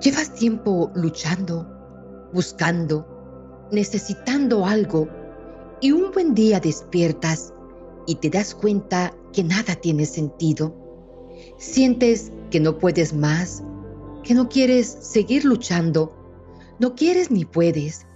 Llevas 0.00 0.32
tiempo 0.32 0.90
luchando, 0.94 1.66
buscando, 2.32 3.68
necesitando 3.70 4.64
algo 4.64 5.06
y 5.82 5.92
un 5.92 6.10
buen 6.10 6.34
día 6.34 6.58
despiertas 6.58 7.52
y 8.06 8.14
te 8.14 8.30
das 8.30 8.54
cuenta 8.54 9.14
que 9.34 9.44
nada 9.44 9.74
tiene 9.74 10.06
sentido. 10.06 10.74
Sientes 11.58 12.32
que 12.50 12.60
no 12.60 12.78
puedes 12.78 13.12
más, 13.12 13.62
que 14.22 14.32
no 14.32 14.48
quieres 14.48 14.88
seguir 14.88 15.44
luchando, 15.44 16.16
no 16.78 16.94
quieres 16.94 17.30
ni 17.30 17.44
puedes. 17.44 18.06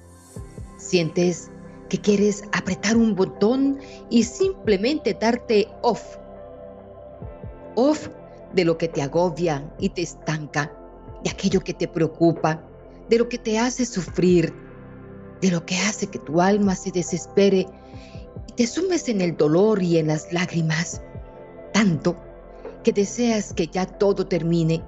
Sientes 0.79 1.51
que 1.91 2.01
quieres 2.01 2.45
apretar 2.53 2.97
un 2.97 3.15
botón 3.15 3.79
y 4.09 4.23
simplemente 4.23 5.13
darte 5.21 5.69
off. 5.83 6.17
Off 7.75 8.09
de 8.55 8.65
lo 8.65 8.79
que 8.79 8.89
te 8.89 9.03
agobia 9.03 9.71
y 9.79 9.91
te 9.91 10.01
estanca 10.01 10.81
de 11.25 11.31
aquello 11.31 11.61
que 11.61 11.73
te 11.73 11.89
preocupa, 11.89 12.63
de 13.09 13.19
lo 13.19 13.29
que 13.29 13.39
te 13.39 13.59
hace 13.59 13.87
sufrir, 13.87 14.53
de 15.41 15.51
lo 15.51 15.65
que 15.65 15.77
hace 15.79 16.07
que 16.07 16.19
tu 16.19 16.41
alma 16.41 16.77
se 16.77 16.91
desespere 16.91 17.67
y 18.47 18.53
te 18.53 18.67
sumes 18.67 19.09
en 19.09 19.23
el 19.23 19.37
dolor 19.37 19.83
y 19.83 19.97
en 19.99 20.09
las 20.09 20.33
lágrimas, 20.33 21.01
tanto 21.73 22.17
que 22.83 22.93
deseas 22.93 23.55
que 23.55 23.67
ya 23.67 23.87
todo 23.87 24.27
termine. 24.27 24.85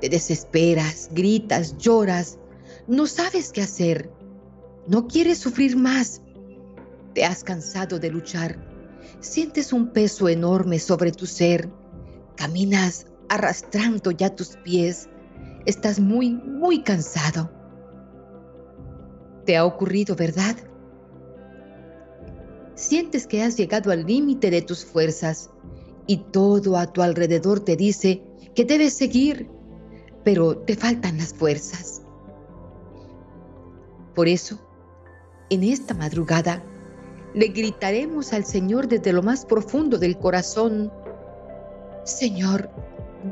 Te 0.00 0.10
desesperas, 0.10 1.08
gritas, 1.12 1.76
lloras, 1.78 2.38
no 2.86 3.06
sabes 3.06 3.50
qué 3.50 3.62
hacer, 3.62 4.10
no 4.86 5.08
quieres 5.08 5.38
sufrir 5.38 5.76
más, 5.76 6.20
te 7.14 7.24
has 7.24 7.42
cansado 7.42 7.98
de 7.98 8.10
luchar, 8.10 8.58
sientes 9.20 9.72
un 9.72 9.88
peso 9.88 10.28
enorme 10.28 10.78
sobre 10.78 11.12
tu 11.12 11.26
ser, 11.26 11.68
caminas 12.36 13.07
arrastrando 13.28 14.10
ya 14.10 14.34
tus 14.34 14.56
pies. 14.58 15.08
Estás 15.66 16.00
muy, 16.00 16.30
muy 16.30 16.82
cansado. 16.82 17.50
Te 19.44 19.56
ha 19.56 19.64
ocurrido, 19.64 20.14
¿verdad? 20.16 20.56
Sientes 22.74 23.26
que 23.26 23.42
has 23.42 23.56
llegado 23.56 23.90
al 23.90 24.06
límite 24.06 24.50
de 24.50 24.62
tus 24.62 24.84
fuerzas 24.84 25.50
y 26.06 26.18
todo 26.18 26.76
a 26.76 26.92
tu 26.92 27.02
alrededor 27.02 27.60
te 27.60 27.76
dice 27.76 28.22
que 28.54 28.64
debes 28.64 28.94
seguir, 28.94 29.50
pero 30.24 30.56
te 30.58 30.76
faltan 30.76 31.18
las 31.18 31.34
fuerzas. 31.34 32.02
Por 34.14 34.28
eso, 34.28 34.58
en 35.50 35.64
esta 35.64 35.94
madrugada, 35.94 36.62
le 37.34 37.48
gritaremos 37.48 38.32
al 38.32 38.44
Señor 38.44 38.88
desde 38.88 39.12
lo 39.12 39.22
más 39.22 39.44
profundo 39.44 39.98
del 39.98 40.18
corazón, 40.18 40.92
Señor, 42.04 42.70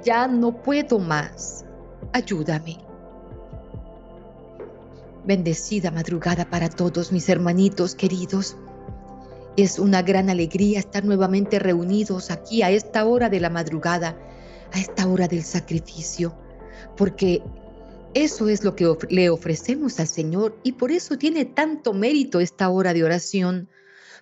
ya 0.05 0.27
no 0.27 0.63
puedo 0.63 0.99
más. 0.99 1.65
Ayúdame. 2.13 2.79
Bendecida 5.25 5.91
madrugada 5.91 6.49
para 6.49 6.69
todos 6.69 7.13
mis 7.13 7.29
hermanitos 7.29 7.95
queridos. 7.95 8.57
Es 9.57 9.79
una 9.79 10.03
gran 10.03 10.31
alegría 10.31 10.79
estar 10.79 11.05
nuevamente 11.05 11.59
reunidos 11.59 12.31
aquí 12.31 12.63
a 12.63 12.71
esta 12.71 13.07
hora 13.07 13.29
de 13.29 13.41
la 13.41 13.51
madrugada, 13.51 14.17
a 14.73 14.79
esta 14.79 15.09
hora 15.09 15.29
del 15.29 15.43
sacrificio, 15.43 16.37
porque 16.97 17.43
eso 18.15 18.49
es 18.49 18.65
lo 18.65 18.77
que 18.77 18.91
le 19.11 19.31
ofrecemos 19.31 19.99
al 20.01 20.07
Señor 20.07 20.59
y 20.63 20.73
por 20.73 20.93
eso 20.93 21.19
tiene 21.19 21.45
tanto 21.45 21.93
mérito 21.93 22.41
esta 22.41 22.69
hora 22.69 22.93
de 22.95 23.05
oración, 23.05 23.69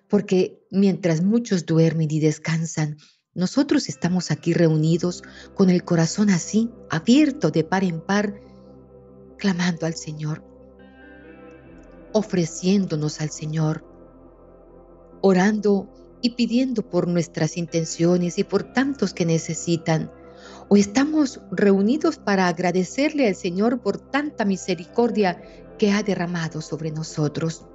porque 0.09 0.65
mientras 0.71 1.23
muchos 1.23 1.67
duermen 1.67 2.11
y 2.11 2.21
descansan, 2.21 2.97
nosotros 3.35 3.89
estamos 3.89 4.31
aquí 4.31 4.53
reunidos 4.53 5.23
con 5.55 5.71
el 5.71 5.85
corazón 5.85 6.31
así, 6.31 6.71
abierto 6.89 7.51
de 7.51 7.65
par 7.65 7.83
en 7.83 8.01
par, 8.01 8.41
clamando 9.39 9.87
al 9.87 9.95
Señor, 9.95 10.45
ofreciéndonos 12.13 13.21
al 13.21 13.31
Señor, 13.31 13.85
orando 15.21 15.89
y 16.23 16.31
pidiendo 16.31 16.89
por 16.89 17.09
nuestras 17.09 17.57
intenciones 17.57 18.39
y 18.39 18.45
por 18.45 18.73
tantos 18.73 19.13
que 19.13 19.27
necesitan. 19.27 20.11
O 20.69 20.77
estamos 20.77 21.41
reunidos 21.51 22.17
para 22.17 22.49
agradecerle 22.49 23.27
al 23.27 23.35
Señor 23.35 23.81
por 23.81 23.99
tanta 23.99 24.45
misericordia 24.45 25.43
que 25.79 25.93
ha 25.93 26.03
derramado 26.03 26.61
sobre 26.61 26.91
nosotros. 26.91 27.67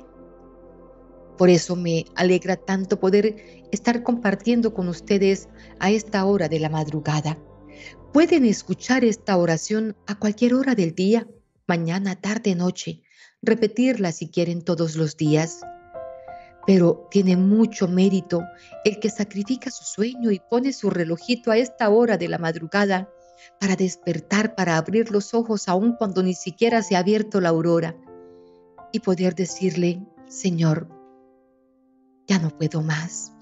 Por 1.40 1.50
eso 1.50 1.78
me 1.78 2.04
alegra 2.16 2.58
tanto 2.58 3.00
poder 3.00 3.64
estar 3.72 4.04
compartiendo 4.04 4.74
con 4.74 4.90
ustedes 4.90 5.48
a 5.80 5.90
esta 5.90 6.26
hora 6.26 6.50
de 6.50 6.60
la 6.60 6.68
madrugada. 6.68 7.40
Pueden 8.12 8.44
escuchar 8.44 9.06
esta 9.06 9.38
oración 9.38 9.96
a 10.06 10.20
cualquier 10.20 10.54
hora 10.54 10.76
del 10.76 10.94
día, 10.94 11.30
mañana, 11.66 12.20
tarde, 12.20 12.56
noche, 12.56 13.04
repetirla 13.42 14.12
si 14.12 14.28
quieren 14.28 14.64
todos 14.64 14.98
los 14.98 15.16
días. 15.16 15.62
Pero 16.68 17.08
tiene 17.10 17.38
mucho 17.38 17.88
mérito 17.88 18.44
el 18.84 19.00
que 19.00 19.10
sacrifica 19.10 19.72
su 19.72 19.86
sueño 19.86 20.32
y 20.32 20.42
pone 20.42 20.74
su 20.74 20.90
relojito 20.90 21.52
a 21.52 21.58
esta 21.58 21.88
hora 21.88 22.18
de 22.18 22.28
la 22.28 22.38
madrugada 22.38 23.10
para 23.62 23.78
despertar, 23.78 24.56
para 24.56 24.76
abrir 24.76 25.10
los 25.10 25.34
ojos 25.34 25.70
aún 25.70 25.96
cuando 25.98 26.22
ni 26.22 26.34
siquiera 26.34 26.84
se 26.84 26.98
ha 26.98 27.00
abierto 27.00 27.40
la 27.40 27.48
aurora 27.48 27.96
y 28.92 29.00
poder 29.00 29.36
decirle, 29.36 30.06
Señor, 30.28 30.99
ya 32.30 32.38
no 32.38 32.52
puedo 32.52 32.84
más, 32.84 33.34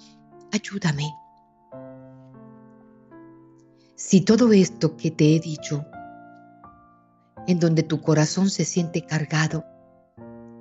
ayúdame. 0.54 1.14
Si 3.96 4.22
todo 4.22 4.54
esto 4.54 4.96
que 4.96 5.12
te 5.12 5.36
he 5.36 5.40
dicho, 5.42 5.86
en 7.48 7.60
donde 7.60 7.84
tu 7.84 8.00
corazón 8.00 8.50
se 8.50 8.64
siente 8.64 9.06
cargado, 9.06 9.66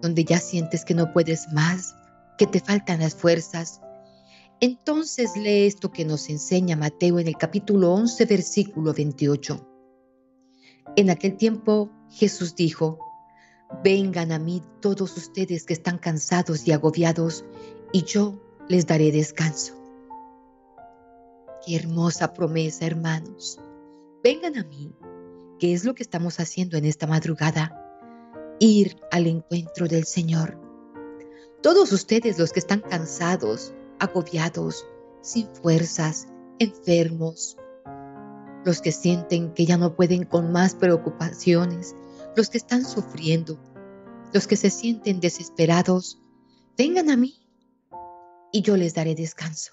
donde 0.03 0.25
ya 0.25 0.41
sientes 0.41 0.85
que 0.85 0.95
no 0.95 1.13
puedes 1.13 1.53
más, 1.53 1.95
que 2.37 2.49
te 2.49 2.59
faltan 2.59 2.99
las 2.99 3.15
fuerzas, 3.15 3.81
entonces 4.59 5.37
lee 5.37 5.67
esto 5.67 5.93
que 5.93 6.05
nos 6.05 6.29
enseña 6.29 6.75
Mateo 6.77 7.21
en 7.21 7.29
el 7.29 7.37
capítulo 7.37 7.93
11, 7.93 8.25
versículo 8.25 8.93
28. 8.93 9.69
En 10.97 11.11
aquel 11.11 11.37
tiempo 11.37 11.93
Jesús 12.11 12.57
dijo, 12.57 12.99
Vengan 13.83 14.33
a 14.33 14.39
mí 14.39 14.63
todos 14.81 15.17
ustedes 15.17 15.65
que 15.65 15.75
están 15.75 15.99
cansados 15.99 16.67
y 16.67 16.73
agobiados, 16.73 17.45
y 17.93 18.05
yo 18.05 18.35
les 18.69 18.87
daré 18.87 19.13
descanso. 19.13 19.75
Qué 21.65 21.77
hermosa 21.77 22.33
promesa, 22.33 22.87
hermanos. 22.87 23.59
Vengan 24.23 24.57
a 24.57 24.65
mí, 24.65 24.95
¿Qué 25.59 25.73
es 25.73 25.85
lo 25.87 25.95
que 25.95 26.03
estamos 26.03 26.39
haciendo 26.39 26.77
en 26.77 26.85
esta 26.85 27.07
madrugada. 27.07 27.83
Ir 28.61 28.99
al 29.11 29.27
encuentro 29.27 29.89
del 29.89 30.05
Señor. 30.05 30.59
Todos 31.63 31.93
ustedes 31.93 32.39
los 32.39 32.53
que 32.53 32.61
están 32.61 32.81
cansados, 32.81 33.73
agobiados, 33.99 34.87
sin 35.23 35.49
fuerzas, 35.49 36.29
enfermos, 36.59 37.57
los 38.67 38.83
que 38.83 38.93
sienten 38.93 39.55
que 39.55 39.65
ya 39.65 39.79
no 39.79 39.97
pueden 39.97 40.25
con 40.25 40.53
más 40.53 40.75
preocupaciones, 40.75 41.97
los 42.37 42.51
que 42.51 42.59
están 42.59 42.85
sufriendo, 42.85 43.59
los 44.35 44.47
que 44.47 44.57
se 44.57 44.69
sienten 44.69 45.21
desesperados, 45.21 46.21
vengan 46.77 47.09
a 47.09 47.17
mí 47.17 47.46
y 48.57 48.63
yo 48.63 48.75
les 48.75 48.95
daré 48.95 49.15
descanso. 49.15 49.73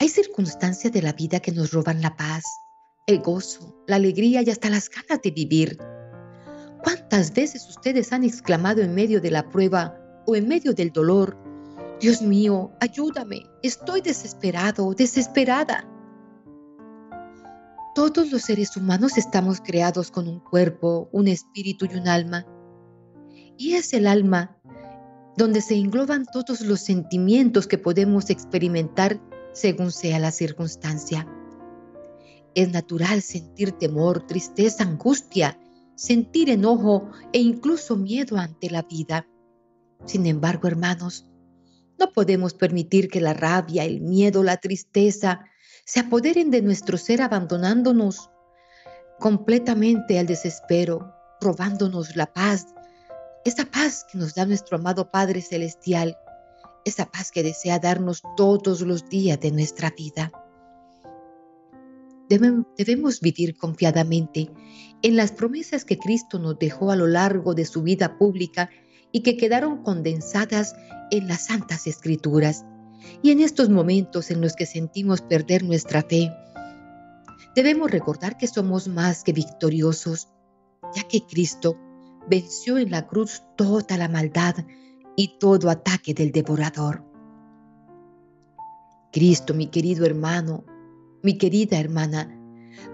Hay 0.00 0.08
circunstancias 0.08 0.92
de 0.92 1.02
la 1.02 1.12
vida 1.12 1.38
que 1.38 1.52
nos 1.52 1.72
roban 1.72 2.02
la 2.02 2.16
paz, 2.16 2.42
el 3.06 3.20
gozo, 3.20 3.76
la 3.86 3.94
alegría 3.94 4.42
y 4.42 4.50
hasta 4.50 4.70
las 4.70 4.90
ganas 4.90 5.22
de 5.22 5.30
vivir. 5.30 5.78
¿Cuántas 6.82 7.32
veces 7.32 7.68
ustedes 7.68 8.12
han 8.12 8.24
exclamado 8.24 8.82
en 8.82 8.92
medio 8.92 9.20
de 9.20 9.30
la 9.30 9.48
prueba 9.48 9.96
o 10.26 10.34
en 10.34 10.48
medio 10.48 10.72
del 10.72 10.90
dolor, 10.90 11.38
Dios 12.00 12.22
mío, 12.22 12.72
ayúdame, 12.80 13.46
estoy 13.62 14.00
desesperado, 14.00 14.94
desesperada? 14.94 15.88
Todos 17.94 18.32
los 18.32 18.42
seres 18.42 18.76
humanos 18.76 19.16
estamos 19.16 19.60
creados 19.60 20.10
con 20.10 20.26
un 20.26 20.40
cuerpo, 20.40 21.08
un 21.12 21.28
espíritu 21.28 21.86
y 21.86 21.94
un 21.94 22.08
alma. 22.08 22.46
Y 23.56 23.74
es 23.74 23.92
el 23.92 24.08
alma 24.08 24.58
donde 25.38 25.60
se 25.60 25.76
engloban 25.76 26.26
todos 26.26 26.62
los 26.62 26.80
sentimientos 26.80 27.68
que 27.68 27.78
podemos 27.78 28.28
experimentar 28.28 29.20
según 29.52 29.92
sea 29.92 30.18
la 30.18 30.32
circunstancia. 30.32 31.28
Es 32.56 32.72
natural 32.72 33.22
sentir 33.22 33.70
temor, 33.70 34.26
tristeza, 34.26 34.82
angustia, 34.82 35.56
sentir 35.94 36.50
enojo 36.50 37.08
e 37.32 37.38
incluso 37.38 37.96
miedo 37.96 38.36
ante 38.36 38.68
la 38.68 38.82
vida. 38.82 39.28
Sin 40.06 40.26
embargo, 40.26 40.66
hermanos, 40.66 41.30
no 42.00 42.12
podemos 42.12 42.52
permitir 42.52 43.08
que 43.08 43.20
la 43.20 43.32
rabia, 43.32 43.84
el 43.84 44.00
miedo, 44.00 44.42
la 44.42 44.56
tristeza 44.56 45.44
se 45.84 46.00
apoderen 46.00 46.50
de 46.50 46.62
nuestro 46.62 46.98
ser 46.98 47.22
abandonándonos 47.22 48.28
completamente 49.20 50.18
al 50.18 50.26
desespero, 50.26 51.14
robándonos 51.40 52.16
la 52.16 52.26
paz, 52.26 52.66
esa 53.48 53.64
paz 53.64 54.04
que 54.10 54.18
nos 54.18 54.34
da 54.34 54.44
nuestro 54.44 54.76
amado 54.76 55.10
Padre 55.10 55.40
Celestial, 55.40 56.16
esa 56.84 57.06
paz 57.06 57.30
que 57.32 57.42
desea 57.42 57.78
darnos 57.78 58.22
todos 58.36 58.82
los 58.82 59.08
días 59.08 59.40
de 59.40 59.50
nuestra 59.50 59.90
vida. 59.90 60.30
debemos 62.28 63.20
vivir 63.20 63.56
confiadamente 63.56 64.50
en 65.00 65.16
las 65.16 65.32
promesas 65.32 65.86
que 65.86 65.98
Cristo 65.98 66.38
nos 66.38 66.58
dejó 66.58 66.90
a 66.90 66.96
lo 66.96 67.06
largo 67.06 67.54
de 67.54 67.64
su 67.64 67.82
vida 67.82 68.18
pública 68.18 68.68
y 69.12 69.22
que 69.22 69.38
quedaron 69.38 69.82
condensadas 69.82 70.76
en 71.10 71.26
las 71.26 71.46
Santas 71.46 71.86
Escrituras. 71.86 72.66
Y 73.22 73.30
en 73.30 73.40
estos 73.40 73.70
momentos 73.70 74.30
en 74.30 74.42
los 74.42 74.54
que 74.54 74.66
sentimos 74.66 75.22
perder 75.22 75.62
nuestra 75.64 76.02
fe, 76.02 76.30
debemos 77.54 77.90
recordar 77.90 78.36
que 78.36 78.46
somos 78.46 78.88
más 78.88 79.24
que 79.24 79.32
victoriosos, 79.32 80.28
ya 80.94 81.04
que 81.04 81.22
Cristo 81.22 81.78
venció 82.28 82.78
en 82.78 82.90
la 82.90 83.06
cruz 83.06 83.42
toda 83.56 83.96
la 83.96 84.08
maldad 84.08 84.56
y 85.16 85.38
todo 85.38 85.70
ataque 85.70 86.14
del 86.14 86.30
devorador. 86.30 87.04
Cristo, 89.12 89.54
mi 89.54 89.68
querido 89.68 90.04
hermano, 90.04 90.64
mi 91.22 91.38
querida 91.38 91.78
hermana, 91.78 92.34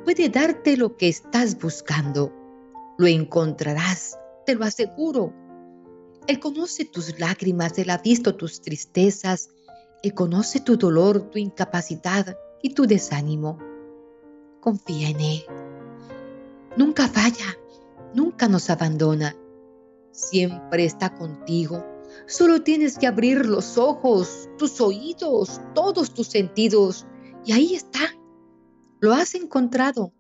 puede 0.05 0.29
darte 0.29 0.77
lo 0.77 0.97
que 0.97 1.09
estás 1.09 1.59
buscando. 1.59 2.33
Lo 2.97 3.07
encontrarás, 3.07 4.17
te 4.47 4.55
lo 4.55 4.65
aseguro. 4.65 5.33
Él 6.27 6.39
conoce 6.41 6.85
tus 6.85 7.19
lágrimas, 7.19 7.79
Él 7.79 7.91
ha 7.91 7.99
visto 7.99 8.37
tus 8.37 8.61
tristezas, 8.61 9.51
Él 10.03 10.15
conoce 10.15 10.61
tu 10.61 10.77
dolor, 10.77 11.31
tu 11.31 11.39
incapacidad 11.39 12.39
y 12.63 12.73
tu 12.73 12.87
desánimo. 12.87 13.59
Confía 14.61 15.11
en 15.11 15.21
Él. 15.21 15.45
Nunca 16.77 17.09
falla, 17.09 17.59
nunca 18.15 18.49
nos 18.49 18.71
abandona. 18.71 19.37
Siempre 20.13 20.85
está 20.85 21.15
contigo. 21.15 21.85
Solo 22.27 22.63
tienes 22.63 22.99
que 22.99 23.07
abrir 23.07 23.47
los 23.47 23.77
ojos, 23.77 24.49
tus 24.59 24.81
oídos, 24.81 25.61
todos 25.75 26.15
tus 26.15 26.29
sentidos. 26.29 27.07
Y 27.45 27.53
ahí 27.53 27.75
está. 27.75 28.01
Lo 29.01 29.13
has 29.13 29.35
encontrado. 29.35 30.13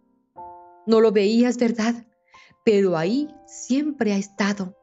No 0.87 1.01
lo 1.01 1.13
veías, 1.13 1.57
¿verdad? 1.57 2.07
Pero 2.65 2.97
ahí 2.97 3.29
siempre 3.47 4.13
ha 4.13 4.17
estado 4.17 4.77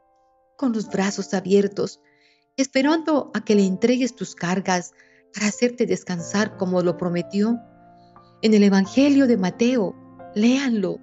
con 0.58 0.74
los 0.74 0.88
brazos 0.88 1.34
abiertos, 1.34 2.02
esperando 2.56 3.31
a 3.34 3.44
que 3.44 3.56
le 3.56 3.66
entregues 3.66 4.16
tus 4.16 4.36
cargas 4.36 4.94
para 5.34 5.48
hacerte 5.48 5.86
descansar 5.86 6.58
como 6.58 6.81
lo 6.81 6.98
prometió. 6.98 7.60
En 8.42 8.54
el 8.54 8.63
Evangelio 8.63 9.28
de 9.28 9.38
Mateo, 9.38 9.96
léanlo, 10.36 11.00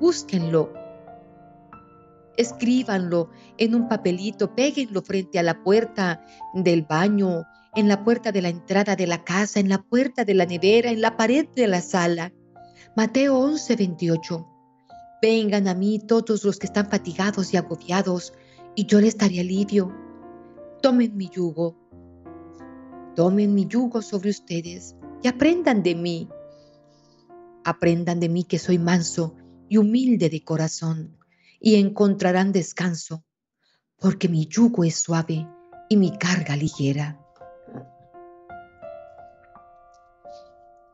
búsquenlo, 0.00 0.72
escríbanlo 2.36 3.30
en 3.58 3.74
un 3.74 3.88
papelito, 3.88 4.54
péguenlo 4.54 5.02
frente 5.02 5.38
a 5.38 5.42
la 5.42 5.62
puerta 5.62 6.24
del 6.54 6.82
baño, 6.82 7.44
en 7.74 7.88
la 7.88 8.04
puerta 8.04 8.32
de 8.32 8.42
la 8.42 8.48
entrada 8.48 8.96
de 8.96 9.06
la 9.06 9.24
casa, 9.24 9.60
en 9.60 9.68
la 9.68 9.82
puerta 9.82 10.24
de 10.24 10.34
la 10.34 10.46
nevera, 10.46 10.90
en 10.90 11.00
la 11.00 11.16
pared 11.16 11.46
de 11.54 11.66
la 11.66 11.80
sala. 11.80 12.32
Mateo 12.96 13.38
11, 13.38 13.76
28. 13.76 14.48
Vengan 15.20 15.68
a 15.68 15.74
mí 15.74 15.98
todos 15.98 16.44
los 16.44 16.58
que 16.58 16.66
están 16.66 16.88
fatigados 16.88 17.52
y 17.52 17.56
agobiados, 17.56 18.32
y 18.76 18.86
yo 18.86 19.00
les 19.00 19.16
daré 19.16 19.40
alivio. 19.40 19.92
Tomen 20.82 21.16
mi 21.16 21.28
yugo. 21.28 21.76
Tomen 23.16 23.54
mi 23.54 23.66
yugo 23.66 24.02
sobre 24.02 24.30
ustedes 24.30 24.96
y 25.22 25.28
aprendan 25.28 25.82
de 25.82 25.94
mí. 25.94 26.28
Aprendan 27.64 28.20
de 28.20 28.28
mí 28.28 28.44
que 28.44 28.58
soy 28.58 28.78
manso 28.78 29.34
y 29.68 29.78
humilde 29.78 30.28
de 30.28 30.42
corazón 30.44 31.16
y 31.64 31.76
encontrarán 31.76 32.52
descanso, 32.52 33.24
porque 33.98 34.28
mi 34.28 34.46
yugo 34.46 34.84
es 34.84 34.96
suave 34.96 35.48
y 35.88 35.96
mi 35.96 36.16
carga 36.16 36.56
ligera. 36.56 37.18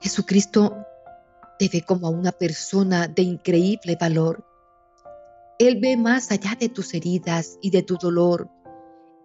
Jesucristo 0.00 0.86
te 1.58 1.68
ve 1.68 1.82
como 1.82 2.06
a 2.06 2.10
una 2.10 2.32
persona 2.32 3.08
de 3.08 3.22
increíble 3.22 3.98
valor 4.00 4.46
él 5.60 5.78
ve 5.78 5.94
más 5.98 6.30
allá 6.30 6.56
de 6.58 6.70
tus 6.70 6.94
heridas 6.94 7.58
y 7.60 7.68
de 7.68 7.82
tu 7.82 7.96
dolor 7.96 8.48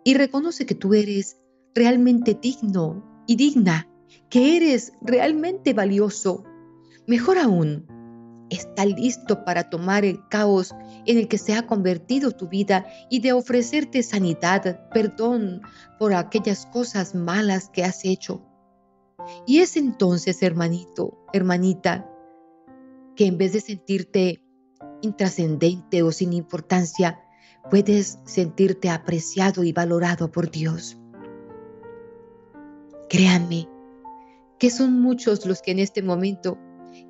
y 0.03 0.15
reconoce 0.15 0.65
que 0.65 0.75
tú 0.75 0.93
eres 0.93 1.37
realmente 1.73 2.37
digno 2.39 3.23
y 3.25 3.37
digna, 3.37 3.87
que 4.29 4.57
eres 4.57 4.91
realmente 5.01 5.73
valioso. 5.73 6.43
Mejor 7.07 7.37
aún, 7.37 7.87
está 8.49 8.85
listo 8.85 9.43
para 9.43 9.69
tomar 9.69 10.05
el 10.05 10.27
caos 10.29 10.73
en 11.05 11.17
el 11.17 11.27
que 11.27 11.37
se 11.37 11.53
ha 11.53 11.65
convertido 11.65 12.31
tu 12.31 12.47
vida 12.47 12.85
y 13.09 13.19
de 13.19 13.33
ofrecerte 13.33 14.03
sanidad, 14.03 14.87
perdón 14.89 15.61
por 15.99 16.13
aquellas 16.13 16.65
cosas 16.67 17.15
malas 17.15 17.69
que 17.69 17.83
has 17.83 18.05
hecho. 18.05 18.45
Y 19.47 19.59
es 19.59 19.75
entonces, 19.77 20.41
hermanito, 20.43 21.25
hermanita, 21.33 22.09
que 23.15 23.25
en 23.25 23.37
vez 23.37 23.53
de 23.53 23.61
sentirte 23.61 24.43
intrascendente 25.01 26.03
o 26.03 26.11
sin 26.11 26.33
importancia, 26.33 27.19
puedes 27.69 28.19
sentirte 28.25 28.89
apreciado 28.89 29.63
y 29.63 29.73
valorado 29.73 30.31
por 30.31 30.51
Dios. 30.51 30.97
Créanme 33.09 33.67
que 34.59 34.69
son 34.69 35.01
muchos 35.01 35.45
los 35.45 35.61
que 35.61 35.71
en 35.71 35.79
este 35.79 36.01
momento 36.01 36.57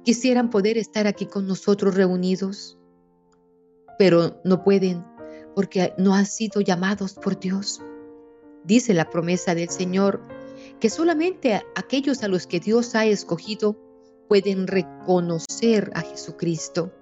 quisieran 0.05 0.51
poder 0.51 0.77
estar 0.77 1.07
aquí 1.07 1.25
con 1.25 1.47
nosotros 1.47 1.95
reunidos, 1.95 2.77
pero 3.97 4.39
no 4.45 4.63
pueden 4.63 5.03
porque 5.55 5.93
no 5.97 6.13
han 6.13 6.25
sido 6.25 6.61
llamados 6.61 7.15
por 7.15 7.39
Dios. 7.39 7.81
Dice 8.63 8.93
la 8.93 9.09
promesa 9.09 9.55
del 9.55 9.69
Señor 9.69 10.21
que 10.79 10.89
solamente 10.89 11.61
aquellos 11.75 12.23
a 12.23 12.27
los 12.27 12.45
que 12.45 12.59
Dios 12.59 12.93
ha 12.95 13.05
escogido 13.05 13.77
pueden 14.29 14.67
reconocer 14.67 15.91
a 15.95 16.01
Jesucristo. 16.01 16.93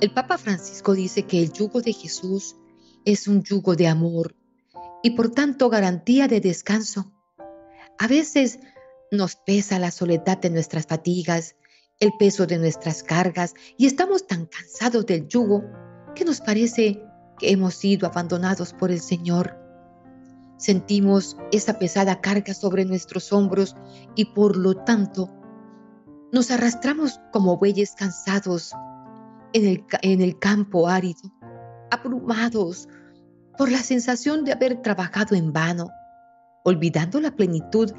El 0.00 0.12
Papa 0.14 0.38
Francisco 0.38 0.94
dice 0.94 1.24
que 1.24 1.42
el 1.42 1.52
yugo 1.52 1.82
de 1.82 1.92
Jesús 1.92 2.56
es 3.04 3.28
un 3.28 3.42
yugo 3.42 3.76
de 3.76 3.86
amor 3.88 4.34
y 5.02 5.10
por 5.10 5.30
tanto 5.30 5.68
garantía 5.68 6.26
de 6.26 6.40
descanso. 6.40 7.12
A 7.98 8.06
veces 8.06 8.60
nos 9.10 9.36
pesa 9.36 9.78
la 9.78 9.90
soledad 9.90 10.38
de 10.38 10.50
nuestras 10.50 10.86
fatigas, 10.86 11.56
el 11.98 12.12
peso 12.18 12.46
de 12.46 12.58
nuestras 12.58 13.02
cargas 13.02 13.54
y 13.76 13.86
estamos 13.86 14.26
tan 14.26 14.46
cansados 14.46 15.06
del 15.06 15.28
yugo 15.28 15.64
que 16.14 16.24
nos 16.24 16.40
parece 16.40 17.02
que 17.38 17.50
hemos 17.50 17.74
sido 17.74 18.06
abandonados 18.06 18.72
por 18.72 18.90
el 18.90 19.00
Señor. 19.00 19.56
Sentimos 20.58 21.36
esa 21.52 21.78
pesada 21.78 22.20
carga 22.20 22.54
sobre 22.54 22.84
nuestros 22.84 23.32
hombros 23.32 23.74
y 24.14 24.26
por 24.26 24.56
lo 24.56 24.74
tanto 24.74 25.30
nos 26.32 26.50
arrastramos 26.50 27.20
como 27.32 27.56
bueyes 27.56 27.94
cansados 27.96 28.72
en 29.52 30.20
el, 30.20 30.38
campo 30.38 30.88
árido, 30.88 31.20
abrumados 31.90 32.88
por 33.58 33.70
la 33.70 33.78
sensación 33.78 34.44
de 34.44 34.52
haber 34.52 34.80
trabajado 34.80 35.34
en 35.34 35.52
vano, 35.52 35.90
olvidando 36.64 37.20
la 37.20 37.34
plenitud 37.34 37.90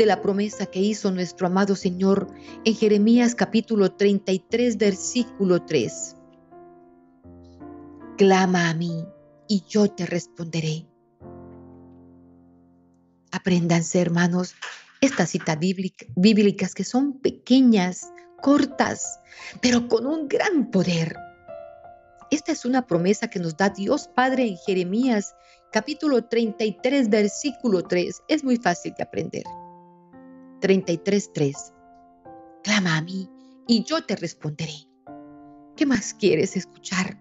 de 0.00 0.06
la 0.06 0.22
promesa 0.22 0.64
que 0.64 0.80
hizo 0.80 1.10
nuestro 1.10 1.46
amado 1.46 1.76
Señor 1.76 2.26
en 2.64 2.74
Jeremías 2.74 3.34
capítulo 3.34 3.92
33 3.92 4.78
versículo 4.78 5.62
3. 5.66 6.16
Clama 8.16 8.70
a 8.70 8.74
mí 8.74 9.04
y 9.46 9.62
yo 9.68 9.90
te 9.90 10.06
responderé. 10.06 10.86
Apréndanse, 13.30 14.00
hermanos, 14.00 14.54
estas 15.02 15.28
citas 15.28 15.58
bíblicas 15.58 16.74
que 16.74 16.84
son 16.84 17.20
pequeñas, 17.20 18.10
cortas, 18.40 19.20
pero 19.60 19.86
con 19.86 20.06
un 20.06 20.28
gran 20.28 20.70
poder. 20.70 21.14
Esta 22.30 22.52
es 22.52 22.64
una 22.64 22.86
promesa 22.86 23.28
que 23.28 23.38
nos 23.38 23.54
da 23.54 23.68
Dios 23.68 24.08
Padre 24.08 24.48
en 24.48 24.56
Jeremías 24.56 25.34
capítulo 25.70 26.24
33 26.24 27.10
versículo 27.10 27.82
3. 27.82 28.22
Es 28.28 28.42
muy 28.42 28.56
fácil 28.56 28.94
de 28.96 29.02
aprender. 29.02 29.44
33.3. 30.60 31.72
Clama 32.62 32.96
a 32.96 33.02
mí 33.02 33.28
y 33.66 33.84
yo 33.84 34.04
te 34.04 34.16
responderé. 34.16 34.88
¿Qué 35.76 35.86
más 35.86 36.14
quieres 36.14 36.56
escuchar? 36.56 37.18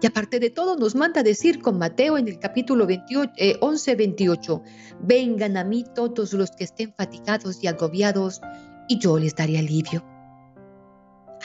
Y 0.00 0.06
aparte 0.06 0.38
de 0.38 0.50
todo, 0.50 0.76
nos 0.76 0.94
manda 0.94 1.22
decir 1.22 1.62
con 1.62 1.78
Mateo 1.78 2.18
en 2.18 2.28
el 2.28 2.38
capítulo 2.38 2.86
28, 2.86 3.32
11, 3.60 3.94
28, 3.94 4.62
vengan 5.00 5.56
a 5.56 5.64
mí 5.64 5.84
todos 5.94 6.34
los 6.34 6.50
que 6.50 6.64
estén 6.64 6.92
fatigados 6.92 7.62
y 7.64 7.66
agobiados, 7.66 8.40
y 8.88 8.98
yo 8.98 9.18
les 9.18 9.34
daré 9.34 9.58
alivio. 9.58 10.04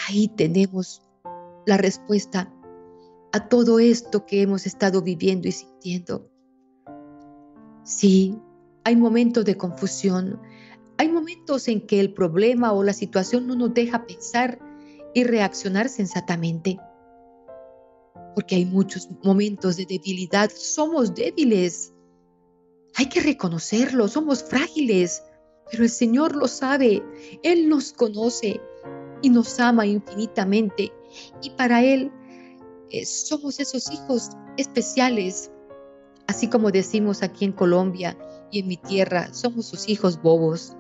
Ahí 0.08 0.28
tenemos 0.28 1.02
la 1.66 1.78
respuesta 1.78 2.54
a 3.32 3.48
todo 3.48 3.80
esto 3.80 4.26
que 4.26 4.42
hemos 4.42 4.66
estado 4.66 5.02
viviendo 5.02 5.48
y 5.48 5.54
sintiendo. 5.54 6.30
Sí, 7.84 8.38
hay 8.84 8.96
momentos 8.96 9.46
de 9.46 9.58
confusión, 9.58 10.40
hay 10.98 11.10
momentos 11.10 11.68
en 11.68 11.86
que 11.86 12.00
el 12.00 12.14
problema 12.14 12.74
o 12.74 12.84
la 12.84 12.94
situación 12.94 13.48
no 13.48 13.56
nos 13.56 13.74
deja 13.74 14.06
pensar 14.06 14.60
y 15.14 15.24
reaccionar 15.24 15.90
sensatamente. 15.90 16.80
Porque 18.36 18.56
hay 18.56 18.66
muchos 18.66 19.10
momentos 19.24 19.78
de 19.78 19.86
debilidad, 19.86 20.50
somos 20.54 21.14
débiles. 21.14 21.94
Hay 22.96 23.08
que 23.08 23.22
reconocerlo, 23.22 24.08
somos 24.08 24.44
frágiles, 24.44 25.24
Pero 25.70 25.84
el 25.84 25.90
Señor 25.90 26.36
lo 26.36 26.48
sabe, 26.48 27.02
Él 27.44 27.70
nos 27.70 27.94
conoce 27.94 28.60
y 29.22 29.30
nos 29.30 29.60
ama 29.60 29.86
infinitamente. 29.86 30.92
Y 31.42 31.50
para 31.52 31.82
Él 31.82 32.12
eh, 32.90 33.06
somos 33.06 33.60
esos 33.60 33.90
hijos 33.92 34.32
especiales, 34.58 35.50
así 36.28 36.48
como 36.50 36.72
decimos 36.72 37.24
aquí 37.24 37.46
en 37.46 37.54
Colombia 37.54 38.18
y 38.52 38.60
en 38.60 38.68
mi 38.68 38.78
tierra, 38.78 39.34
somos 39.34 39.66
sus 39.66 39.88
hijos 39.88 40.22
bobos. 40.22 40.76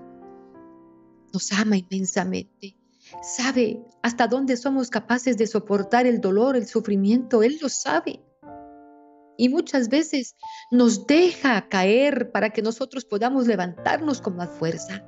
Nos 1.33 1.51
ama 1.53 1.77
inmensamente. 1.77 2.75
Sabe 3.23 3.81
hasta 4.03 4.27
dónde 4.27 4.57
somos 4.57 4.89
capaces 4.89 5.37
de 5.37 5.47
soportar 5.47 6.05
el 6.05 6.21
dolor, 6.21 6.55
el 6.55 6.67
sufrimiento. 6.67 7.43
Él 7.43 7.57
lo 7.61 7.69
sabe. 7.69 8.21
Y 9.37 9.49
muchas 9.49 9.89
veces 9.89 10.35
nos 10.69 11.07
deja 11.07 11.67
caer 11.67 12.31
para 12.31 12.51
que 12.51 12.61
nosotros 12.61 13.05
podamos 13.05 13.47
levantarnos 13.47 14.21
con 14.21 14.35
más 14.35 14.49
fuerza. 14.49 15.03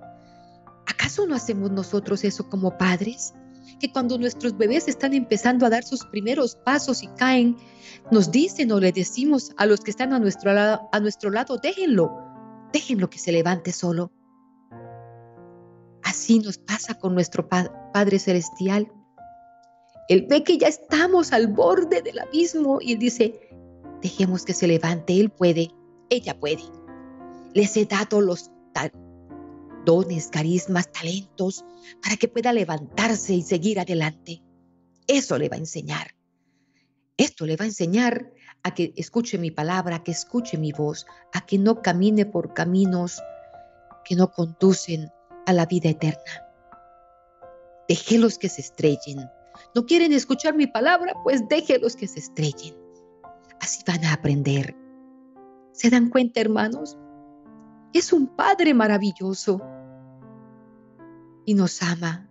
¿Acaso 0.88 1.28
no 1.28 1.36
hacemos 1.36 1.72
nosotros 1.72 2.24
eso 2.24 2.50
como 2.50 2.78
padres? 2.78 3.34
Que 3.80 3.92
cuando 3.92 4.18
nuestros 4.18 4.58
bebés 4.58 4.88
están 4.88 5.14
empezando 5.14 5.66
a 5.66 5.70
dar 5.70 5.84
sus 5.84 6.06
primeros 6.06 6.56
pasos 6.56 7.04
y 7.04 7.08
caen, 7.10 7.58
nos 8.12 8.32
dicen 8.32 8.72
o 8.72 8.80
le 8.80 8.92
decimos 8.92 9.52
a 9.58 9.66
los 9.66 9.82
que 9.82 9.92
están 9.92 10.14
a 10.14 10.20
nuestro 10.20 10.54
lado, 10.54 10.90
a 10.92 11.00
nuestro 11.00 11.30
lado 11.30 11.58
déjenlo, 11.58 12.33
déjenlo 12.74 13.10
que 13.10 13.20
se 13.20 13.32
levante 13.32 13.72
solo. 13.72 14.12
Así 16.04 16.40
nos 16.40 16.58
pasa 16.58 16.96
con 16.96 17.14
nuestro 17.14 17.48
Padre 17.48 18.20
Celestial. 18.20 18.92
Él 20.10 20.28
ve 20.30 20.44
que 20.44 20.58
ya 20.58 20.68
estamos 20.68 21.32
al 21.32 21.48
borde 21.48 22.02
del 22.02 22.20
abismo 22.20 22.80
y 22.82 22.94
él 22.94 23.00
dice, 23.00 23.40
dejemos 24.02 24.44
que 24.44 24.54
se 24.54 24.68
levante, 24.68 25.18
él 25.18 25.30
puede, 25.30 25.70
ella 26.10 26.38
puede. 26.38 26.64
Les 27.54 27.78
he 27.78 27.86
dado 27.86 28.20
los 28.20 28.52
dones, 29.86 30.28
carismas, 30.28 30.92
talentos 30.92 31.66
para 32.02 32.16
que 32.18 32.28
pueda 32.28 32.54
levantarse 32.54 33.34
y 33.34 33.42
seguir 33.42 33.80
adelante. 33.80 34.42
Eso 35.08 35.38
le 35.38 35.50
va 35.50 35.56
a 35.56 35.60
enseñar. 35.60 36.16
Esto 37.18 37.46
le 37.46 37.56
va 37.56 37.64
a 37.64 37.68
enseñar 37.68 38.32
a 38.64 38.74
que 38.74 38.94
escuche 38.96 39.38
mi 39.38 39.52
palabra, 39.52 39.98
a 39.98 40.04
que 40.04 40.12
escuche 40.12 40.58
mi 40.58 40.72
voz, 40.72 41.06
a 41.34 41.46
que 41.46 41.58
no 41.58 41.82
camine 41.82 42.26
por 42.26 42.54
caminos 42.54 43.22
que 44.04 44.16
no 44.16 44.32
conducen 44.32 45.12
a 45.46 45.54
la 45.54 45.66
vida 45.66 45.90
eterna. 45.90 46.48
Déjelos 47.88 48.38
que 48.38 48.50
se 48.50 48.62
estrellen. 48.62 49.30
¿No 49.76 49.86
quieren 49.86 50.14
escuchar 50.14 50.56
mi 50.56 50.68
palabra? 50.68 51.14
Pues 51.24 51.48
déjelos 51.48 51.96
que 51.96 52.08
se 52.08 52.20
estrellen. 52.20 52.76
Así 53.60 53.84
van 53.86 54.04
a 54.06 54.14
aprender. 54.14 54.76
¿Se 55.72 55.90
dan 55.90 56.10
cuenta, 56.10 56.42
hermanos? 56.42 56.98
Es 57.94 58.14
un 58.14 58.28
Padre 58.28 58.74
maravilloso. 58.74 59.62
Y 61.46 61.54
nos 61.54 61.82
ama, 61.82 62.30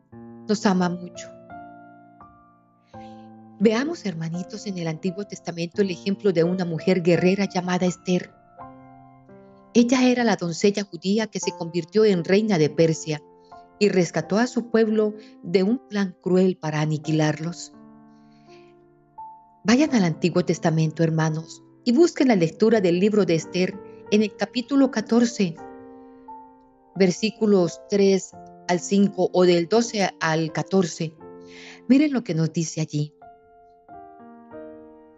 nos 0.49 0.65
ama 0.65 0.89
mucho. 0.89 1.29
Veamos, 3.63 4.07
hermanitos, 4.07 4.67
en 4.67 4.77
el 4.79 4.89
Antiguo 4.89 5.25
Testamento 5.25 5.83
el 5.83 5.93
ejemplo 5.93 6.33
de 6.33 6.43
una 6.43 6.65
mujer 6.65 7.01
guerrera 7.01 7.45
llamada 7.45 7.87
Esther. 7.87 8.35
Ella 9.73 10.11
era 10.11 10.25
la 10.25 10.35
doncella 10.35 10.83
judía 10.83 11.29
que 11.29 11.39
se 11.39 11.53
convirtió 11.53 12.05
en 12.05 12.25
reina 12.25 12.59
de 12.59 12.71
Persia 12.71 13.23
y 13.79 13.89
rescató 13.89 14.39
a 14.39 14.49
su 14.49 14.69
pueblo 14.69 15.15
de 15.45 15.63
un 15.63 15.79
plan 15.79 16.17
cruel 16.21 16.57
para 16.57 16.81
aniquilarlos. 16.81 17.73
Vayan 19.63 19.95
al 19.95 20.07
Antiguo 20.07 20.45
Testamento, 20.45 21.05
hermanos, 21.05 21.63
y 21.85 21.93
busquen 21.93 22.27
la 22.27 22.35
lectura 22.35 22.81
del 22.81 22.99
libro 22.99 23.25
de 23.27 23.37
Esther 23.37 23.79
en 24.11 24.25
el 24.25 24.35
capítulo 24.35 24.91
14, 24.91 25.55
versículos 26.97 27.81
3 27.91 28.33
al 28.67 28.81
5 28.81 29.31
o 29.33 29.45
del 29.45 29.69
12 29.69 30.11
al 30.19 30.51
14. 30.51 31.15
Miren 31.87 32.13
lo 32.13 32.25
que 32.25 32.35
nos 32.35 32.53
dice 32.53 32.81
allí. 32.81 33.15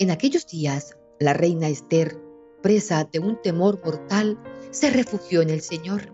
En 0.05 0.11
aquellos 0.11 0.47
días, 0.47 0.99
la 1.19 1.33
reina 1.33 1.67
Esther, 1.67 2.21
presa 2.63 3.09
de 3.11 3.21
un 3.21 3.41
temor 3.41 3.81
mortal, 3.83 4.39
se 4.71 4.91
refugió 4.91 5.41
en 5.41 5.49
el 5.49 5.63
Señor 5.63 6.13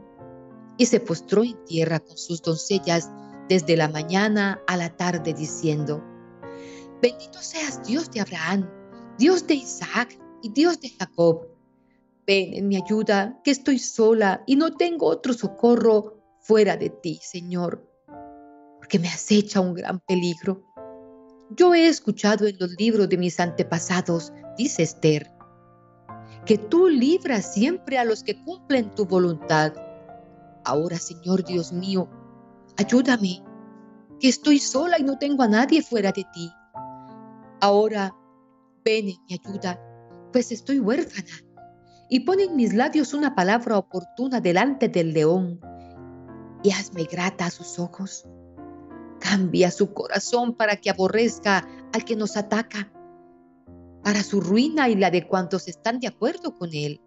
y 0.78 0.86
se 0.86 1.00
postró 1.00 1.42
en 1.42 1.56
tierra 1.64 1.98
con 1.98 2.16
sus 2.16 2.40
doncellas 2.40 3.10
desde 3.48 3.76
la 3.76 3.88
mañana 3.88 4.62
a 4.68 4.76
la 4.76 4.96
tarde, 4.96 5.34
diciendo, 5.34 6.04
Bendito 7.02 7.40
seas 7.42 7.84
Dios 7.84 8.12
de 8.12 8.20
Abraham, 8.20 8.70
Dios 9.18 9.48
de 9.48 9.54
Isaac 9.54 10.16
y 10.40 10.52
Dios 10.52 10.80
de 10.80 10.90
Jacob. 10.90 11.48
Ven 12.28 12.54
en 12.54 12.68
mi 12.68 12.76
ayuda, 12.76 13.40
que 13.42 13.50
estoy 13.50 13.80
sola 13.80 14.44
y 14.46 14.54
no 14.54 14.76
tengo 14.76 15.06
otro 15.06 15.32
socorro 15.32 16.22
fuera 16.38 16.76
de 16.76 16.90
ti, 16.90 17.18
Señor, 17.20 17.84
porque 18.78 19.00
me 19.00 19.08
acecha 19.08 19.58
un 19.60 19.74
gran 19.74 19.98
peligro. 19.98 20.69
Yo 21.56 21.74
he 21.74 21.88
escuchado 21.88 22.46
en 22.46 22.56
los 22.60 22.78
libros 22.78 23.08
de 23.08 23.18
mis 23.18 23.40
antepasados, 23.40 24.32
dice 24.56 24.84
Esther, 24.84 25.30
que 26.46 26.56
tú 26.56 26.88
libras 26.88 27.54
siempre 27.54 27.98
a 27.98 28.04
los 28.04 28.22
que 28.22 28.40
cumplen 28.44 28.94
tu 28.94 29.04
voluntad. 29.04 29.72
Ahora, 30.64 30.96
Señor 30.96 31.44
Dios 31.44 31.72
mío, 31.72 32.08
ayúdame, 32.76 33.42
que 34.20 34.28
estoy 34.28 34.60
sola 34.60 34.98
y 35.00 35.02
no 35.02 35.18
tengo 35.18 35.42
a 35.42 35.48
nadie 35.48 35.82
fuera 35.82 36.12
de 36.12 36.24
ti. 36.32 36.52
Ahora, 37.60 38.14
ven 38.84 39.08
en 39.08 39.16
mi 39.28 39.34
ayuda, 39.34 39.80
pues 40.32 40.52
estoy 40.52 40.78
huérfana. 40.78 41.28
Y 42.08 42.20
pon 42.20 42.38
en 42.40 42.54
mis 42.54 42.74
labios 42.74 43.12
una 43.12 43.34
palabra 43.34 43.76
oportuna 43.78 44.40
delante 44.40 44.88
del 44.88 45.12
león, 45.12 45.60
y 46.62 46.70
hazme 46.70 47.04
grata 47.04 47.46
a 47.46 47.50
sus 47.50 47.78
ojos. 47.78 48.24
Cambia 49.30 49.70
su 49.70 49.94
corazón 49.94 50.56
para 50.56 50.74
que 50.74 50.90
aborrezca 50.90 51.64
al 51.92 52.04
que 52.04 52.16
nos 52.16 52.36
ataca, 52.36 52.92
para 54.02 54.24
su 54.24 54.40
ruina 54.40 54.88
y 54.88 54.96
la 54.96 55.12
de 55.12 55.28
cuantos 55.28 55.68
están 55.68 56.00
de 56.00 56.08
acuerdo 56.08 56.56
con 56.56 56.74
él. 56.74 57.00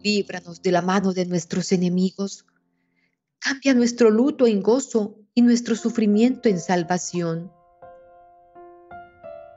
Líbranos 0.00 0.62
de 0.62 0.70
la 0.70 0.80
mano 0.80 1.12
de 1.12 1.26
nuestros 1.26 1.72
enemigos. 1.72 2.46
Cambia 3.40 3.74
nuestro 3.74 4.10
luto 4.10 4.46
en 4.46 4.62
gozo 4.62 5.16
y 5.34 5.42
nuestro 5.42 5.74
sufrimiento 5.74 6.48
en 6.48 6.60
salvación. 6.60 7.50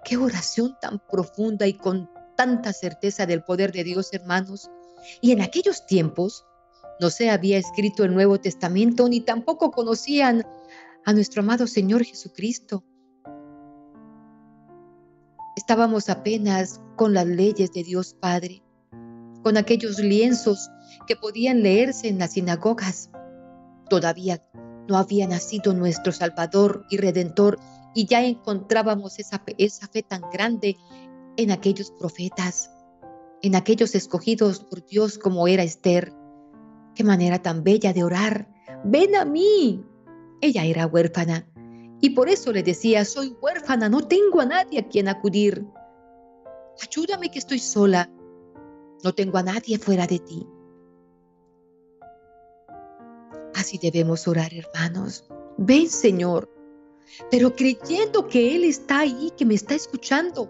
Qué 0.04 0.18
oración 0.18 0.76
tan 0.82 1.00
profunda 1.08 1.68
y 1.68 1.74
con 1.74 2.10
tanta 2.36 2.74
certeza 2.74 3.28
del 3.28 3.44
poder 3.44 3.72
de 3.72 3.84
Dios, 3.84 4.12
hermanos. 4.14 4.72
Y 5.22 5.32
en 5.32 5.42
aquellos 5.44 5.86
tiempos 5.86 6.44
no 7.00 7.12
se 7.12 7.30
había 7.30 7.60
escrito 7.60 8.04
el 8.04 8.16
Nuevo 8.16 8.40
Testamento 8.40 9.08
ni 9.08 9.22
tampoco 9.22 9.70
conocían 9.70 10.44
a 11.06 11.14
nuestro 11.14 11.42
amado 11.42 11.68
Señor 11.68 12.04
Jesucristo. 12.04 12.84
Estábamos 15.56 16.10
apenas 16.10 16.82
con 16.96 17.14
las 17.14 17.28
leyes 17.28 17.72
de 17.74 17.84
Dios 17.84 18.14
Padre, 18.14 18.64
con 19.44 19.58
aquellos 19.58 20.00
lienzos 20.00 20.70
que 21.08 21.16
podían 21.16 21.62
leerse 21.62 22.08
en 22.08 22.20
las 22.20 22.34
sinagogas. 22.34 23.10
Todavía 23.90 24.42
no 24.88 24.98
había 24.98 25.28
nacido 25.28 25.74
nuestro 25.74 26.12
Salvador 26.12 26.86
y 26.90 26.98
Redentor 26.98 27.60
y 27.94 28.06
ya 28.06 28.24
encontrábamos 28.24 29.20
esa, 29.20 29.44
esa 29.58 29.88
fe 29.88 30.04
tan 30.04 30.22
grande 30.32 30.78
en 31.38 31.52
aquellos 31.52 31.92
profetas, 31.92 32.72
en 33.42 33.56
aquellos 33.56 33.94
escogidos 33.96 34.60
por 34.60 34.86
Dios 34.86 35.18
como 35.18 35.48
era 35.48 35.64
Esther. 35.64 36.14
Qué 36.96 37.04
manera 37.04 37.42
tan 37.42 37.64
bella 37.64 37.94
de 37.94 38.04
orar. 38.04 38.48
Ven 38.84 39.16
a 39.16 39.26
mí. 39.26 39.84
Ella 40.44 40.66
era 40.66 40.88
huérfana 40.88 41.48
y 42.02 42.10
por 42.10 42.28
eso 42.28 42.52
le 42.52 42.64
decía, 42.64 43.06
soy 43.06 43.34
huérfana, 43.42 43.88
no 43.88 44.06
tengo 44.06 44.42
a 44.42 44.46
nadie 44.46 44.82
a 44.82 44.90
quien 44.90 45.08
acudir. 45.08 45.66
Ayúdame 46.82 47.32
que 47.32 47.40
estoy 47.40 47.60
sola. 47.60 48.12
No 49.06 49.14
tengo 49.14 49.38
a 49.38 49.44
nadie 49.44 49.80
fuera 49.80 50.06
de 50.06 50.20
ti. 50.20 50.46
Así 53.56 53.78
debemos 53.82 54.28
orar, 54.28 54.52
hermanos. 54.54 55.26
Ven, 55.58 55.90
Señor, 55.90 56.50
pero 57.32 57.56
creyendo 57.56 58.28
que 58.28 58.54
Él 58.54 58.66
está 58.66 59.00
ahí, 59.00 59.32
que 59.38 59.46
me 59.46 59.54
está 59.54 59.76
escuchando, 59.76 60.50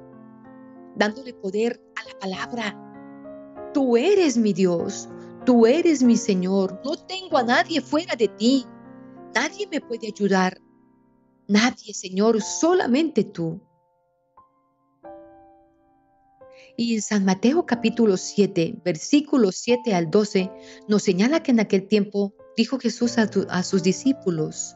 dándole 0.95 1.35
poder 1.35 1.79
a 2.01 2.09
la 2.09 2.19
palabra. 2.19 3.71
Tú 3.75 3.95
eres 3.95 4.38
mi 4.38 4.53
Dios, 4.53 5.07
tú 5.45 5.67
eres 5.67 6.01
mi 6.01 6.17
Señor, 6.17 6.81
no 6.83 6.95
tengo 6.95 7.38
a 7.38 7.43
nadie 7.43 7.79
fuera 7.79 8.15
de 8.15 8.27
ti, 8.29 8.65
nadie 9.33 9.67
me 9.71 9.81
puede 9.81 10.07
ayudar, 10.07 10.59
nadie, 11.47 11.93
Señor, 11.93 12.41
solamente 12.41 13.23
tú. 13.23 13.61
Y 16.75 16.95
en 16.95 17.01
San 17.01 17.25
Mateo 17.25 17.65
capítulo 17.65 18.17
7, 18.17 18.81
versículos 18.83 19.57
7 19.57 19.93
al 19.93 20.09
12, 20.09 20.49
nos 20.87 21.03
señala 21.03 21.43
que 21.43 21.51
en 21.51 21.59
aquel 21.59 21.87
tiempo 21.87 22.33
dijo 22.57 22.79
Jesús 22.79 23.17
a, 23.17 23.29
a 23.49 23.63
sus 23.63 23.83
discípulos, 23.83 24.75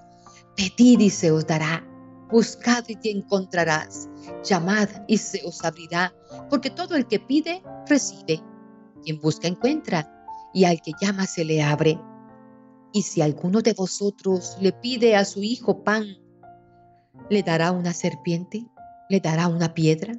Pedid 0.55 0.99
y 0.99 1.09
se 1.09 1.31
os 1.31 1.47
dará, 1.47 1.87
buscad 2.29 2.83
y 2.87 2.95
te 2.95 3.11
encontrarás, 3.11 4.09
llamad 4.43 4.89
y 5.07 5.17
se 5.17 5.41
os 5.45 5.63
abrirá, 5.63 6.13
porque 6.49 6.69
todo 6.69 6.95
el 6.95 7.07
que 7.07 7.19
pide, 7.19 7.63
recibe, 7.87 8.43
quien 9.03 9.19
busca 9.19 9.47
encuentra, 9.47 10.13
y 10.53 10.65
al 10.65 10.81
que 10.81 10.91
llama 11.01 11.25
se 11.25 11.45
le 11.45 11.61
abre. 11.63 11.99
Y 12.93 13.01
si 13.03 13.21
alguno 13.21 13.61
de 13.61 13.73
vosotros 13.73 14.57
le 14.61 14.71
pide 14.71 15.15
a 15.15 15.25
su 15.25 15.43
hijo 15.43 15.83
pan, 15.83 16.05
¿le 17.29 17.43
dará 17.43 17.71
una 17.71 17.93
serpiente? 17.93 18.65
¿Le 19.09 19.19
dará 19.19 19.47
una 19.47 19.73
piedra? 19.73 20.13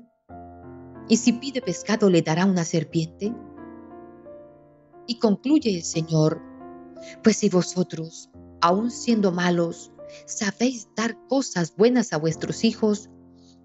Y 1.08 1.16
si 1.16 1.32
pide 1.32 1.62
pescado, 1.62 2.10
¿le 2.10 2.22
dará 2.22 2.44
una 2.44 2.64
serpiente? 2.64 3.34
Y 5.06 5.18
concluye 5.18 5.74
el 5.74 5.82
Señor, 5.82 6.42
pues 7.22 7.38
si 7.38 7.48
vosotros, 7.48 8.30
aun 8.60 8.90
siendo 8.90 9.32
malos, 9.32 9.90
sabéis 10.26 10.88
dar 10.96 11.16
cosas 11.28 11.74
buenas 11.76 12.12
a 12.12 12.18
vuestros 12.18 12.64
hijos, 12.64 13.08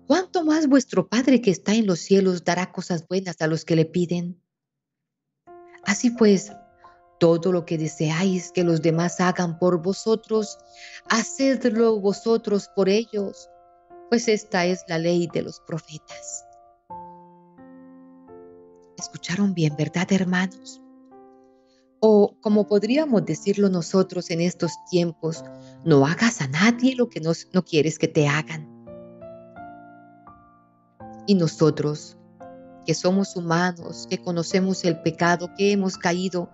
¿cuánto 0.08 0.46
más 0.46 0.68
vuestro 0.68 1.08
Padre 1.08 1.42
que 1.42 1.52
está 1.52 1.74
en 1.74 1.86
los 1.86 2.00
cielos 2.00 2.46
dará 2.46 2.72
cosas 2.72 3.06
buenas 3.08 3.42
a 3.42 3.48
los 3.48 3.66
que 3.66 3.76
le 3.76 3.86
piden? 3.86 4.42
Así 5.86 6.12
pues, 6.12 6.54
todo 7.24 7.54
lo 7.54 7.66
que 7.66 7.78
deseáis 7.78 8.52
que 8.52 8.66
los 8.66 8.82
demás 8.82 9.22
hagan 9.22 9.58
por 9.58 9.82
vosotros, 9.82 10.58
hacedlo 11.10 12.02
vosotros 12.02 12.70
por 12.76 12.90
ellos, 12.90 13.50
pues 14.10 14.28
esta 14.28 14.66
es 14.66 14.84
la 14.90 14.98
ley 14.98 15.30
de 15.34 15.42
los 15.42 15.62
profetas. 15.62 16.46
¿Escucharon 18.98 19.54
bien, 19.54 19.74
verdad, 19.78 20.12
hermanos? 20.12 20.82
O 22.02 22.36
como 22.42 22.68
podríamos 22.68 23.24
decirlo 23.24 23.70
nosotros 23.70 24.30
en 24.30 24.42
estos 24.42 24.74
tiempos, 24.92 25.46
no 25.86 26.06
hagas 26.06 26.42
a 26.42 26.50
nadie 26.50 26.94
lo 26.94 27.08
que 27.08 27.22
no, 27.22 27.32
no 27.54 27.64
quieres 27.64 27.98
que 28.00 28.10
te 28.10 28.28
hagan. 28.28 28.68
Y 31.26 31.36
nosotros, 31.36 32.18
que 32.86 32.94
somos 32.94 33.38
humanos, 33.38 34.08
que 34.10 34.18
conocemos 34.18 34.84
el 34.84 35.02
pecado, 35.02 35.50
que 35.58 35.72
hemos 35.72 35.98
caído 35.98 36.50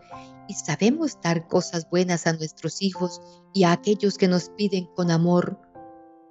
y 0.49 0.55
sabemos 0.55 1.21
dar 1.21 1.47
cosas 1.47 1.87
buenas 1.91 2.25
a 2.25 2.33
nuestros 2.33 2.81
hijos 2.81 3.21
y 3.53 3.65
a 3.65 3.71
aquellos 3.71 4.17
que 4.17 4.27
nos 4.27 4.49
piden 4.49 4.87
con 4.95 5.11
amor, 5.11 5.59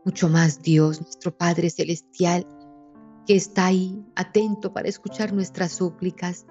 mucho 0.05 0.29
más 0.29 0.61
Dios, 0.61 1.01
nuestro 1.01 1.39
Padre 1.39 1.71
Celestial, 1.71 2.45
que 3.27 3.37
está 3.37 3.67
ahí 3.67 4.05
atento 4.17 4.73
para 4.73 4.89
escuchar 4.89 5.33
nuestras 5.33 5.71
súplicas, 5.71 6.47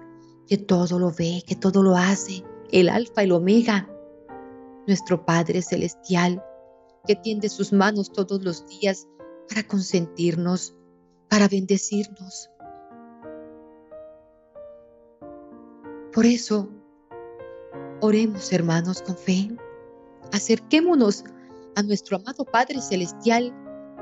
que 0.46 0.56
todo 0.56 0.98
lo 0.98 1.12
ve, 1.12 1.44
que 1.46 1.56
todo 1.56 1.82
lo 1.82 1.94
hace, 1.94 2.42
el 2.72 2.88
alfa 2.88 3.22
y 3.22 3.26
el 3.26 3.32
omega, 3.32 3.86
nuestro 4.86 5.26
Padre 5.26 5.60
Celestial, 5.60 6.42
que 7.06 7.16
tiende 7.16 7.50
sus 7.50 7.74
manos 7.74 8.10
todos 8.10 8.42
los 8.42 8.66
días 8.66 9.06
para 9.46 9.62
consentirnos, 9.62 10.74
para 11.28 11.48
bendecirnos. 11.48 12.48
Por 16.14 16.24
eso, 16.24 16.70
oremos 18.00 18.52
hermanos 18.52 19.02
con 19.02 19.16
fe, 19.16 19.50
acerquémonos 20.32 21.24
a 21.76 21.82
nuestro 21.82 22.16
amado 22.16 22.44
Padre 22.44 22.80
Celestial 22.80 23.54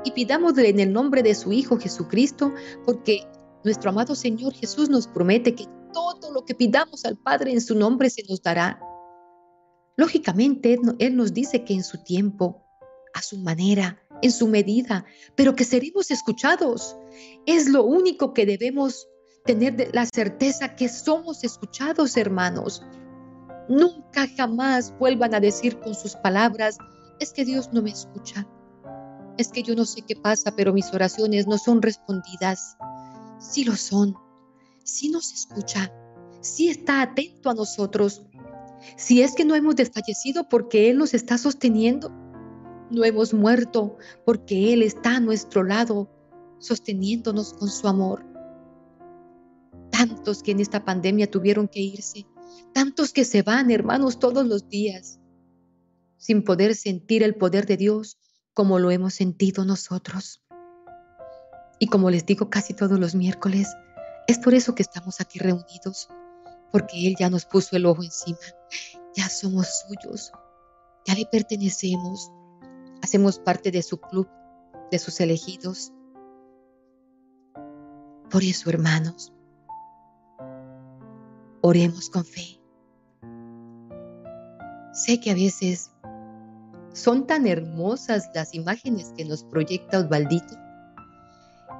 y 0.03 0.11
pidámosle 0.11 0.69
en 0.69 0.79
el 0.79 0.93
nombre 0.93 1.23
de 1.23 1.35
su 1.35 1.51
Hijo 1.51 1.79
Jesucristo, 1.79 2.53
porque 2.85 3.27
nuestro 3.63 3.89
amado 3.89 4.15
Señor 4.15 4.53
Jesús 4.53 4.89
nos 4.89 5.07
promete 5.07 5.55
que 5.55 5.65
todo 5.93 6.31
lo 6.31 6.45
que 6.45 6.55
pidamos 6.55 7.05
al 7.05 7.17
Padre 7.17 7.51
en 7.51 7.61
su 7.61 7.75
nombre 7.75 8.09
se 8.09 8.23
nos 8.29 8.41
dará. 8.41 8.79
Lógicamente, 9.95 10.77
Él 10.99 11.15
nos 11.15 11.33
dice 11.33 11.63
que 11.63 11.73
en 11.73 11.83
su 11.83 12.03
tiempo, 12.03 12.63
a 13.13 13.21
su 13.21 13.37
manera, 13.39 13.99
en 14.21 14.31
su 14.31 14.47
medida, 14.47 15.05
pero 15.35 15.55
que 15.55 15.63
seremos 15.63 16.11
escuchados. 16.11 16.95
Es 17.45 17.67
lo 17.67 17.83
único 17.83 18.33
que 18.33 18.45
debemos 18.45 19.07
tener 19.45 19.89
la 19.93 20.05
certeza 20.05 20.75
que 20.75 20.89
somos 20.89 21.43
escuchados, 21.43 22.17
hermanos. 22.17 22.83
Nunca 23.69 24.27
jamás 24.37 24.93
vuelvan 24.97 25.35
a 25.35 25.39
decir 25.39 25.79
con 25.79 25.93
sus 25.93 26.15
palabras, 26.15 26.77
es 27.19 27.33
que 27.33 27.43
Dios 27.43 27.69
no 27.73 27.81
me 27.81 27.89
escucha. 27.89 28.47
Es 29.37 29.49
que 29.49 29.61
yo 29.61 29.75
no 29.75 29.85
sé 29.85 30.01
qué 30.01 30.15
pasa, 30.15 30.55
pero 30.55 30.73
mis 30.73 30.93
oraciones 30.93 31.47
no 31.47 31.57
son 31.57 31.81
respondidas. 31.81 32.77
Sí 33.39 33.63
lo 33.63 33.75
son. 33.75 34.15
Sí 34.83 35.09
nos 35.09 35.31
escucha. 35.33 35.91
Sí 36.41 36.69
está 36.69 37.01
atento 37.01 37.49
a 37.49 37.53
nosotros. 37.53 38.23
Si 38.95 39.21
es 39.21 39.35
que 39.35 39.45
no 39.45 39.55
hemos 39.55 39.75
desfallecido 39.75 40.47
porque 40.47 40.89
Él 40.89 40.97
nos 40.97 41.13
está 41.13 41.37
sosteniendo. 41.37 42.09
No 42.89 43.03
hemos 43.03 43.33
muerto 43.33 43.97
porque 44.25 44.73
Él 44.73 44.81
está 44.81 45.17
a 45.17 45.19
nuestro 45.19 45.63
lado, 45.63 46.09
sosteniéndonos 46.59 47.53
con 47.53 47.69
su 47.69 47.87
amor. 47.87 48.25
Tantos 49.91 50.41
que 50.41 50.51
en 50.51 50.61
esta 50.61 50.85
pandemia 50.85 51.29
tuvieron 51.29 51.67
que 51.67 51.81
irse, 51.81 52.25
tantos 52.73 53.13
que 53.13 53.25
se 53.25 53.41
van, 53.41 53.71
hermanos, 53.71 54.19
todos 54.19 54.45
los 54.45 54.67
días, 54.69 55.19
sin 56.17 56.43
poder 56.43 56.75
sentir 56.75 57.23
el 57.23 57.35
poder 57.35 57.65
de 57.65 57.77
Dios 57.77 58.17
como 58.53 58.79
lo 58.79 58.91
hemos 58.91 59.13
sentido 59.13 59.65
nosotros. 59.65 60.43
Y 61.79 61.87
como 61.87 62.09
les 62.09 62.25
digo 62.25 62.49
casi 62.49 62.73
todos 62.73 62.99
los 62.99 63.13
miércoles, 63.13 63.69
es 64.27 64.39
por 64.39 64.53
eso 64.53 64.75
que 64.75 64.81
estamos 64.83 65.21
aquí 65.21 65.39
reunidos, 65.39 66.09
porque 66.71 67.07
Él 67.07 67.15
ya 67.19 67.29
nos 67.29 67.45
puso 67.45 67.75
el 67.75 67.85
ojo 67.85 68.03
encima, 68.03 68.39
ya 69.15 69.29
somos 69.29 69.67
suyos, 69.87 70.31
ya 71.05 71.13
le 71.13 71.25
pertenecemos, 71.25 72.31
hacemos 73.01 73.39
parte 73.39 73.71
de 73.71 73.81
su 73.81 73.99
club, 73.99 74.27
de 74.91 74.99
sus 74.99 75.19
elegidos. 75.19 75.93
Por 78.29 78.43
eso, 78.43 78.69
hermanos, 78.69 79.31
oremos 81.61 82.09
con 82.09 82.25
fe. 82.25 82.56
Sé 84.97 85.19
que 85.19 85.29
a 85.29 85.35
veces 85.35 85.91
son 86.93 87.27
tan 87.27 87.45
hermosas 87.45 88.29
las 88.33 88.55
imágenes 88.55 89.13
que 89.15 89.25
nos 89.25 89.43
proyecta 89.43 89.99
Osvaldito 89.99 90.55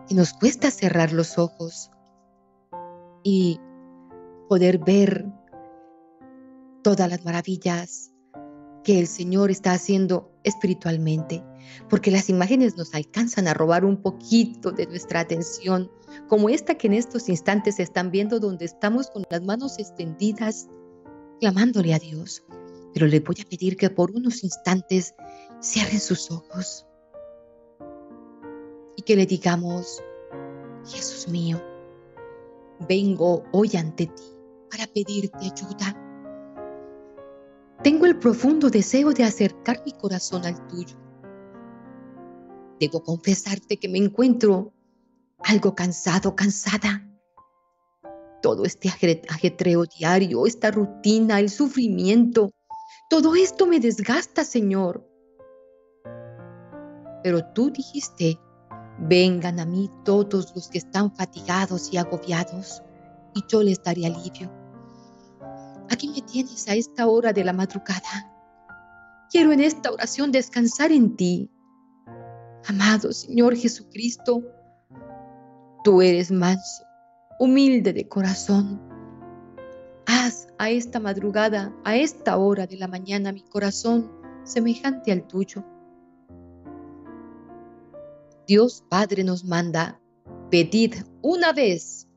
que 0.07 0.15
nos 0.15 0.33
cuesta 0.33 0.71
cerrar 0.71 1.11
los 1.11 1.37
ojos 1.37 1.91
y 3.23 3.59
poder 4.47 4.77
ver 4.77 5.25
todas 6.83 7.09
las 7.09 7.25
maravillas 7.25 8.13
que 8.83 8.99
el 8.99 9.07
Señor 9.07 9.51
está 9.51 9.73
haciendo 9.73 10.31
espiritualmente, 10.43 11.43
porque 11.89 12.11
las 12.11 12.29
imágenes 12.29 12.77
nos 12.77 12.93
alcanzan 12.93 13.47
a 13.47 13.53
robar 13.53 13.83
un 13.83 14.01
poquito 14.01 14.71
de 14.71 14.85
nuestra 14.85 15.19
atención, 15.19 15.91
como 16.29 16.47
esta 16.47 16.75
que 16.75 16.87
en 16.87 16.93
estos 16.93 17.27
instantes 17.27 17.79
están 17.79 18.11
viendo 18.11 18.39
donde 18.39 18.63
estamos 18.65 19.09
con 19.09 19.23
las 19.29 19.41
manos 19.41 19.77
extendidas, 19.77 20.69
clamándole 21.41 21.93
a 21.95 21.99
Dios. 21.99 22.43
Pero 22.97 23.05
le 23.05 23.19
voy 23.19 23.35
a 23.45 23.47
pedir 23.47 23.77
que 23.77 23.91
por 23.91 24.09
unos 24.09 24.43
instantes 24.43 25.13
cierren 25.61 25.99
sus 25.99 26.31
ojos 26.31 26.87
y 28.95 29.03
que 29.03 29.15
le 29.15 29.27
digamos, 29.27 30.01
Jesús 30.83 31.27
mío, 31.27 31.61
vengo 32.89 33.43
hoy 33.51 33.69
ante 33.77 34.07
ti 34.07 34.23
para 34.71 34.87
pedirte 34.87 35.37
ayuda 35.45 35.95
tengo 37.83 38.07
el 38.07 38.17
profundo 38.17 38.71
deseo 38.71 39.13
de 39.13 39.23
acercar 39.23 39.83
mi 39.85 39.91
corazón 39.91 40.45
al 40.45 40.67
tuyo. 40.67 40.97
Debo 42.79 43.03
confesarte 43.03 43.77
que 43.77 43.87
me 43.87 43.99
encuentro 43.99 44.73
algo 45.43 45.75
cansado, 45.75 46.35
cansada. 46.35 47.07
Todo 48.41 48.65
este 48.65 48.89
ajetreo 48.89 49.85
diario, 49.85 50.47
esta 50.47 50.71
rutina, 50.71 51.39
el 51.39 51.51
sufrimiento, 51.51 52.51
todo 53.09 53.35
esto 53.35 53.65
me 53.65 53.79
desgasta, 53.79 54.43
Señor. 54.43 55.07
Pero 57.23 57.43
tú 57.53 57.71
dijiste, 57.71 58.39
vengan 58.99 59.59
a 59.59 59.65
mí 59.65 59.89
todos 60.03 60.53
los 60.55 60.69
que 60.69 60.77
están 60.77 61.13
fatigados 61.15 61.91
y 61.91 61.97
agobiados, 61.97 62.81
y 63.35 63.43
yo 63.47 63.63
les 63.63 63.81
daré 63.83 64.05
alivio. 64.05 64.51
Aquí 65.89 66.09
me 66.09 66.21
tienes 66.21 66.67
a 66.67 66.75
esta 66.75 67.07
hora 67.07 67.33
de 67.33 67.43
la 67.43 67.53
madrugada. 67.53 68.33
Quiero 69.29 69.51
en 69.51 69.61
esta 69.61 69.91
oración 69.91 70.31
descansar 70.31 70.91
en 70.91 71.15
ti. 71.15 71.51
Amado 72.67 73.13
Señor 73.13 73.55
Jesucristo, 73.55 74.43
tú 75.83 76.01
eres 76.01 76.31
manso, 76.31 76.83
humilde 77.39 77.93
de 77.93 78.07
corazón. 78.07 78.86
A 80.59 80.69
esta 80.69 80.99
madrugada, 80.99 81.73
a 81.83 81.95
esta 81.95 82.37
hora 82.37 82.65
de 82.65 82.77
la 82.77 82.87
mañana, 82.87 83.31
mi 83.31 83.41
corazón 83.41 84.11
semejante 84.43 85.11
al 85.11 85.27
tuyo. 85.27 85.63
Dios 88.47 88.83
Padre 88.89 89.23
nos 89.23 89.43
manda, 89.43 89.99
pedid 90.49 90.95
una 91.21 91.53
vez 91.53 92.07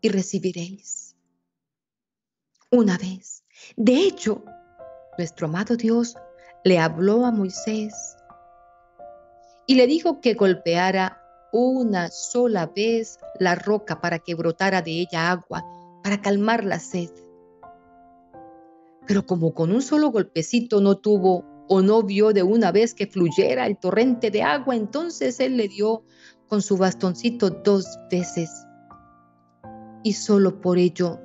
y 0.00 0.08
recibiréis 0.08 1.16
una 2.70 2.98
vez. 2.98 3.44
De 3.76 3.94
hecho, 3.94 4.44
nuestro 5.16 5.46
amado 5.46 5.76
Dios 5.76 6.16
le 6.64 6.78
habló 6.78 7.24
a 7.24 7.30
Moisés 7.30 8.16
y 9.66 9.74
le 9.74 9.86
dijo 9.86 10.20
que 10.20 10.34
golpeara 10.34 11.22
una 11.52 12.10
sola 12.10 12.66
vez 12.66 13.18
la 13.38 13.54
roca 13.54 14.00
para 14.00 14.18
que 14.18 14.34
brotara 14.34 14.82
de 14.82 15.00
ella 15.00 15.30
agua, 15.30 15.64
para 16.02 16.20
calmar 16.20 16.64
la 16.64 16.78
sed. 16.78 17.10
Pero 19.08 19.24
como 19.24 19.54
con 19.54 19.72
un 19.72 19.80
solo 19.80 20.10
golpecito 20.10 20.82
no 20.82 20.98
tuvo 20.98 21.64
o 21.66 21.80
no 21.80 22.02
vio 22.02 22.34
de 22.34 22.42
una 22.42 22.70
vez 22.72 22.94
que 22.94 23.06
fluyera 23.06 23.66
el 23.66 23.78
torrente 23.78 24.30
de 24.30 24.42
agua, 24.42 24.76
entonces 24.76 25.40
él 25.40 25.56
le 25.56 25.66
dio 25.66 26.04
con 26.46 26.60
su 26.60 26.76
bastoncito 26.76 27.48
dos 27.48 27.86
veces. 28.10 28.50
Y 30.02 30.12
solo 30.12 30.60
por 30.60 30.76
ello 30.76 31.18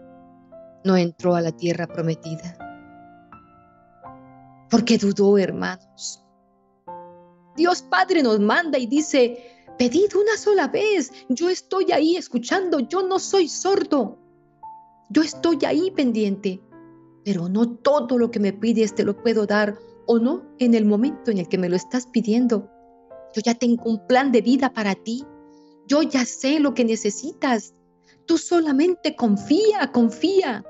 no 0.85 0.95
entró 0.95 1.35
a 1.35 1.41
la 1.41 1.51
tierra 1.51 1.85
prometida. 1.85 2.57
Porque 4.71 4.97
dudó, 4.97 5.37
hermanos. 5.37 6.23
Dios 7.57 7.81
Padre 7.81 8.23
nos 8.23 8.39
manda 8.39 8.77
y 8.77 8.87
dice, 8.87 9.65
pedid 9.77 10.15
una 10.15 10.37
sola 10.37 10.69
vez, 10.69 11.11
yo 11.27 11.49
estoy 11.49 11.91
ahí 11.91 12.15
escuchando, 12.15 12.79
yo 12.79 13.05
no 13.05 13.19
soy 13.19 13.49
sordo, 13.49 14.17
yo 15.09 15.21
estoy 15.21 15.59
ahí 15.65 15.91
pendiente, 15.91 16.61
pero 17.23 17.49
no 17.49 17.69
todo 17.69 18.17
lo 18.17 18.31
que 18.31 18.39
me 18.39 18.53
pides 18.53 18.95
te 18.95 19.03
lo 19.03 19.17
puedo 19.17 19.45
dar 19.45 19.77
o 20.05 20.19
no 20.19 20.43
en 20.59 20.73
el 20.73 20.85
momento 20.85 21.31
en 21.31 21.37
el 21.37 21.47
que 21.47 21.57
me 21.57 21.69
lo 21.69 21.75
estás 21.75 22.07
pidiendo. 22.07 22.69
Yo 23.33 23.41
ya 23.43 23.55
tengo 23.55 23.83
un 23.85 24.05
plan 24.07 24.31
de 24.31 24.41
vida 24.41 24.73
para 24.73 24.95
ti, 24.95 25.25
yo 25.87 26.01
ya 26.01 26.25
sé 26.25 26.59
lo 26.59 26.73
que 26.73 26.85
necesitas, 26.85 27.73
tú 28.25 28.37
solamente 28.37 29.15
confía, 29.15 29.91
confía. 29.91 30.65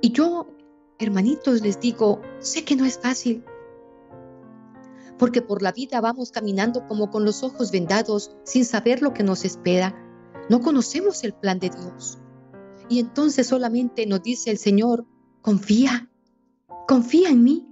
Y 0.00 0.12
yo, 0.12 0.46
hermanitos, 0.98 1.60
les 1.60 1.80
digo, 1.80 2.22
sé 2.38 2.64
que 2.64 2.76
no 2.76 2.84
es 2.84 2.98
fácil, 2.98 3.44
porque 5.18 5.42
por 5.42 5.62
la 5.62 5.72
vida 5.72 6.00
vamos 6.00 6.30
caminando 6.30 6.86
como 6.86 7.10
con 7.10 7.24
los 7.24 7.42
ojos 7.42 7.72
vendados 7.72 8.30
sin 8.44 8.64
saber 8.64 9.02
lo 9.02 9.12
que 9.12 9.24
nos 9.24 9.44
espera. 9.44 9.94
No 10.48 10.60
conocemos 10.60 11.24
el 11.24 11.34
plan 11.34 11.58
de 11.58 11.70
Dios. 11.70 12.18
Y 12.88 13.00
entonces 13.00 13.46
solamente 13.46 14.06
nos 14.06 14.22
dice 14.22 14.50
el 14.50 14.58
Señor, 14.58 15.06
confía, 15.42 16.10
confía 16.86 17.28
en 17.30 17.42
mí. 17.42 17.68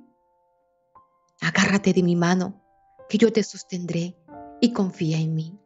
Agárrate 1.40 1.92
de 1.92 2.02
mi 2.02 2.16
mano, 2.16 2.62
que 3.08 3.18
yo 3.18 3.32
te 3.32 3.42
sostendré 3.42 4.16
y 4.60 4.72
confía 4.72 5.18
en 5.18 5.34
mí. 5.34 5.58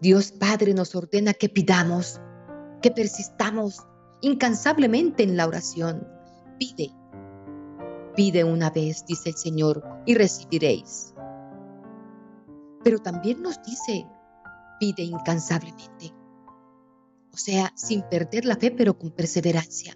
Dios 0.00 0.32
Padre 0.32 0.74
nos 0.74 0.94
ordena 0.94 1.32
que 1.32 1.48
pidamos, 1.48 2.20
que 2.82 2.90
persistamos 2.90 3.80
incansablemente 4.20 5.22
en 5.22 5.36
la 5.36 5.46
oración. 5.46 6.06
Pide, 6.58 6.94
pide 8.14 8.44
una 8.44 8.70
vez, 8.70 9.04
dice 9.06 9.30
el 9.30 9.36
Señor, 9.36 9.82
y 10.06 10.14
recibiréis. 10.14 11.14
Pero 12.82 12.98
también 12.98 13.42
nos 13.42 13.62
dice, 13.62 14.06
pide 14.78 15.02
incansablemente. 15.02 16.12
O 17.34 17.36
sea, 17.36 17.72
sin 17.74 18.02
perder 18.02 18.44
la 18.44 18.54
fe, 18.54 18.70
pero 18.70 18.96
con 18.96 19.10
perseverancia. 19.10 19.92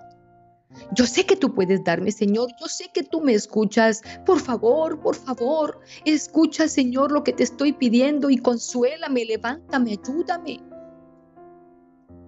Yo 0.93 1.07
sé 1.07 1.25
que 1.25 1.37
tú 1.37 1.55
puedes 1.55 1.85
darme, 1.85 2.11
Señor. 2.11 2.51
Yo 2.61 2.67
sé 2.67 2.91
que 2.93 3.05
tú 3.05 3.21
me 3.21 3.33
escuchas. 3.33 4.03
Por 4.27 4.41
favor, 4.41 5.01
por 5.01 5.15
favor, 5.15 5.79
escucha, 6.05 6.67
Señor, 6.67 7.13
lo 7.13 7.23
que 7.23 7.33
te 7.33 7.45
estoy 7.45 7.73
pidiendo 7.73 8.29
y 8.29 8.39
consuélame, 8.39 9.25
levántame, 9.25 9.93
ayúdame. 9.93 10.61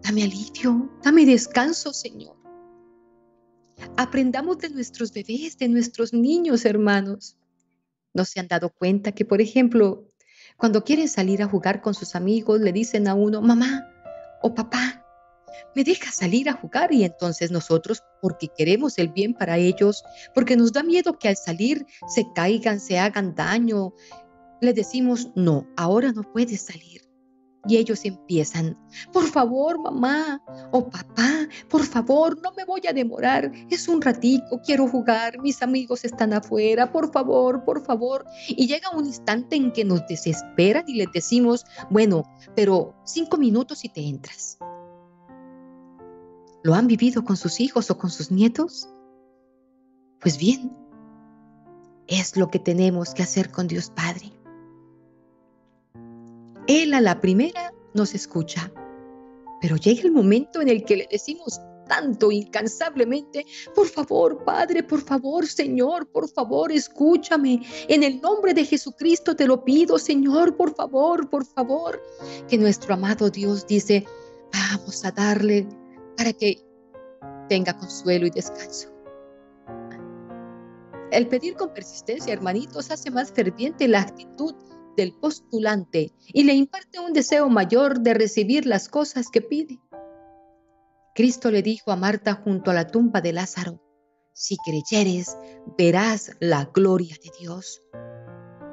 Dame 0.03 0.23
alivio, 0.23 0.89
dame 1.03 1.27
descanso, 1.27 1.93
Señor. 1.93 2.37
Aprendamos 3.97 4.59
de 4.59 4.71
nuestros 4.71 5.13
bebés, 5.13 5.59
de 5.59 5.69
nuestros 5.69 6.13
niños, 6.13 6.65
hermanos. 6.65 7.37
¿No 8.15 8.25
se 8.25 8.39
han 8.39 8.47
dado 8.47 8.71
cuenta 8.71 9.11
que, 9.11 9.25
por 9.25 9.41
ejemplo, 9.41 10.05
cuando 10.57 10.85
quieren 10.85 11.09
salir 11.09 11.43
a 11.43 11.49
jugar 11.49 11.83
con 11.83 11.95
sus 11.95 12.15
amigos, 12.15 12.61
le 12.61 12.73
dicen 12.73 13.09
a 13.09 13.15
uno, 13.15 13.43
mamá 13.43 13.89
o 14.43 14.55
papá, 14.55 15.00
me 15.75 15.85
deja 15.85 16.11
salir 16.11 16.49
a 16.49 16.55
jugar 16.55 16.93
y 16.93 17.05
entonces 17.05 17.51
nosotros, 17.51 18.03
porque 18.21 18.49
queremos 18.57 18.99
el 18.99 19.09
bien 19.09 19.35
para 19.35 19.59
ellos, 19.59 20.03
porque 20.35 20.57
nos 20.57 20.73
da 20.73 20.83
miedo 20.83 21.19
que 21.19 21.29
al 21.29 21.37
salir 21.37 21.87
se 22.09 22.27
caigan, 22.35 22.81
se 22.81 22.99
hagan 22.99 23.35
daño, 23.35 23.93
le 24.61 24.73
decimos, 24.73 25.31
no, 25.35 25.67
ahora 25.77 26.13
no 26.13 26.23
puedes 26.23 26.63
salir. 26.63 27.01
Y 27.69 27.77
ellos 27.77 28.07
empiezan, 28.07 28.79
por 29.13 29.27
favor, 29.27 29.79
mamá 29.79 30.43
o 30.73 30.89
papá, 30.89 31.47
por 31.69 31.85
favor, 31.85 32.41
no 32.41 32.53
me 32.53 32.65
voy 32.65 32.81
a 32.89 32.93
demorar, 32.95 33.53
es 33.69 33.87
un 33.87 34.01
ratico, 34.01 34.63
quiero 34.65 34.89
jugar, 34.89 35.39
mis 35.43 35.61
amigos 35.61 36.07
están 36.07 36.33
afuera, 36.33 36.91
por 36.91 37.13
favor, 37.13 37.63
por 37.65 37.85
favor. 37.85 38.25
Y 38.49 38.67
llega 38.67 38.89
un 38.97 39.05
instante 39.05 39.57
en 39.57 39.73
que 39.73 39.85
nos 39.85 40.07
desesperan 40.07 40.85
y 40.87 40.95
les 40.95 41.13
decimos, 41.13 41.67
bueno, 41.91 42.23
pero 42.57 42.95
cinco 43.05 43.37
minutos 43.37 43.85
y 43.85 43.91
te 43.91 44.09
entras. 44.09 44.59
¿Lo 46.63 46.75
han 46.75 46.87
vivido 46.87 47.25
con 47.25 47.37
sus 47.37 47.61
hijos 47.61 47.91
o 47.91 47.99
con 47.99 48.11
sus 48.11 48.31
nietos? 48.31 48.89
Pues 50.21 50.37
bien, 50.37 50.77
es 52.07 52.37
lo 52.37 52.49
que 52.49 52.59
tenemos 52.59 53.15
que 53.15 53.23
hacer 53.23 53.51
con 53.51 53.67
Dios 53.67 53.91
Padre. 53.91 54.33
Él 56.67 56.93
a 56.93 57.01
la 57.01 57.21
primera 57.21 57.73
nos 57.95 58.15
escucha, 58.15 58.71
pero 59.61 59.77
llega 59.77 60.03
el 60.03 60.13
momento 60.13 60.61
en 60.61 60.69
el 60.69 60.85
que 60.85 60.97
le 60.97 61.09
decimos 61.11 61.61
tanto 61.89 62.31
incansablemente, 62.31 63.45
por 63.75 63.89
favor, 63.89 64.45
Padre, 64.45 64.85
por 64.85 65.01
favor, 65.01 65.47
Señor, 65.47 66.07
por 66.13 66.29
favor, 66.29 66.71
escúchame. 66.71 67.63
En 67.89 68.05
el 68.05 68.21
nombre 68.21 68.55
de 68.55 68.65
Jesucristo 68.65 69.35
te 69.35 69.47
lo 69.47 69.65
pido, 69.65 69.99
Señor, 69.99 70.57
por 70.57 70.73
favor, 70.75 71.29
por 71.29 71.45
favor. 71.45 72.01
Que 72.49 72.57
nuestro 72.59 72.95
amado 72.95 73.29
Dios 73.29 73.67
dice, 73.67 74.07
vamos 74.53 75.05
a 75.05 75.11
darle 75.11 75.67
para 76.21 76.35
que 76.35 76.63
tenga 77.49 77.79
consuelo 77.79 78.27
y 78.27 78.31
descanso. 78.31 78.91
El 81.11 81.29
pedir 81.29 81.55
con 81.55 81.73
persistencia, 81.73 82.35
hermanitos, 82.35 82.91
hace 82.91 83.11
más 83.11 83.33
ferviente 83.33 83.89
la 83.89 84.03
actitud 84.03 84.55
del 84.99 85.15
postulante 85.15 86.13
y 86.27 86.45
le 86.45 86.53
imparte 86.53 87.01
un 87.01 87.15
deseo 87.15 87.49
mayor 87.49 88.01
de 88.01 88.13
recibir 88.13 88.67
las 88.67 88.91
cosas 88.91 89.29
que 89.33 89.41
pide. 89.41 89.79
Cristo 91.15 91.51
le 91.51 91.63
dijo 91.63 91.91
a 91.91 91.97
Marta 91.97 92.35
junto 92.35 92.71
a 92.71 92.75
la 92.75 92.87
tumba 92.87 93.23
de 93.23 93.33
Lázaro, 93.33 93.81
si 94.35 94.59
creyeres, 94.59 95.39
verás 95.79 96.33
la 96.39 96.67
gloria 96.67 97.17
de 97.25 97.31
Dios. 97.41 97.81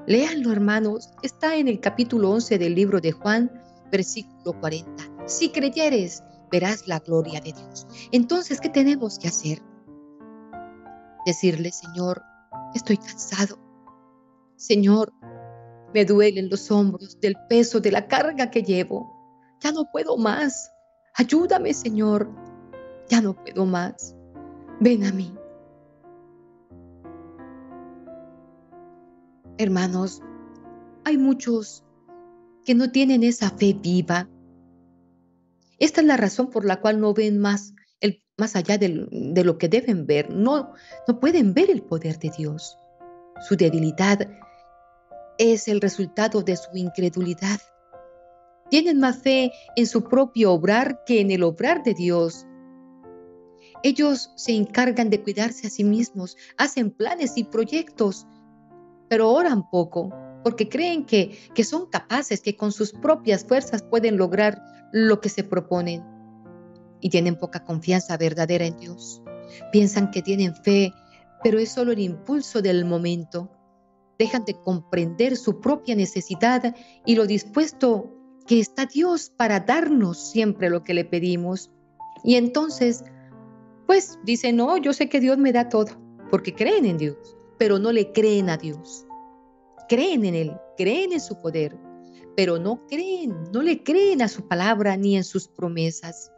Léanlo, 0.05 0.51
hermanos, 0.51 1.11
está 1.23 1.55
en 1.55 1.69
el 1.69 1.79
capítulo 1.79 2.29
11 2.31 2.57
del 2.57 2.75
libro 2.75 2.99
de 2.99 3.13
Juan, 3.13 3.49
versículo 3.89 4.59
40. 4.59 5.27
Si 5.27 5.49
creyeres, 5.49 6.23
verás 6.51 6.87
la 6.87 6.99
gloria 6.99 7.39
de 7.41 7.53
Dios. 7.53 7.87
Entonces, 8.11 8.59
¿qué 8.59 8.69
tenemos 8.69 9.19
que 9.19 9.27
hacer? 9.27 9.61
Decirle, 11.25 11.71
Señor, 11.71 12.21
estoy 12.73 12.97
cansado. 12.97 13.57
Señor, 14.55 15.13
me 15.93 16.05
duelen 16.05 16.49
los 16.49 16.69
hombros 16.71 17.19
del 17.19 17.35
peso 17.49 17.79
de 17.79 17.91
la 17.91 18.07
carga 18.07 18.49
que 18.49 18.63
llevo. 18.63 19.13
Ya 19.61 19.71
no 19.71 19.89
puedo 19.91 20.17
más. 20.17 20.71
Ayúdame, 21.15 21.73
Señor. 21.73 22.29
Ya 23.09 23.21
no 23.21 23.33
puedo 23.33 23.65
más. 23.65 24.15
Ven 24.79 25.05
a 25.05 25.11
mí. 25.11 25.33
Hermanos, 29.57 30.21
hay 31.03 31.17
muchos 31.17 31.83
que 32.63 32.75
no 32.75 32.91
tienen 32.91 33.23
esa 33.23 33.49
fe 33.49 33.73
viva. 33.73 34.29
Esta 35.79 36.01
es 36.01 36.07
la 36.07 36.17
razón 36.17 36.49
por 36.49 36.65
la 36.65 36.81
cual 36.81 36.99
no 36.99 37.13
ven 37.13 37.37
más, 37.39 37.73
el, 37.99 38.23
más 38.37 38.55
allá 38.55 38.77
de, 38.77 38.89
lo 38.89 39.57
que 39.57 39.69
deben 39.69 40.05
ver. 40.05 40.29
No, 40.29 40.73
no 41.07 41.19
pueden 41.19 41.53
ver 41.53 41.69
el 41.69 41.83
poder 41.83 42.17
de 42.19 42.31
Dios. 42.35 42.77
Su 43.47 43.55
debilidad 43.55 44.27
es 45.37 45.67
el 45.67 45.81
resultado 45.81 46.41
de 46.41 46.57
su 46.57 46.75
incredulidad. 46.75 47.59
Tienen 48.69 48.99
más 48.99 49.19
fe 49.19 49.51
en 49.75 49.87
su 49.87 50.03
propio 50.03 50.51
obrar 50.51 51.03
que 51.05 51.21
en 51.21 51.31
el 51.31 51.43
obrar 51.43 51.83
de 51.83 51.93
Dios. 51.93 52.45
Ellos 53.83 54.31
se 54.35 54.53
encargan 54.55 55.09
de 55.09 55.21
cuidarse 55.21 55.67
a 55.67 55.69
sí 55.69 55.83
mismos, 55.83 56.35
hacen 56.57 56.89
planes 56.89 57.37
y 57.37 57.43
proyectos, 57.43 58.25
pero 59.07 59.31
oran 59.31 59.69
poco 59.69 60.11
porque 60.47 60.69
creen 60.69 61.05
que, 61.05 61.37
que 61.53 61.65
son 61.65 61.87
capaces, 61.87 62.39
que 62.39 62.55
con 62.55 62.71
sus 62.71 62.93
propias 62.93 63.43
fuerzas 63.43 63.83
pueden 63.83 64.15
lograr 64.15 64.63
lo 64.93 65.19
que 65.19 65.27
se 65.27 65.43
proponen 65.43 66.01
y 67.01 67.09
tienen 67.09 67.37
poca 67.37 67.65
confianza 67.65 68.15
verdadera 68.15 68.65
en 68.65 68.77
Dios. 68.77 69.21
Piensan 69.73 70.09
que 70.09 70.21
tienen 70.21 70.55
fe, 70.55 70.93
pero 71.43 71.59
es 71.59 71.73
solo 71.73 71.91
el 71.91 71.99
impulso 71.99 72.61
del 72.61 72.85
momento 72.85 73.51
dejan 74.17 74.45
de 74.45 74.53
comprender 74.53 75.35
su 75.35 75.59
propia 75.59 75.95
necesidad 75.95 76.73
y 77.05 77.15
lo 77.15 77.27
dispuesto 77.27 78.09
que 78.47 78.61
está 78.61 78.85
Dios 78.85 79.29
para 79.35 79.59
darnos 79.59 80.31
siempre 80.31 80.69
lo 80.69 80.85
que 80.85 80.93
le 80.93 81.03
pedimos. 81.03 81.71
Y 82.23 82.35
entonces, 82.35 83.03
pues 83.85 84.17
dicen, 84.23 84.55
no, 84.55 84.77
yo 84.77 84.93
sé 84.93 85.09
que 85.09 85.19
Dios 85.19 85.37
me 85.37 85.51
da 85.51 85.67
todo, 85.67 85.91
porque 86.31 86.55
creen 86.55 86.85
en 86.85 86.97
Dios, 86.97 87.17
pero 87.57 87.79
no 87.79 87.91
le 87.91 88.13
creen 88.13 88.49
a 88.49 88.55
Dios. 88.55 89.06
Creen 89.89 90.25
en 90.25 90.35
Él, 90.35 90.57
creen 90.75 91.13
en 91.13 91.21
su 91.21 91.39
poder, 91.39 91.77
pero 92.35 92.59
no 92.59 92.85
creen, 92.87 93.35
no 93.53 93.61
le 93.61 93.83
creen 93.83 94.21
a 94.21 94.27
su 94.27 94.47
palabra 94.47 94.97
ni 94.97 95.15
en 95.15 95.23
sus 95.23 95.47
promesas. 95.47 96.31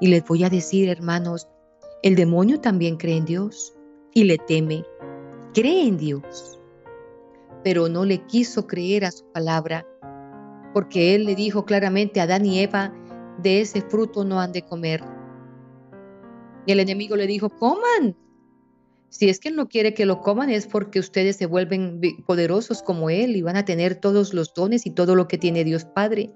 Y 0.00 0.08
les 0.08 0.24
voy 0.24 0.44
a 0.44 0.50
decir, 0.50 0.88
hermanos, 0.88 1.48
El 2.02 2.16
demonio 2.16 2.60
también 2.60 2.96
cree 2.96 3.16
en 3.16 3.24
Dios 3.24 3.74
y 4.12 4.24
le 4.24 4.36
teme. 4.36 4.84
Cree 5.54 5.86
en 5.86 5.96
Dios, 5.96 6.60
pero 7.62 7.88
no 7.88 8.04
le 8.04 8.18
quiso 8.26 8.66
creer 8.66 9.06
a 9.06 9.10
su 9.10 9.24
palabra, 9.32 9.86
porque 10.74 11.14
él 11.14 11.24
le 11.24 11.34
dijo 11.34 11.64
claramente 11.64 12.20
a 12.20 12.24
Adán 12.24 12.44
y 12.44 12.60
Eva, 12.60 12.92
de 13.42 13.60
ese 13.60 13.80
fruto 13.80 14.24
no 14.24 14.40
han 14.40 14.52
de 14.52 14.62
comer. 14.62 15.02
Y 16.66 16.72
el 16.72 16.80
enemigo 16.80 17.16
le 17.16 17.26
dijo, 17.26 17.48
coman. 17.50 18.16
Si 19.14 19.28
es 19.28 19.38
que 19.38 19.52
no 19.52 19.68
quiere 19.68 19.94
que 19.94 20.06
lo 20.06 20.20
coman 20.20 20.50
es 20.50 20.66
porque 20.66 20.98
ustedes 20.98 21.36
se 21.36 21.46
vuelven 21.46 22.00
poderosos 22.26 22.82
como 22.82 23.10
él 23.10 23.36
y 23.36 23.42
van 23.42 23.56
a 23.56 23.64
tener 23.64 23.94
todos 23.94 24.34
los 24.34 24.52
dones 24.54 24.86
y 24.86 24.90
todo 24.90 25.14
lo 25.14 25.28
que 25.28 25.38
tiene 25.38 25.62
Dios 25.62 25.84
Padre. 25.84 26.34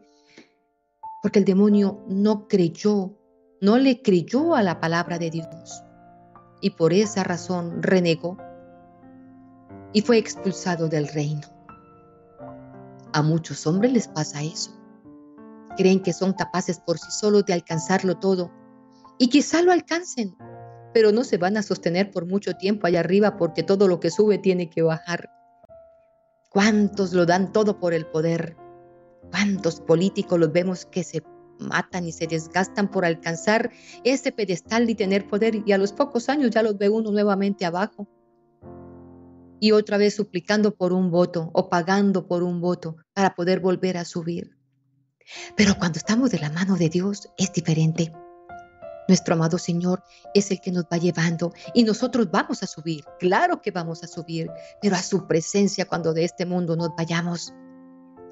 Porque 1.21 1.41
el 1.41 1.45
demonio 1.45 2.05
no 2.07 2.47
creyó, 2.47 3.19
no 3.61 3.79
le 3.79 4.01
creyó 4.01 4.55
a 4.55 4.63
la 4.63 4.79
palabra 4.79 5.19
de 5.19 5.29
Dios. 5.29 5.83
Y 6.61 6.71
por 6.71 6.93
esa 6.93 7.25
razón 7.25 7.83
renegó 7.83 8.39
y 9.93 10.03
fue 10.03 10.19
expulsado 10.19 10.89
del 10.89 11.09
reino. 11.09 11.49
A 13.13 13.23
muchos 13.23 13.67
hombres 13.67 13.93
les 13.93 14.07
pasa 14.07 14.45
eso. 14.45 14.71
Creen 15.77 16.01
que 16.01 16.13
son 16.13 16.33
capaces 16.33 16.79
por 16.79 16.97
sí 16.97 17.11
solos 17.11 17.45
de 17.45 17.55
alcanzarlo 17.55 18.19
todo 18.19 18.53
y 19.19 19.31
quizá 19.31 19.63
lo 19.63 19.73
alcancen, 19.73 20.37
pero 20.93 21.13
no 21.13 21.25
se 21.25 21.37
van 21.37 21.57
a 21.57 21.63
sostener 21.63 22.11
por 22.11 22.27
mucho 22.27 22.55
tiempo 22.55 22.87
allá 22.87 23.01
arriba 23.01 23.37
porque 23.37 23.63
todo 23.63 23.89
lo 23.89 24.01
que 24.01 24.11
sube 24.11 24.39
tiene 24.39 24.71
que 24.71 24.83
bajar. 24.83 25.31
¿Cuántos 26.51 27.13
lo 27.13 27.27
dan 27.27 27.53
todo 27.53 27.79
por 27.79 27.93
el 27.93 28.07
poder? 28.07 28.57
¿Cuántos 29.31 29.81
políticos 29.81 30.39
los 30.39 30.53
vemos 30.53 30.87
que 30.87 31.05
se 31.05 31.23
matan 31.59 32.07
y 32.07 32.13
se 32.13 32.27
desgastan 32.27 32.91
por 32.91 33.05
alcanzar 33.05 33.71
ese 34.05 34.33
pedestal 34.33 34.89
y 34.89 34.95
tener 34.95 35.27
poder 35.27 35.63
y 35.67 35.73
a 35.73 35.79
los 35.79 35.93
pocos 35.93 36.29
años 36.29 36.51
ya 36.51 36.63
los 36.63 36.79
ve 36.79 36.89
uno 36.89 37.11
nuevamente 37.11 37.67
abajo? 37.67 38.09
Y 39.61 39.73
otra 39.73 39.99
vez 39.99 40.15
suplicando 40.15 40.75
por 40.75 40.93
un 40.93 41.11
voto 41.11 41.51
o 41.53 41.69
pagando 41.69 42.27
por 42.27 42.43
un 42.43 42.61
voto 42.61 42.97
para 43.13 43.35
poder 43.35 43.61
volver 43.61 43.97
a 43.97 44.05
subir. 44.05 44.57
Pero 45.57 45.75
cuando 45.79 45.99
estamos 45.99 46.31
de 46.31 46.39
la 46.39 46.51
mano 46.51 46.77
de 46.77 46.89
Dios 46.89 47.29
es 47.37 47.53
diferente. 47.53 48.13
Nuestro 49.09 49.35
amado 49.35 49.57
Señor 49.57 50.05
es 50.35 50.51
el 50.51 50.61
que 50.61 50.71
nos 50.71 50.85
va 50.85 50.99
llevando 50.99 51.55
y 51.73 51.83
nosotros 51.83 52.31
vamos 52.31 52.63
a 52.63 52.67
subir, 52.67 53.05
claro 53.19 53.63
que 53.63 53.71
vamos 53.71 54.05
a 54.05 54.07
subir, 54.07 54.51
pero 54.83 54.97
a 54.97 55.03
su 55.03 55.27
presencia 55.27 55.87
cuando 55.87 56.13
de 56.13 56.25
este 56.25 56.45
mundo 56.45 56.77
nos 56.77 56.91
vayamos. 56.95 57.55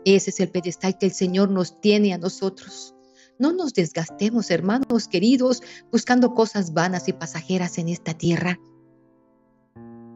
Ese 0.05 0.31
es 0.31 0.39
el 0.39 0.51
pedestal 0.51 0.99
que 0.99 1.07
el 1.07 1.13
Señor 1.13 1.51
nos 1.51 1.81
tiene 1.81 2.13
a 2.13 2.19
nosotros. 2.19 2.95
No 3.39 3.53
nos 3.53 3.73
desgastemos, 3.73 4.51
hermanos 4.51 5.09
queridos, 5.09 5.63
buscando 5.91 6.35
cosas 6.35 6.75
vanas 6.75 7.09
y 7.09 7.15
pasajeras 7.15 7.79
en 7.79 7.89
esta 7.89 8.13
tierra. 8.13 8.59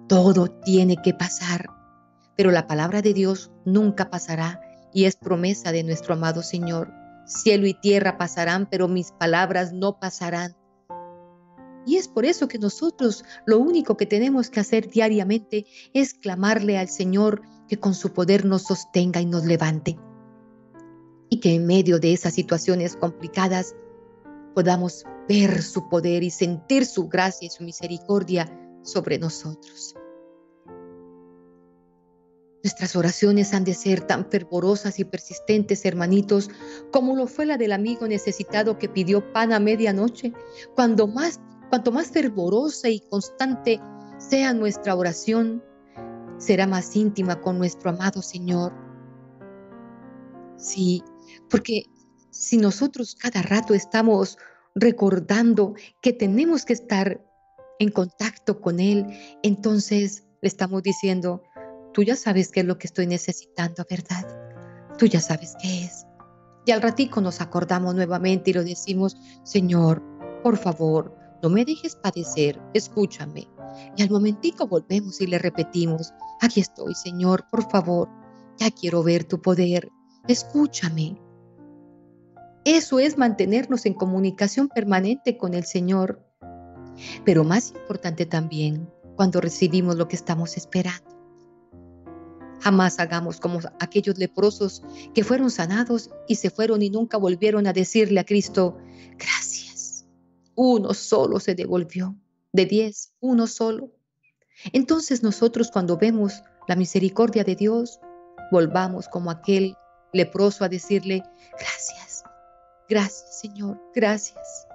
Todo 0.08 0.48
tiene 0.48 0.96
que 1.02 1.14
pasar, 1.14 1.70
pero 2.36 2.50
la 2.50 2.66
palabra 2.66 3.00
de 3.00 3.14
Dios 3.14 3.50
nunca 3.64 4.10
pasará 4.10 4.60
y 4.92 5.06
es 5.06 5.16
promesa 5.16 5.72
de 5.72 5.84
nuestro 5.84 6.14
amado 6.14 6.42
Señor. 6.42 6.99
Cielo 7.30 7.68
y 7.68 7.74
tierra 7.74 8.18
pasarán, 8.18 8.68
pero 8.68 8.88
mis 8.88 9.12
palabras 9.12 9.72
no 9.72 10.00
pasarán. 10.00 10.56
Y 11.86 11.96
es 11.96 12.08
por 12.08 12.24
eso 12.24 12.48
que 12.48 12.58
nosotros 12.58 13.24
lo 13.46 13.58
único 13.58 13.96
que 13.96 14.04
tenemos 14.04 14.50
que 14.50 14.58
hacer 14.58 14.90
diariamente 14.90 15.64
es 15.94 16.12
clamarle 16.12 16.76
al 16.76 16.88
Señor 16.88 17.42
que 17.68 17.78
con 17.78 17.94
su 17.94 18.12
poder 18.12 18.44
nos 18.44 18.64
sostenga 18.64 19.20
y 19.20 19.26
nos 19.26 19.44
levante. 19.44 19.96
Y 21.28 21.38
que 21.38 21.54
en 21.54 21.66
medio 21.66 22.00
de 22.00 22.12
esas 22.12 22.34
situaciones 22.34 22.96
complicadas 22.96 23.76
podamos 24.52 25.04
ver 25.28 25.62
su 25.62 25.88
poder 25.88 26.24
y 26.24 26.30
sentir 26.30 26.84
su 26.84 27.08
gracia 27.08 27.46
y 27.46 27.50
su 27.50 27.62
misericordia 27.62 28.52
sobre 28.82 29.18
nosotros. 29.18 29.94
Nuestras 32.62 32.94
oraciones 32.94 33.54
han 33.54 33.64
de 33.64 33.72
ser 33.72 34.02
tan 34.02 34.30
fervorosas 34.30 34.98
y 34.98 35.04
persistentes, 35.04 35.84
hermanitos, 35.86 36.50
como 36.92 37.16
lo 37.16 37.26
fue 37.26 37.46
la 37.46 37.56
del 37.56 37.72
amigo 37.72 38.06
necesitado 38.06 38.78
que 38.78 38.88
pidió 38.88 39.32
pan 39.32 39.52
a 39.52 39.60
medianoche. 39.60 40.32
Cuando 40.74 41.06
más, 41.06 41.40
cuanto 41.70 41.90
más 41.90 42.08
fervorosa 42.08 42.90
y 42.90 43.00
constante 43.00 43.80
sea 44.18 44.52
nuestra 44.52 44.94
oración, 44.94 45.64
será 46.36 46.66
más 46.66 46.94
íntima 46.96 47.40
con 47.40 47.58
nuestro 47.58 47.90
amado 47.90 48.20
Señor. 48.20 48.72
Sí, 50.56 51.02
porque 51.48 51.84
si 52.30 52.58
nosotros 52.58 53.14
cada 53.14 53.40
rato 53.40 53.72
estamos 53.72 54.36
recordando 54.74 55.74
que 56.02 56.12
tenemos 56.12 56.66
que 56.66 56.74
estar 56.74 57.24
en 57.78 57.90
contacto 57.90 58.60
con 58.60 58.80
Él, 58.80 59.06
entonces 59.42 60.24
le 60.42 60.48
estamos 60.48 60.82
diciendo, 60.82 61.42
Tú 61.92 62.02
ya 62.02 62.16
sabes 62.16 62.50
qué 62.50 62.60
es 62.60 62.66
lo 62.66 62.78
que 62.78 62.86
estoy 62.86 63.06
necesitando, 63.06 63.84
¿verdad? 63.88 64.26
Tú 64.98 65.06
ya 65.06 65.20
sabes 65.20 65.56
qué 65.60 65.84
es. 65.84 66.06
Y 66.66 66.72
al 66.72 66.82
ratico 66.82 67.20
nos 67.20 67.40
acordamos 67.40 67.94
nuevamente 67.94 68.50
y 68.50 68.54
lo 68.54 68.62
decimos, 68.62 69.16
Señor, 69.42 70.02
por 70.42 70.56
favor, 70.56 71.16
no 71.42 71.48
me 71.48 71.64
dejes 71.64 71.96
padecer, 71.96 72.60
escúchame. 72.74 73.48
Y 73.96 74.02
al 74.02 74.10
momentico 74.10 74.66
volvemos 74.66 75.20
y 75.20 75.26
le 75.26 75.38
repetimos, 75.38 76.12
aquí 76.40 76.60
estoy, 76.60 76.94
Señor, 76.94 77.46
por 77.50 77.68
favor, 77.70 78.08
ya 78.58 78.70
quiero 78.70 79.02
ver 79.02 79.24
tu 79.24 79.40
poder, 79.40 79.88
escúchame. 80.28 81.16
Eso 82.64 82.98
es 82.98 83.16
mantenernos 83.16 83.86
en 83.86 83.94
comunicación 83.94 84.68
permanente 84.68 85.38
con 85.38 85.54
el 85.54 85.64
Señor. 85.64 86.22
Pero 87.24 87.42
más 87.42 87.70
importante 87.70 88.26
también, 88.26 88.90
cuando 89.16 89.40
recibimos 89.40 89.96
lo 89.96 90.08
que 90.08 90.16
estamos 90.16 90.56
esperando. 90.56 91.19
Jamás 92.60 92.98
hagamos 92.98 93.40
como 93.40 93.60
aquellos 93.80 94.18
leprosos 94.18 94.82
que 95.14 95.24
fueron 95.24 95.50
sanados 95.50 96.10
y 96.28 96.36
se 96.36 96.50
fueron 96.50 96.82
y 96.82 96.90
nunca 96.90 97.16
volvieron 97.16 97.66
a 97.66 97.72
decirle 97.72 98.20
a 98.20 98.24
Cristo, 98.24 98.76
gracias. 99.18 100.06
Uno 100.54 100.92
solo 100.92 101.40
se 101.40 101.54
devolvió, 101.54 102.14
de 102.52 102.66
diez, 102.66 103.14
uno 103.20 103.46
solo. 103.46 103.90
Entonces 104.72 105.22
nosotros 105.22 105.70
cuando 105.70 105.96
vemos 105.96 106.42
la 106.68 106.76
misericordia 106.76 107.44
de 107.44 107.56
Dios, 107.56 107.98
volvamos 108.52 109.08
como 109.08 109.30
aquel 109.30 109.74
leproso 110.12 110.64
a 110.64 110.68
decirle, 110.68 111.22
gracias, 111.52 112.24
gracias 112.88 113.40
Señor, 113.40 113.80
gracias. 113.94 114.66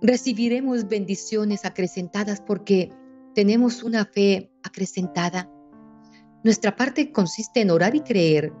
Recibiremos 0.00 0.86
bendiciones 0.86 1.64
acrecentadas 1.64 2.40
porque 2.40 2.92
tenemos 3.34 3.82
una 3.82 4.04
fe 4.04 4.50
acrecentada. 4.62 5.50
Nuestra 6.42 6.76
parte 6.76 7.12
consiste 7.12 7.60
en 7.60 7.70
orar 7.70 7.94
y 7.94 8.00
creer. 8.00 8.52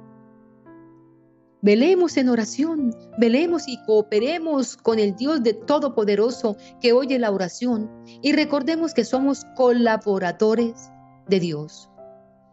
Velemos 1.62 2.18
en 2.18 2.28
oración, 2.28 2.94
velemos 3.18 3.68
y 3.68 3.82
cooperemos 3.86 4.76
con 4.76 4.98
el 4.98 5.16
Dios 5.16 5.42
de 5.42 5.54
Todopoderoso 5.54 6.58
que 6.80 6.92
oye 6.92 7.18
la 7.18 7.30
oración 7.30 7.90
y 8.22 8.32
recordemos 8.32 8.92
que 8.92 9.04
somos 9.04 9.46
colaboradores 9.56 10.90
de 11.26 11.40
Dios. 11.40 11.88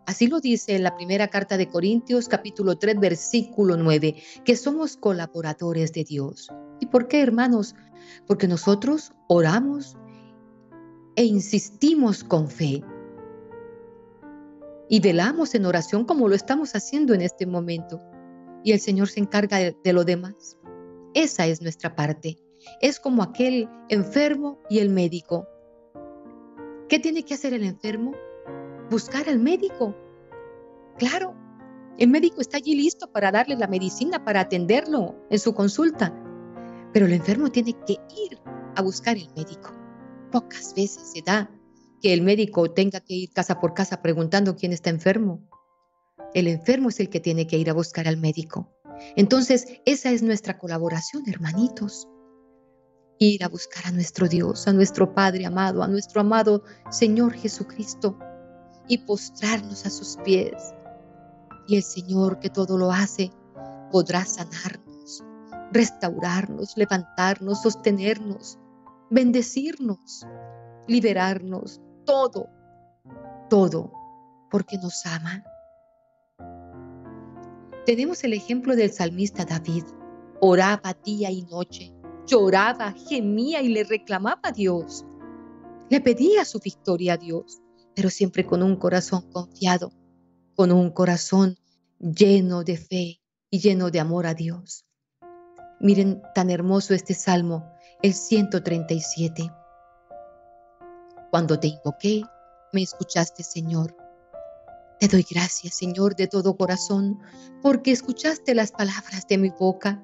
Así 0.05 0.27
lo 0.27 0.39
dice 0.39 0.75
en 0.75 0.84
la 0.84 0.95
primera 0.95 1.27
carta 1.27 1.57
de 1.57 1.67
Corintios 1.67 2.27
capítulo 2.27 2.77
3 2.77 2.99
versículo 2.99 3.77
9, 3.77 4.15
que 4.45 4.55
somos 4.55 4.95
colaboradores 4.95 5.93
de 5.93 6.03
Dios. 6.05 6.49
¿Y 6.79 6.86
por 6.86 7.07
qué, 7.07 7.21
hermanos? 7.21 7.75
Porque 8.27 8.47
nosotros 8.47 9.12
oramos 9.27 9.97
e 11.15 11.24
insistimos 11.24 12.24
con 12.24 12.47
fe. 12.47 12.84
Y 14.89 15.00
velamos 15.00 15.56
en 15.56 15.65
oración 15.65 16.06
como 16.06 16.28
lo 16.28 16.36
estamos 16.36 16.76
haciendo 16.76 17.13
en 17.13 17.21
este 17.21 17.45
momento. 17.45 18.02
Y 18.63 18.74
el 18.74 18.80
Señor 18.80 19.08
se 19.08 19.19
encarga 19.19 19.58
de, 19.58 19.93
lo 19.93 20.04
demás. 20.04 20.58
Esa 21.13 21.47
es 21.47 21.62
nuestra 21.62 21.95
parte. 21.95 22.38
Es 22.82 23.00
como 23.00 23.24
aquel 23.24 23.69
enfermo 23.89 24.60
y 24.69 24.80
el 24.80 24.89
médico. 24.89 25.47
¿Qué 26.89 27.00
tiene 27.00 27.24
que 27.24 27.34
hacer 27.34 27.54
el 27.54 27.63
enfermo? 27.63 28.13
Buscar 28.89 29.30
al 29.30 29.39
médico. 29.39 29.95
Claro, 30.97 31.34
el 31.97 32.10
médico 32.10 32.41
está 32.41 32.58
allí 32.58 32.76
listo 32.76 33.12
para 33.12 33.32
darle 33.32 33.56
la 33.56 33.67
medicina, 33.67 34.24
para 34.24 34.41
atenderlo 34.41 35.15
en 35.30 35.39
su 35.39 35.54
consulta. 35.54 36.13
Pero 36.93 37.06
el 37.06 37.13
enfermo 37.13 37.50
tiene 37.50 37.74
que 37.88 37.93
ir 37.93 38.38
a 38.76 38.82
buscar 38.82 39.15
el 39.17 39.30
médico. 39.36 39.80
Pocas 40.31 40.73
veces 40.75 41.11
se 41.13 41.21
da 41.21 41.51
que 42.01 42.13
el 42.13 42.21
médico 42.21 42.71
tenga 42.71 42.99
que 42.99 43.13
ir 43.13 43.31
casa 43.31 43.59
por 43.59 43.73
casa 43.73 44.01
preguntando 44.01 44.55
quién 44.55 44.71
está 44.71 44.89
enfermo. 44.89 45.41
El 46.33 46.47
enfermo 46.47 46.89
es 46.89 46.99
el 46.99 47.09
que 47.09 47.19
tiene 47.19 47.47
que 47.47 47.57
ir 47.57 47.69
a 47.69 47.73
buscar 47.73 48.07
al 48.07 48.17
médico. 48.17 48.71
Entonces, 49.15 49.67
esa 49.85 50.11
es 50.11 50.23
nuestra 50.23 50.57
colaboración, 50.57 51.23
hermanitos. 51.27 52.07
Ir 53.19 53.43
a 53.43 53.49
buscar 53.49 53.85
a 53.87 53.91
nuestro 53.91 54.27
Dios, 54.27 54.67
a 54.67 54.73
nuestro 54.73 55.13
Padre 55.13 55.45
amado, 55.45 55.83
a 55.83 55.87
nuestro 55.87 56.21
amado 56.21 56.63
Señor 56.89 57.33
Jesucristo 57.33 58.17
y 58.87 58.99
postrarnos 58.99 59.85
a 59.85 59.89
sus 59.89 60.17
pies. 60.23 60.73
Y 61.67 61.75
el 61.75 61.83
Señor 61.83 62.39
que 62.39 62.49
todo 62.49 62.77
lo 62.77 62.91
hace 62.91 63.31
podrá 63.91 64.25
sanarnos, 64.25 65.23
restaurarnos, 65.71 66.75
levantarnos, 66.77 67.61
sostenernos, 67.61 68.57
bendecirnos, 69.12 70.26
liberarnos, 70.88 71.82
todo, 72.06 72.50
todo, 73.50 73.91
porque 74.50 74.78
nos 74.78 75.06
ama. 75.06 75.43
Tenemos 77.86 78.24
el 78.24 78.34
ejemplo 78.34 78.76
del 78.76 78.91
salmista 78.91 79.43
David. 79.43 79.84
Oraba 80.39 80.95
día 81.06 81.30
y 81.30 81.43
noche, 81.43 81.93
lloraba, 82.26 82.93
gemía 82.93 83.62
y 83.62 83.67
le 83.67 83.84
reclamaba 83.84 84.39
a 84.43 84.52
Dios. 84.52 85.06
Le 85.89 86.02
pedía 86.02 86.45
su 86.45 86.60
victoria 86.60 87.13
a 87.13 87.17
Dios, 87.17 87.62
pero 87.93 88.10
siempre 88.10 88.45
con 88.45 88.63
un 88.63 88.78
corazón 88.78 89.30
confiado, 89.30 89.91
con 90.56 90.71
un 90.71 90.89
corazón 90.89 91.58
lleno 92.00 92.63
de 92.63 92.78
fe 92.78 93.21
y 93.52 93.60
lleno 93.60 93.91
de 93.91 94.00
amor 94.00 94.26
a 94.26 94.34
Dios. 94.34 94.86
Miren 95.80 96.21
tan 96.34 96.50
hermoso 96.50 96.93
este 96.93 97.13
salmo, 97.13 97.71
el 98.03 98.13
137. 98.15 99.51
Cuando 101.29 101.59
te 101.59 101.67
invoqué, 101.67 102.23
me 102.73 102.81
escuchaste, 102.81 103.43
Señor. 103.43 103.95
Te 104.99 105.07
doy 105.07 105.25
gracias, 105.29 105.75
Señor, 105.75 106.15
de 106.15 106.27
todo 106.27 106.57
corazón, 106.57 107.19
porque 107.61 107.91
escuchaste 107.91 108.55
las 108.55 108.71
palabras 108.71 109.27
de 109.27 109.37
mi 109.37 109.49
boca. 109.49 110.03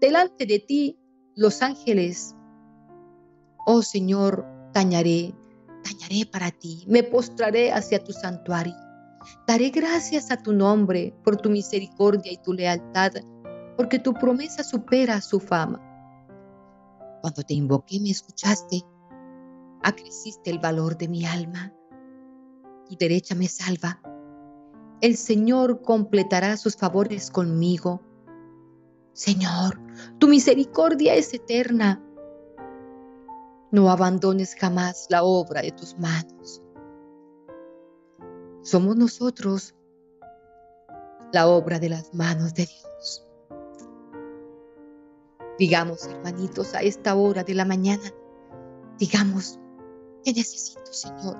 Delante 0.00 0.46
de 0.46 0.60
ti, 0.60 0.98
los 1.36 1.62
ángeles. 1.62 2.34
Oh 3.66 3.82
Señor, 3.82 4.46
tañaré, 4.72 5.34
tañaré 5.84 6.26
para 6.30 6.50
ti, 6.50 6.84
me 6.88 7.02
postraré 7.02 7.70
hacia 7.70 8.02
tu 8.02 8.12
santuario. 8.12 8.74
Daré 9.46 9.68
gracias 9.68 10.30
a 10.30 10.38
tu 10.38 10.52
nombre 10.52 11.14
por 11.22 11.36
tu 11.36 11.50
misericordia 11.50 12.32
y 12.32 12.38
tu 12.38 12.54
lealtad, 12.54 13.12
porque 13.76 13.98
tu 13.98 14.14
promesa 14.14 14.64
supera 14.64 15.20
su 15.20 15.38
fama. 15.38 15.89
Cuando 17.20 17.42
te 17.42 17.54
invoqué 17.54 18.00
me 18.00 18.10
escuchaste, 18.10 18.82
acreciste 19.82 20.50
el 20.50 20.58
valor 20.58 20.96
de 20.96 21.08
mi 21.08 21.26
alma. 21.26 21.72
Tu 22.88 22.96
derecha 22.96 23.34
me 23.34 23.48
salva. 23.48 24.00
El 25.00 25.16
Señor 25.16 25.82
completará 25.82 26.56
sus 26.56 26.76
favores 26.76 27.30
conmigo. 27.30 28.02
Señor, 29.12 29.80
tu 30.18 30.28
misericordia 30.28 31.14
es 31.14 31.32
eterna. 31.34 32.02
No 33.70 33.90
abandones 33.90 34.54
jamás 34.54 35.06
la 35.10 35.22
obra 35.22 35.62
de 35.62 35.72
tus 35.72 35.98
manos. 35.98 36.62
Somos 38.62 38.96
nosotros 38.96 39.74
la 41.32 41.48
obra 41.48 41.78
de 41.78 41.88
las 41.88 42.12
manos 42.14 42.54
de 42.54 42.66
Dios. 42.66 43.29
Digamos, 45.60 46.06
hermanitos, 46.06 46.74
a 46.74 46.80
esta 46.80 47.14
hora 47.14 47.44
de 47.44 47.52
la 47.52 47.66
mañana, 47.66 48.14
digamos, 48.98 49.60
te 50.24 50.32
necesito, 50.32 50.90
Señor. 50.90 51.36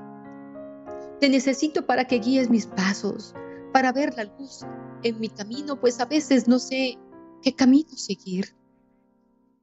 Te 1.21 1.31
necesito 1.31 1.87
para 1.87 2.05
que 2.05 2.19
guíes 2.19 2.51
mis 2.51 2.67
pasos, 2.67 3.35
para 3.73 3.93
ver 3.93 4.15
la 4.19 4.25
luz 4.25 4.61
en 5.05 5.19
mi 5.21 5.31
camino, 5.31 5.81
pues 5.81 6.01
a 6.01 6.05
veces 6.05 6.47
no 6.47 6.59
sé 6.59 6.99
qué 7.41 7.55
camino 7.55 7.89
seguir. 7.97 8.55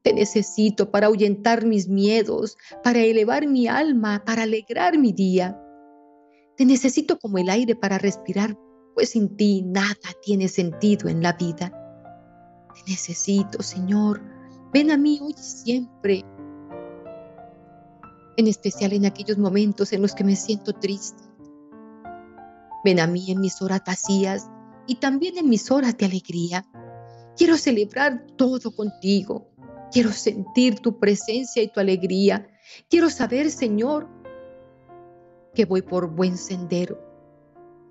Te 0.02 0.12
necesito 0.12 0.89
para 0.89 1.06
ahuyentar 1.06 1.63
mis 1.63 1.88
miedos, 1.88 2.58
para 2.84 2.98
elevar 3.02 3.46
mi 3.46 3.67
alma, 3.67 4.24
para 4.26 4.41
alegrar 4.41 4.98
mi 4.98 5.13
día. 5.13 5.56
Te 6.56 6.65
necesito 6.65 7.20
como 7.20 7.38
el 7.38 7.52
aire 7.52 7.76
para 7.76 8.00
respirar, 8.00 8.58
pues 8.96 9.10
sin 9.10 9.38
ti 9.38 9.62
nada 9.62 9.96
tiene 10.24 10.48
sentido 10.48 11.10
en 11.10 11.22
la 11.22 11.34
vida. 11.34 11.70
Te 12.74 12.91
necesito, 12.91 13.62
Señor. 13.62 14.37
Ven 14.78 14.92
a 14.92 14.98
mí 14.98 15.18
hoy 15.24 15.34
y 15.36 15.42
siempre, 15.42 16.24
en 18.38 18.46
especial 18.46 18.94
en 18.94 19.08
aquellos 19.08 19.40
momentos 19.40 19.92
en 19.92 20.04
los 20.04 20.13
que 20.13 20.24
me 20.24 20.36
siento 20.36 20.72
triste. 20.72 21.24
Ven 22.86 23.00
a 23.00 23.08
mí 23.08 23.32
en 23.32 23.40
mis 23.40 23.60
horas 23.63 23.82
vacías 23.84 24.48
y 24.86 24.98
también 24.98 25.36
en 25.40 25.50
mis 25.50 25.72
horas 25.72 25.98
de 25.98 26.06
alegría. 26.06 26.63
Quiero 27.36 27.58
celebrar 27.58 28.28
todo 28.36 28.70
contigo. 28.70 29.50
Quiero 29.92 30.12
sentir 30.12 30.80
tu 30.80 31.00
presencia 31.00 31.63
y 31.63 31.72
tu 31.72 31.80
alegría. 31.80 32.48
Quiero 32.88 33.10
saber, 33.10 33.50
Señor, 33.50 34.08
que 35.56 35.66
voy 35.66 35.82
por 35.82 36.16
buen 36.16 36.38
sendero 36.38 37.02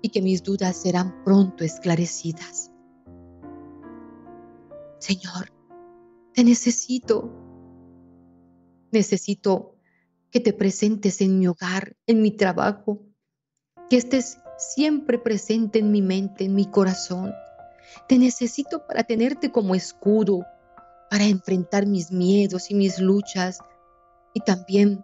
y 0.01 0.07
que 0.07 0.21
mis 0.21 0.41
dudas 0.41 0.77
serán 0.77 1.21
pronto 1.25 1.65
esclarecidas. 1.65 2.71
Señor, 4.99 5.56
te 6.37 6.43
necesito. 6.43 7.31
Necesito 8.91 9.75
que 10.29 10.39
te 10.39 10.53
presentes 10.53 11.19
en 11.21 11.39
mi 11.39 11.47
hogar, 11.47 11.97
en 12.05 12.21
mi 12.21 12.29
trabajo, 12.29 13.01
que 13.89 13.97
estés 13.97 14.37
siempre 14.59 15.17
presente 15.17 15.79
en 15.79 15.89
mi 15.91 16.03
mente, 16.03 16.43
en 16.43 16.53
mi 16.53 16.67
corazón. 16.67 17.33
Te 18.07 18.19
necesito 18.19 18.85
para 18.85 19.03
tenerte 19.03 19.51
como 19.51 19.73
escudo, 19.73 20.45
para 21.09 21.25
enfrentar 21.25 21.87
mis 21.87 22.11
miedos 22.11 22.69
y 22.69 22.75
mis 22.75 22.99
luchas 22.99 23.57
y 24.35 24.41
también 24.41 25.03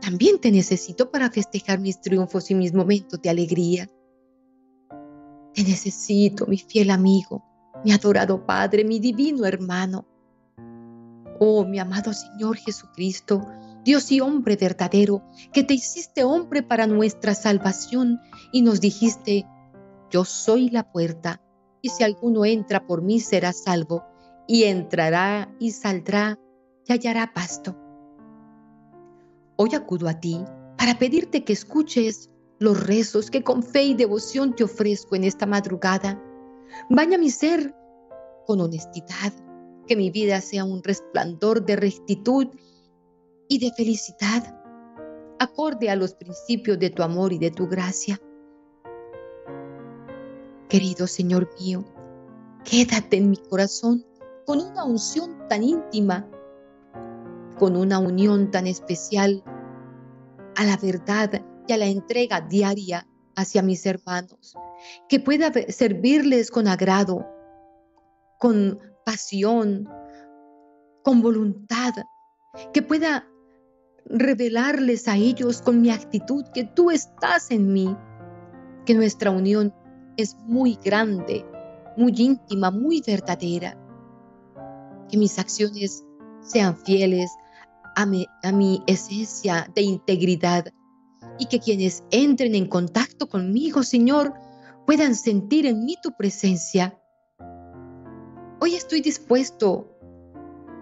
también 0.00 0.40
te 0.40 0.52
necesito 0.52 1.10
para 1.10 1.28
festejar 1.28 1.80
mis 1.80 2.00
triunfos 2.00 2.52
y 2.52 2.54
mis 2.54 2.72
momentos 2.72 3.20
de 3.20 3.30
alegría. 3.30 3.90
Te 5.54 5.64
necesito, 5.64 6.46
mi 6.46 6.58
fiel 6.58 6.90
amigo, 6.90 7.42
mi 7.84 7.90
adorado 7.90 8.46
Padre, 8.46 8.84
mi 8.84 9.00
divino 9.00 9.44
hermano. 9.44 10.06
Oh, 11.38 11.64
mi 11.64 11.78
amado 11.78 12.12
Señor 12.12 12.56
Jesucristo, 12.56 13.46
Dios 13.84 14.10
y 14.10 14.20
hombre 14.20 14.56
verdadero, 14.56 15.22
que 15.52 15.62
te 15.62 15.74
hiciste 15.74 16.24
hombre 16.24 16.62
para 16.62 16.86
nuestra 16.86 17.34
salvación 17.34 18.20
y 18.52 18.62
nos 18.62 18.80
dijiste, 18.80 19.46
yo 20.10 20.24
soy 20.24 20.70
la 20.70 20.90
puerta, 20.90 21.42
y 21.82 21.90
si 21.90 22.02
alguno 22.02 22.44
entra 22.44 22.86
por 22.86 23.02
mí 23.02 23.20
será 23.20 23.52
salvo, 23.52 24.04
y 24.48 24.64
entrará 24.64 25.54
y 25.58 25.72
saldrá 25.72 26.38
y 26.86 26.92
hallará 26.92 27.32
pasto. 27.32 27.76
Hoy 29.56 29.74
acudo 29.74 30.08
a 30.08 30.20
ti 30.20 30.44
para 30.78 30.98
pedirte 30.98 31.44
que 31.44 31.52
escuches 31.52 32.30
los 32.58 32.86
rezos 32.86 33.30
que 33.30 33.42
con 33.42 33.62
fe 33.62 33.84
y 33.84 33.94
devoción 33.94 34.54
te 34.54 34.64
ofrezco 34.64 35.16
en 35.16 35.24
esta 35.24 35.46
madrugada. 35.46 36.22
Baña 36.88 37.18
mi 37.18 37.30
ser 37.30 37.74
con 38.46 38.60
honestidad, 38.60 39.32
que 39.86 39.96
mi 39.96 40.10
vida 40.10 40.40
sea 40.40 40.64
un 40.64 40.82
resplandor 40.82 41.64
de 41.64 41.76
rectitud 41.76 42.48
y 43.48 43.58
de 43.58 43.72
felicidad, 43.72 44.60
acorde 45.38 45.90
a 45.90 45.96
los 45.96 46.14
principios 46.14 46.78
de 46.78 46.90
tu 46.90 47.02
amor 47.02 47.32
y 47.32 47.38
de 47.38 47.50
tu 47.50 47.68
gracia. 47.68 48.20
Querido 50.68 51.06
Señor 51.06 51.48
mío, 51.60 51.84
quédate 52.64 53.18
en 53.18 53.30
mi 53.30 53.36
corazón 53.36 54.04
con 54.44 54.60
una 54.60 54.84
unción 54.84 55.46
tan 55.48 55.62
íntima 55.62 56.28
con 57.58 57.76
una 57.76 57.98
unión 57.98 58.50
tan 58.50 58.66
especial 58.66 59.42
a 60.56 60.64
la 60.64 60.76
verdad 60.76 61.42
y 61.66 61.72
a 61.72 61.76
la 61.76 61.86
entrega 61.86 62.40
diaria 62.40 63.06
hacia 63.34 63.62
mis 63.62 63.84
hermanos, 63.86 64.54
que 65.08 65.20
pueda 65.20 65.52
servirles 65.68 66.50
con 66.50 66.68
agrado, 66.68 67.26
con 68.38 68.80
pasión, 69.06 69.88
con 71.04 71.22
voluntad, 71.22 71.94
que 72.72 72.82
pueda 72.82 73.24
revelarles 74.06 75.06
a 75.06 75.16
ellos 75.16 75.62
con 75.62 75.80
mi 75.80 75.90
actitud 75.90 76.44
que 76.52 76.64
tú 76.64 76.90
estás 76.90 77.52
en 77.52 77.72
mí, 77.72 77.96
que 78.84 78.94
nuestra 78.94 79.30
unión 79.30 79.72
es 80.16 80.34
muy 80.46 80.76
grande, 80.84 81.46
muy 81.96 82.12
íntima, 82.16 82.72
muy 82.72 83.00
verdadera, 83.06 83.78
que 85.08 85.16
mis 85.16 85.38
acciones 85.38 86.04
sean 86.40 86.76
fieles 86.76 87.30
a 87.94 88.04
mi, 88.06 88.82
esencia 88.88 89.70
de 89.74 89.82
integridad 89.82 90.66
y 91.38 91.46
que 91.46 91.60
quienes 91.60 92.02
entren 92.10 92.56
en 92.56 92.66
contacto 92.66 93.28
conmigo, 93.28 93.84
Señor, 93.84 94.34
puedan 94.84 95.14
sentir 95.14 95.64
en 95.64 95.84
mí 95.84 95.96
tu 96.02 96.10
presencia. 96.16 96.98
Hoy 98.58 98.74
estoy 98.74 99.02
dispuesto, 99.02 99.86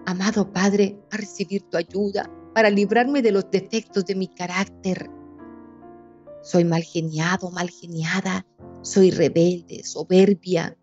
amado 0.07 0.53
Padre, 0.53 0.97
a 1.11 1.17
recibir 1.17 1.69
tu 1.69 1.77
ayuda 1.77 2.31
para 2.55 2.71
librarme 2.71 3.21
de 3.21 3.33
los 3.33 3.51
defectos 3.51 4.07
de 4.07 4.15
mi 4.15 4.29
carácter. 4.29 5.11
Soy 6.41 6.65
mal 6.65 6.85
geniado, 6.85 7.51
mal 7.51 7.69
geniada, 7.69 8.47
soy 8.83 9.11
rebelde, 9.11 9.83
soberbia. 9.83 10.79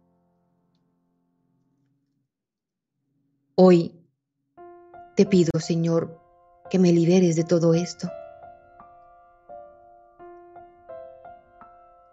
Hoy 3.55 3.95
te 5.15 5.25
pido, 5.25 5.51
Señor, 5.59 6.19
que 6.69 6.77
me 6.77 6.91
liberes 6.91 7.37
de 7.37 7.45
todo 7.45 7.73
esto. 7.73 8.09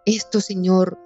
Esto, 0.05 0.39
Señor, 0.39 0.97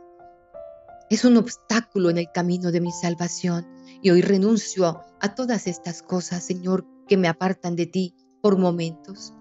es 1.14 1.26
un 1.26 1.38
obstáculo 1.38 2.10
en 2.10 2.18
el 2.18 2.32
camino 2.34 2.72
de 2.72 2.82
mi 2.82 2.92
salvación 2.92 3.68
y 4.02 4.10
hoy 4.10 4.24
renuncio 4.24 5.02
a 5.22 5.36
todas 5.36 5.68
estas 5.68 6.02
cosas, 6.02 6.44
Señor, 6.44 6.88
que 7.08 7.18
me 7.18 7.28
apartan 7.28 7.76
de 7.76 7.86
ti 7.86 8.16
por 8.42 8.58
momentos. 8.58 9.32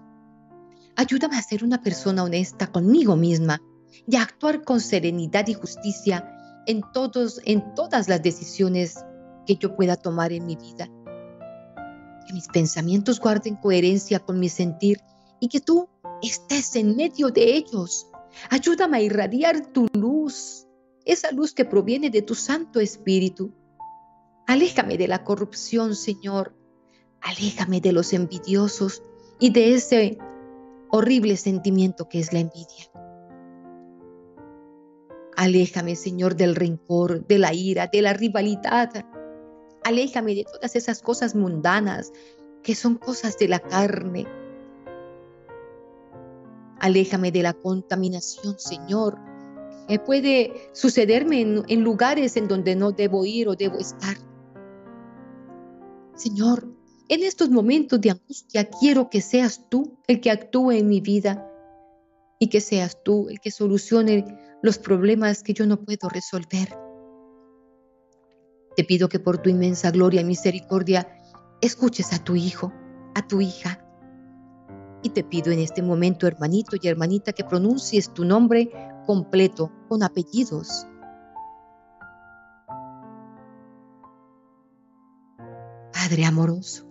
Ayúdame 0.95 1.35
a 1.35 1.41
ser 1.41 1.63
una 1.63 1.81
persona 1.81 2.23
honesta 2.23 2.67
conmigo 2.67 3.15
misma 3.15 3.59
y 4.05 4.17
a 4.17 4.21
actuar 4.21 4.63
con 4.63 4.79
serenidad 4.79 5.47
y 5.47 5.55
justicia 5.55 6.29
en, 6.67 6.83
todos, 6.93 7.41
en 7.43 7.73
todas 7.73 8.07
las 8.07 8.21
decisiones 8.21 9.03
que 9.47 9.55
yo 9.55 9.75
pueda 9.75 9.95
tomar 9.95 10.31
en 10.31 10.45
mi 10.45 10.55
vida. 10.55 10.87
Que 12.27 12.33
mis 12.33 12.47
pensamientos 12.49 13.19
guarden 13.19 13.55
coherencia 13.55 14.19
con 14.19 14.39
mi 14.39 14.49
sentir 14.49 14.99
y 15.39 15.47
que 15.47 15.59
tú 15.59 15.89
estés 16.21 16.75
en 16.75 16.95
medio 16.95 17.29
de 17.29 17.55
ellos. 17.55 18.05
Ayúdame 18.51 18.97
a 18.97 19.01
irradiar 19.01 19.73
tu 19.73 19.87
luz, 19.93 20.67
esa 21.05 21.31
luz 21.31 21.53
que 21.53 21.65
proviene 21.65 22.09
de 22.09 22.21
tu 22.21 22.35
Santo 22.35 22.79
Espíritu. 22.79 23.53
Aléjame 24.47 24.97
de 24.97 25.07
la 25.07 25.23
corrupción, 25.23 25.95
Señor. 25.95 26.55
Aléjame 27.21 27.81
de 27.81 27.93
los 27.93 28.13
envidiosos 28.13 29.03
y 29.39 29.51
de 29.51 29.75
ese 29.75 30.17
horrible 30.89 31.37
sentimiento 31.37 32.07
que 32.07 32.19
es 32.19 32.33
la 32.33 32.39
envidia. 32.39 32.91
Aléjame, 35.35 35.95
Señor, 35.95 36.35
del 36.35 36.55
rencor, 36.55 37.25
de 37.25 37.39
la 37.39 37.53
ira, 37.53 37.87
de 37.87 38.01
la 38.01 38.13
rivalidad. 38.13 39.05
Aléjame 39.83 40.35
de 40.35 40.45
todas 40.45 40.75
esas 40.75 41.01
cosas 41.01 41.35
mundanas 41.35 42.11
que 42.61 42.75
son 42.75 42.95
cosas 42.95 43.37
de 43.37 43.47
la 43.47 43.59
carne. 43.59 44.27
Aléjame 46.79 47.31
de 47.31 47.43
la 47.43 47.53
contaminación, 47.53 48.59
Señor, 48.59 49.17
que 49.87 49.99
puede 49.99 50.69
sucederme 50.73 51.41
en 51.41 51.83
lugares 51.83 52.37
en 52.37 52.47
donde 52.47 52.75
no 52.75 52.91
debo 52.91 53.25
ir 53.25 53.47
o 53.47 53.55
debo 53.55 53.77
estar. 53.77 54.17
Señor, 56.15 56.67
en 57.09 57.23
estos 57.23 57.49
momentos 57.49 57.99
de 57.99 58.11
angustia 58.11 58.69
quiero 58.69 59.09
que 59.09 59.21
seas 59.21 59.67
tú 59.69 59.97
el 60.07 60.21
que 60.21 60.31
actúe 60.31 60.71
en 60.71 60.87
mi 60.87 61.01
vida 61.01 61.49
y 62.39 62.47
que 62.47 62.61
seas 62.61 63.03
tú 63.03 63.27
el 63.29 63.39
que 63.39 63.51
solucione 63.51 64.25
los 64.61 64.77
problemas 64.77 65.43
que 65.43 65.53
yo 65.53 65.65
no 65.65 65.77
puedo 65.77 66.09
resolver. 66.09 66.77
Te 68.75 68.83
pido 68.83 69.09
que 69.09 69.19
por 69.19 69.37
tu 69.37 69.49
inmensa 69.49 69.91
gloria 69.91 70.21
y 70.21 70.25
misericordia 70.25 71.07
escuches 71.61 72.13
a 72.13 72.23
tu 72.23 72.35
hijo, 72.35 72.71
a 73.15 73.27
tu 73.27 73.41
hija. 73.41 73.79
Y 75.03 75.09
te 75.09 75.23
pido 75.23 75.51
en 75.51 75.59
este 75.59 75.81
momento, 75.81 76.27
hermanito 76.27 76.77
y 76.81 76.87
hermanita, 76.87 77.33
que 77.33 77.43
pronuncies 77.43 78.13
tu 78.13 78.23
nombre 78.23 78.71
completo, 79.05 79.71
con 79.87 80.03
apellidos, 80.03 80.87
Padre 85.93 86.25
amoroso, 86.25 86.85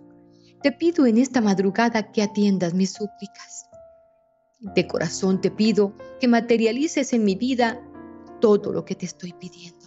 te 0.63 0.71
pido 0.71 1.05
en 1.05 1.17
esta 1.17 1.39
madrugada 1.39 2.11
que 2.11 2.23
atiendas 2.23 2.73
mis 2.73 2.93
súplicas. 2.93 3.69
De 4.59 4.87
corazón 4.87 5.39
te 5.39 5.51
pido 5.51 5.93
que 6.19 6.27
materialices 6.27 7.13
en 7.13 7.23
mi 7.23 7.35
vida 7.35 7.79
todo 8.41 8.73
lo 8.73 8.85
que 8.85 8.95
te 8.95 9.05
estoy 9.05 9.33
pidiendo. 9.33 9.85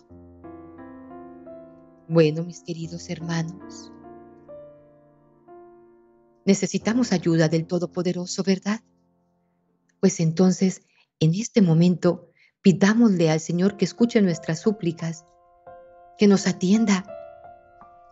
Bueno, 2.09 2.45
mis 2.45 2.63
queridos 2.63 3.11
hermanos, 3.11 3.91
necesitamos 6.45 7.13
ayuda 7.13 7.49
del 7.49 7.67
Todopoderoso, 7.67 8.45
¿verdad? 8.45 8.81
Pues 9.99 10.21
entonces, 10.21 10.83
en 11.21 11.35
este 11.35 11.63
momento, 11.63 12.31
pidámosle 12.63 13.31
al 13.31 13.41
Señor 13.41 13.77
que 13.77 13.85
escuche 13.85 14.21
nuestras 14.21 14.61
súplicas, 14.61 15.25
que 16.19 16.27
nos 16.27 16.47
atienda 16.47 17.05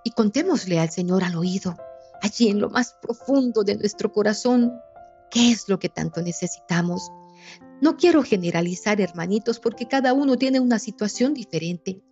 y 0.05 0.11
contémosle 0.11 0.78
al 0.78 0.90
Señor 0.90 1.24
al 1.24 1.36
oído, 1.36 1.76
allí 2.22 2.48
en 2.48 2.61
lo 2.61 2.70
más 2.70 2.94
profundo 3.02 3.62
de 3.64 3.76
nuestro 3.76 4.12
corazón, 4.12 4.72
qué 5.30 5.50
es 5.50 5.68
lo 5.68 5.78
que 5.78 5.88
tanto 5.88 6.22
necesitamos. 6.22 7.11
No 7.80 7.96
quiero 7.96 8.22
generalizar, 8.22 9.00
hermanitos, 9.00 9.59
porque 9.61 9.86
cada 9.86 10.12
uno 10.12 10.36
tiene 10.36 10.61
una 10.61 10.78
situación 10.78 11.34
diferente. 11.34 12.02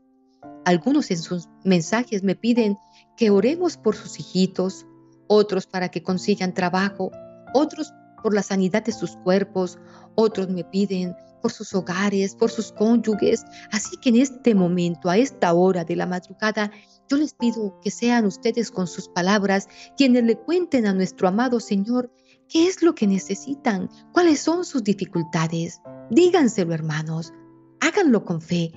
Algunos 0.64 1.10
en 1.10 1.18
sus 1.18 1.48
mensajes 1.64 2.22
me 2.22 2.36
piden 2.36 2.76
que 3.16 3.30
oremos 3.30 3.76
por 3.76 3.96
sus 3.96 4.18
hijitos, 4.18 4.86
otros 5.28 5.66
para 5.66 5.90
que 5.90 6.02
consigan 6.02 6.54
trabajo, 6.54 7.10
otros 7.54 7.92
por 8.22 8.34
la 8.34 8.42
sanidad 8.42 8.84
de 8.84 8.92
sus 8.92 9.16
cuerpos, 9.16 9.78
otros 10.14 10.48
me 10.48 10.64
piden 10.64 11.14
por 11.42 11.52
sus 11.52 11.74
hogares, 11.74 12.34
por 12.34 12.50
sus 12.50 12.72
cónyuges. 12.72 13.44
Así 13.70 13.96
que 13.98 14.10
en 14.10 14.16
este 14.16 14.54
momento, 14.54 15.10
a 15.10 15.18
esta 15.18 15.52
hora 15.52 15.84
de 15.84 15.96
la 15.96 16.06
madrugada, 16.06 16.70
yo 17.08 17.16
les 17.16 17.34
pido 17.34 17.78
que 17.82 17.90
sean 17.90 18.24
ustedes 18.24 18.70
con 18.70 18.86
sus 18.86 19.08
palabras 19.08 19.68
quienes 19.96 20.24
le 20.24 20.36
cuenten 20.36 20.86
a 20.86 20.94
nuestro 20.94 21.28
amado 21.28 21.60
Señor 21.60 22.10
qué 22.48 22.68
es 22.68 22.82
lo 22.82 22.94
que 22.94 23.06
necesitan, 23.06 23.90
cuáles 24.12 24.40
son 24.40 24.64
sus 24.64 24.84
dificultades. 24.84 25.80
Díganselo, 26.10 26.72
hermanos, 26.72 27.32
háganlo 27.80 28.24
con 28.24 28.40
fe. 28.40 28.72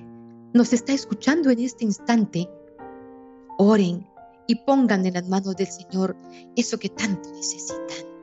Nos 0.52 0.72
está 0.72 0.92
escuchando 0.92 1.50
en 1.50 1.60
este 1.60 1.84
instante. 1.84 2.48
Oren 3.58 4.06
y 4.46 4.56
pongan 4.56 5.06
en 5.06 5.14
las 5.14 5.28
manos 5.28 5.56
del 5.56 5.66
Señor 5.66 6.16
eso 6.56 6.78
que 6.78 6.88
tanto 6.88 7.30
necesitan. 7.32 8.15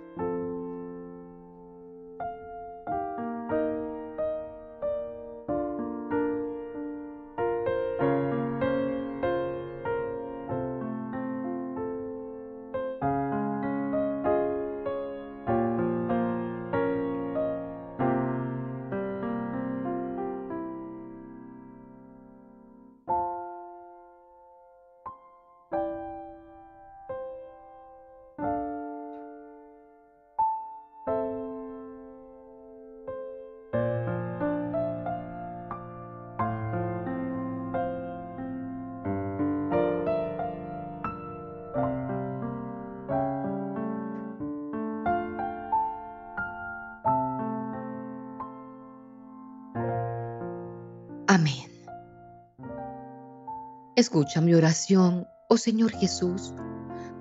Escucha 54.03 54.41
mi 54.41 54.53
oración, 54.53 55.29
oh 55.47 55.55
Señor 55.55 55.93
Jesús, 55.93 56.53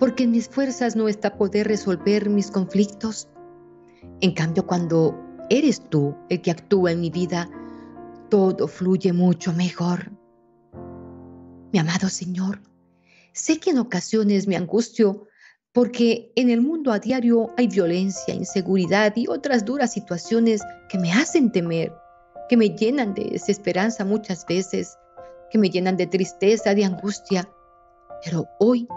porque 0.01 0.25
en 0.25 0.33
mis 0.33 0.49
fuerzas 0.49 0.97
no 0.97 1.07
está 1.07 1.37
poder 1.37 1.69
resolver 1.69 2.29
mis 2.29 2.51
conflictos. 2.51 3.29
En 4.21 4.35
cambio, 4.35 4.67
cuando 4.67 5.17
eres 5.49 5.81
tú 5.91 6.17
el 6.29 6.43
que 6.43 6.51
actúa 6.51 6.91
en 6.91 7.01
mi 7.01 7.09
vida, 7.09 7.49
todo 8.31 8.67
fluye 8.67 9.13
mucho 9.13 9.53
mejor. 9.53 10.11
Mi 11.73 11.79
amado 11.79 12.09
Señor, 12.09 12.61
sé 13.33 13.61
que 13.61 13.71
en 13.71 13.79
ocasiones 13.79 14.49
me 14.49 14.57
angustio 14.57 15.29
porque 15.71 16.33
en 16.35 16.51
el 16.51 16.63
mundo 16.63 16.91
a 16.91 16.99
diario 16.99 17.51
hay 17.57 17.69
violencia, 17.69 18.35
inseguridad 18.35 19.13
y 19.15 19.29
otras 19.29 19.65
duras 19.65 19.93
situaciones 19.93 20.63
que 20.89 20.99
me 20.99 21.13
hacen 21.13 21.53
temer 21.53 21.93
que 22.49 22.57
me 22.57 22.71
llenan 22.71 23.15
de 23.15 23.25
desesperanza 23.31 24.05
muchas 24.05 24.45
veces, 24.47 24.99
que 25.53 25.59
me 25.59 25.69
llenan 25.69 25.99
de 25.99 26.07
tristeza, 26.07 26.75
de 26.75 26.87
angustia. 26.87 27.47
Pero 28.25 28.47
hoy 28.59 28.89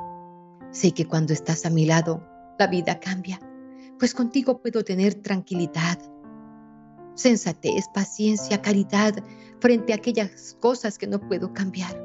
sé 0.71 0.93
que 0.93 1.05
cuando 1.05 1.33
estás 1.33 1.65
a 1.65 1.69
mi 1.69 1.85
lado, 1.85 2.25
la 2.57 2.67
vida 2.67 2.99
cambia, 2.99 3.39
pues 3.99 4.13
contigo 4.13 4.61
puedo 4.61 4.83
tener 4.83 5.15
tranquilidad, 5.15 5.99
sensatez, 7.13 7.87
paciencia, 7.93 8.61
caridad 8.61 9.13
frente 9.59 9.91
a 9.91 9.97
aquellas 9.97 10.57
cosas 10.61 10.97
que 10.97 11.07
no 11.07 11.19
puedo 11.19 11.53
cambiar. 11.53 12.01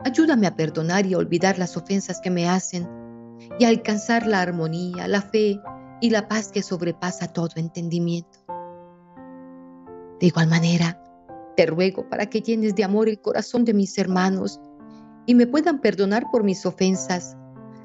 Ayúdame 0.00 0.46
a 0.46 0.54
perdonar 0.54 1.06
y 1.06 1.14
a 1.14 1.18
olvidar 1.18 1.58
las 1.58 1.76
ofensas 1.76 2.20
que 2.20 2.30
me 2.30 2.48
hacen 2.48 2.86
y 3.58 3.64
a 3.64 3.68
alcanzar 3.68 4.26
la 4.26 4.42
armonía, 4.42 5.08
la 5.08 5.22
fe 5.22 5.58
y 6.02 6.10
la 6.10 6.28
paz 6.28 6.48
que 6.52 6.62
sobrepasa 6.62 7.28
todo 7.28 7.52
entendimiento. 7.56 8.40
De 10.20 10.26
igual 10.26 10.48
manera, 10.48 11.01
te 11.56 11.66
ruego 11.66 12.08
para 12.08 12.26
que 12.26 12.40
llenes 12.40 12.74
de 12.74 12.84
amor 12.84 13.08
el 13.08 13.20
corazón 13.20 13.64
de 13.64 13.74
mis 13.74 13.96
hermanos 13.98 14.60
y 15.26 15.34
me 15.34 15.46
puedan 15.46 15.80
perdonar 15.80 16.26
por 16.30 16.44
mis 16.44 16.66
ofensas, 16.66 17.36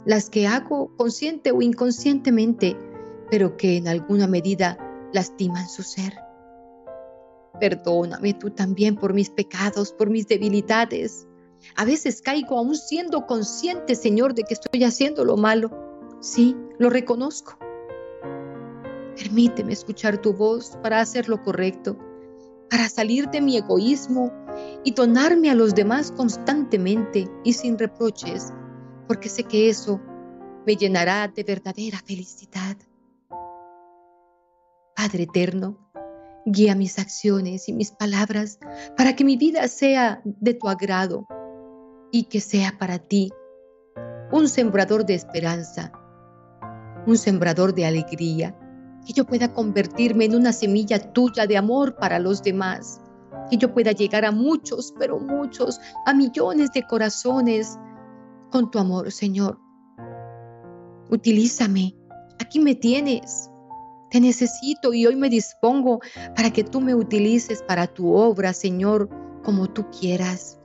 las 0.05 0.30
que 0.30 0.47
hago 0.47 0.95
consciente 0.95 1.51
o 1.51 1.61
inconscientemente, 1.61 2.78
pero 3.30 3.57
que 3.57 3.78
en 3.78 3.88
alguna 3.88 4.28
medida 4.28 4.78
lastiman 5.13 5.68
su 5.68 5.84
ser. 5.84 6.13
Perdóname 7.59 8.34
tú 8.34 8.51
también 8.51 8.95
por 8.95 9.13
mis 9.13 9.30
pecados, 9.30 9.91
por 9.91 10.09
mis 10.09 10.28
debilidades. 10.28 11.28
A 11.76 11.86
veces 11.86 12.22
caigo 12.22 12.57
aún 12.57 12.76
siendo 12.76 13.26
consciente, 13.26 13.95
Señor, 13.95 14.34
de 14.34 14.43
que 14.43 14.53
estoy 14.53 14.84
haciendo 14.84 15.26
lo 15.26 15.38
malo. 15.38 15.72
Sí, 16.22 16.55
lo 16.78 16.89
reconozco. 16.89 17.57
Permíteme 19.15 19.74
escuchar 19.74 20.22
tu 20.22 20.34
voz 20.34 20.78
para 20.84 20.99
hacer 20.99 21.28
lo 21.28 21.41
correcto, 21.41 21.97
para 22.70 22.89
salir 22.89 23.30
de 23.30 23.41
mi 23.41 23.57
egoísmo 23.57 24.32
y 24.84 24.91
donarme 24.91 25.49
a 25.49 25.55
los 25.55 25.76
demás 25.76 26.11
constantemente 26.11 27.30
y 27.43 27.53
sin 27.53 27.78
reproches, 27.78 28.53
porque 29.07 29.30
sé 29.30 29.43
que 29.43 29.70
eso 29.70 30.01
me 30.65 30.76
llenará 30.76 31.28
de 31.28 31.43
verdadera 31.43 31.97
felicidad. 31.99 32.76
Padre 34.95 35.24
eterno, 35.24 35.78
guía 36.45 36.76
mis 36.76 36.97
acciones 36.97 37.70
y 37.70 37.74
mis 37.74 37.91
palabras 37.91 38.59
para 38.95 39.15
que 39.15 39.24
mi 39.24 39.38
vida 39.38 39.68
sea 39.68 40.22
de 40.24 40.53
tu 40.53 40.68
agrado 40.68 41.28
y 42.11 42.24
que 42.24 42.41
sea 42.41 42.78
para 42.80 42.99
ti 42.99 43.32
un 44.32 44.49
sembrador 44.49 45.05
de 45.05 45.13
esperanza, 45.13 45.91
un 47.05 47.18
sembrador 47.18 47.74
de 47.74 47.86
alegría, 47.86 48.57
que 49.08 49.14
yo 49.14 49.26
pueda 49.26 49.53
convertirme 49.53 50.26
en 50.26 50.36
una 50.36 50.51
semilla 50.51 50.99
tuya 51.14 51.47
de 51.47 51.55
amor 51.55 51.95
para 51.95 52.20
los 52.20 52.43
demás, 52.43 52.99
que 53.49 53.55
yo 53.55 53.74
pueda 53.74 53.93
llegar 53.93 54.26
a 54.26 54.34
muchos, 54.34 54.93
pero 54.99 55.18
muchos, 55.18 55.80
a 56.05 56.14
millones 56.14 56.72
de 56.74 56.84
corazones 56.84 57.80
con 58.51 58.70
tu 58.70 58.80
amor, 58.80 59.10
Señor. 59.14 59.58
Utilízame, 61.10 61.95
aquí 62.39 62.60
me 62.60 62.76
tienes. 62.76 63.49
Te 64.12 64.20
necesito 64.20 64.93
y 64.93 65.05
hoy 65.05 65.16
me 65.16 65.30
dispongo 65.30 65.99
para 66.36 66.51
que 66.51 66.66
tú 66.66 66.82
me 66.82 66.93
utilices 66.93 67.62
para 67.62 67.88
tu 67.88 68.14
obra, 68.14 68.51
Señor, 68.51 69.10
como 69.41 69.68
tú 69.68 69.86
quieras. 69.89 70.60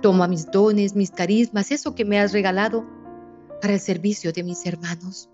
Toma 0.00 0.26
mis 0.26 0.50
dones, 0.50 0.94
mis 0.96 1.10
carismas, 1.10 1.70
eso 1.70 1.94
que 1.94 2.06
me 2.06 2.18
has 2.18 2.32
regalado 2.32 2.86
para 3.60 3.74
el 3.74 3.80
servicio 3.80 4.32
de 4.32 4.42
mis 4.42 4.64
hermanos. 4.64 5.31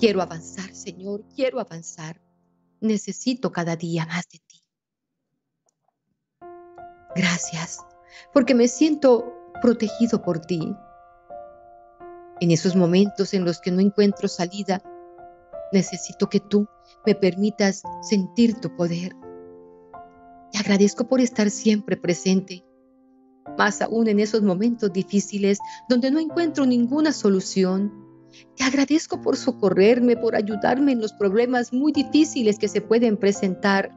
Quiero 0.00 0.22
avanzar, 0.22 0.74
Señor, 0.74 1.24
quiero 1.36 1.60
avanzar. 1.60 2.20
Necesito 2.80 3.52
cada 3.52 3.76
día 3.76 4.06
más 4.06 4.26
de 4.30 4.38
ti. 4.38 4.62
Gracias, 7.14 7.80
porque 8.32 8.54
me 8.54 8.66
siento 8.66 9.30
protegido 9.60 10.22
por 10.22 10.40
ti. 10.40 10.74
En 12.40 12.50
esos 12.50 12.74
momentos 12.74 13.34
en 13.34 13.44
los 13.44 13.60
que 13.60 13.70
no 13.70 13.80
encuentro 13.80 14.26
salida, 14.26 14.82
necesito 15.70 16.30
que 16.30 16.40
tú 16.40 16.66
me 17.04 17.14
permitas 17.14 17.82
sentir 18.00 18.58
tu 18.58 18.74
poder. 18.74 19.14
Te 20.50 20.58
agradezco 20.58 21.06
por 21.06 21.20
estar 21.20 21.50
siempre 21.50 21.98
presente 21.98 22.64
más 23.58 23.82
aún 23.82 24.08
en 24.08 24.20
esos 24.20 24.42
momentos 24.42 24.92
difíciles 24.92 25.58
donde 25.88 26.10
no 26.10 26.18
encuentro 26.18 26.64
ninguna 26.64 27.12
solución. 27.12 28.09
Te 28.56 28.64
agradezco 28.64 29.20
por 29.20 29.36
socorrerme, 29.36 30.16
por 30.16 30.36
ayudarme 30.36 30.92
en 30.92 31.00
los 31.00 31.12
problemas 31.12 31.72
muy 31.72 31.92
difíciles 31.92 32.58
que 32.58 32.68
se 32.68 32.80
pueden 32.80 33.16
presentar. 33.16 33.90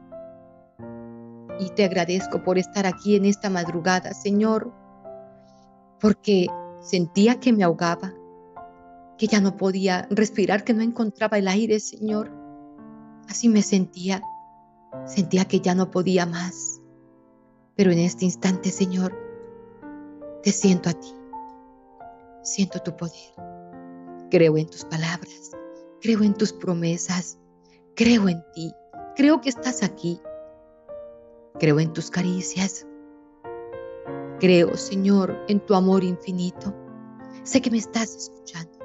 Y 1.60 1.70
te 1.70 1.84
agradezco 1.84 2.42
por 2.42 2.58
estar 2.58 2.86
aquí 2.86 3.16
en 3.16 3.26
esta 3.26 3.48
madrugada, 3.48 4.12
Señor, 4.12 4.72
porque 6.00 6.48
sentía 6.80 7.38
que 7.38 7.52
me 7.52 7.62
ahogaba, 7.62 8.12
que 9.16 9.26
ya 9.28 9.40
no 9.40 9.56
podía 9.56 10.08
respirar, 10.10 10.64
que 10.64 10.74
no 10.74 10.82
encontraba 10.82 11.38
el 11.38 11.46
aire, 11.46 11.78
Señor. 11.78 12.32
Así 13.28 13.48
me 13.48 13.62
sentía, 13.62 14.20
sentía 15.06 15.44
que 15.44 15.60
ya 15.60 15.74
no 15.74 15.90
podía 15.90 16.26
más. 16.26 16.80
Pero 17.76 17.92
en 17.92 18.00
este 18.00 18.24
instante, 18.24 18.70
Señor, 18.70 19.16
te 20.42 20.50
siento 20.50 20.90
a 20.90 20.92
ti. 20.92 21.14
Siento 22.42 22.80
tu 22.80 22.94
poder. 22.96 23.53
Creo 24.34 24.58
en 24.58 24.66
tus 24.66 24.84
palabras. 24.84 25.52
Creo 26.02 26.24
en 26.24 26.34
tus 26.34 26.52
promesas. 26.52 27.38
Creo 27.94 28.28
en 28.28 28.42
ti. 28.52 28.72
Creo 29.14 29.40
que 29.40 29.48
estás 29.48 29.84
aquí. 29.84 30.20
Creo 31.60 31.78
en 31.78 31.92
tus 31.92 32.10
caricias. 32.10 32.84
Creo, 34.40 34.76
Señor, 34.76 35.38
en 35.46 35.60
tu 35.60 35.76
amor 35.76 36.02
infinito. 36.02 36.74
Sé 37.44 37.62
que 37.62 37.70
me 37.70 37.78
estás 37.78 38.16
escuchando. 38.16 38.76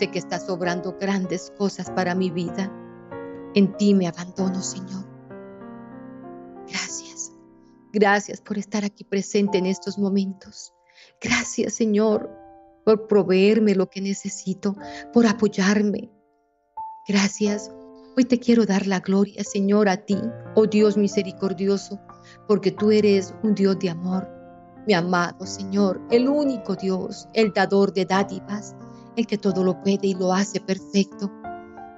Sé 0.00 0.10
que 0.10 0.18
estás 0.18 0.50
obrando 0.50 0.96
grandes 0.98 1.52
cosas 1.56 1.88
para 1.92 2.16
mi 2.16 2.32
vida. 2.32 2.68
En 3.54 3.72
ti 3.76 3.94
me 3.94 4.08
abandono, 4.08 4.60
Señor. 4.62 5.06
Gracias 7.92 8.40
por 8.40 8.58
estar 8.58 8.84
aquí 8.84 9.04
presente 9.04 9.58
en 9.58 9.66
estos 9.66 9.96
momentos. 9.96 10.74
Gracias, 11.20 11.74
Señor, 11.74 12.45
por 12.86 13.08
proveerme 13.08 13.74
lo 13.74 13.90
que 13.90 14.00
necesito, 14.00 14.76
por 15.12 15.26
apoyarme. 15.26 16.08
Gracias. 17.08 17.72
Hoy 18.16 18.24
te 18.24 18.38
quiero 18.38 18.64
dar 18.64 18.86
la 18.86 19.00
gloria, 19.00 19.42
Señor, 19.42 19.88
a 19.88 19.96
ti, 19.96 20.16
oh 20.54 20.66
Dios 20.66 20.96
misericordioso, 20.96 22.00
porque 22.46 22.70
tú 22.70 22.92
eres 22.92 23.34
un 23.42 23.56
Dios 23.56 23.76
de 23.80 23.90
amor. 23.90 24.28
Mi 24.86 24.94
amado 24.94 25.44
Señor, 25.44 26.00
el 26.12 26.28
único 26.28 26.76
Dios, 26.76 27.28
el 27.34 27.52
dador 27.52 27.92
de 27.92 28.04
dádivas, 28.04 28.76
el 29.16 29.26
que 29.26 29.36
todo 29.36 29.64
lo 29.64 29.82
puede 29.82 30.06
y 30.06 30.14
lo 30.14 30.32
hace 30.32 30.60
perfecto. 30.60 31.28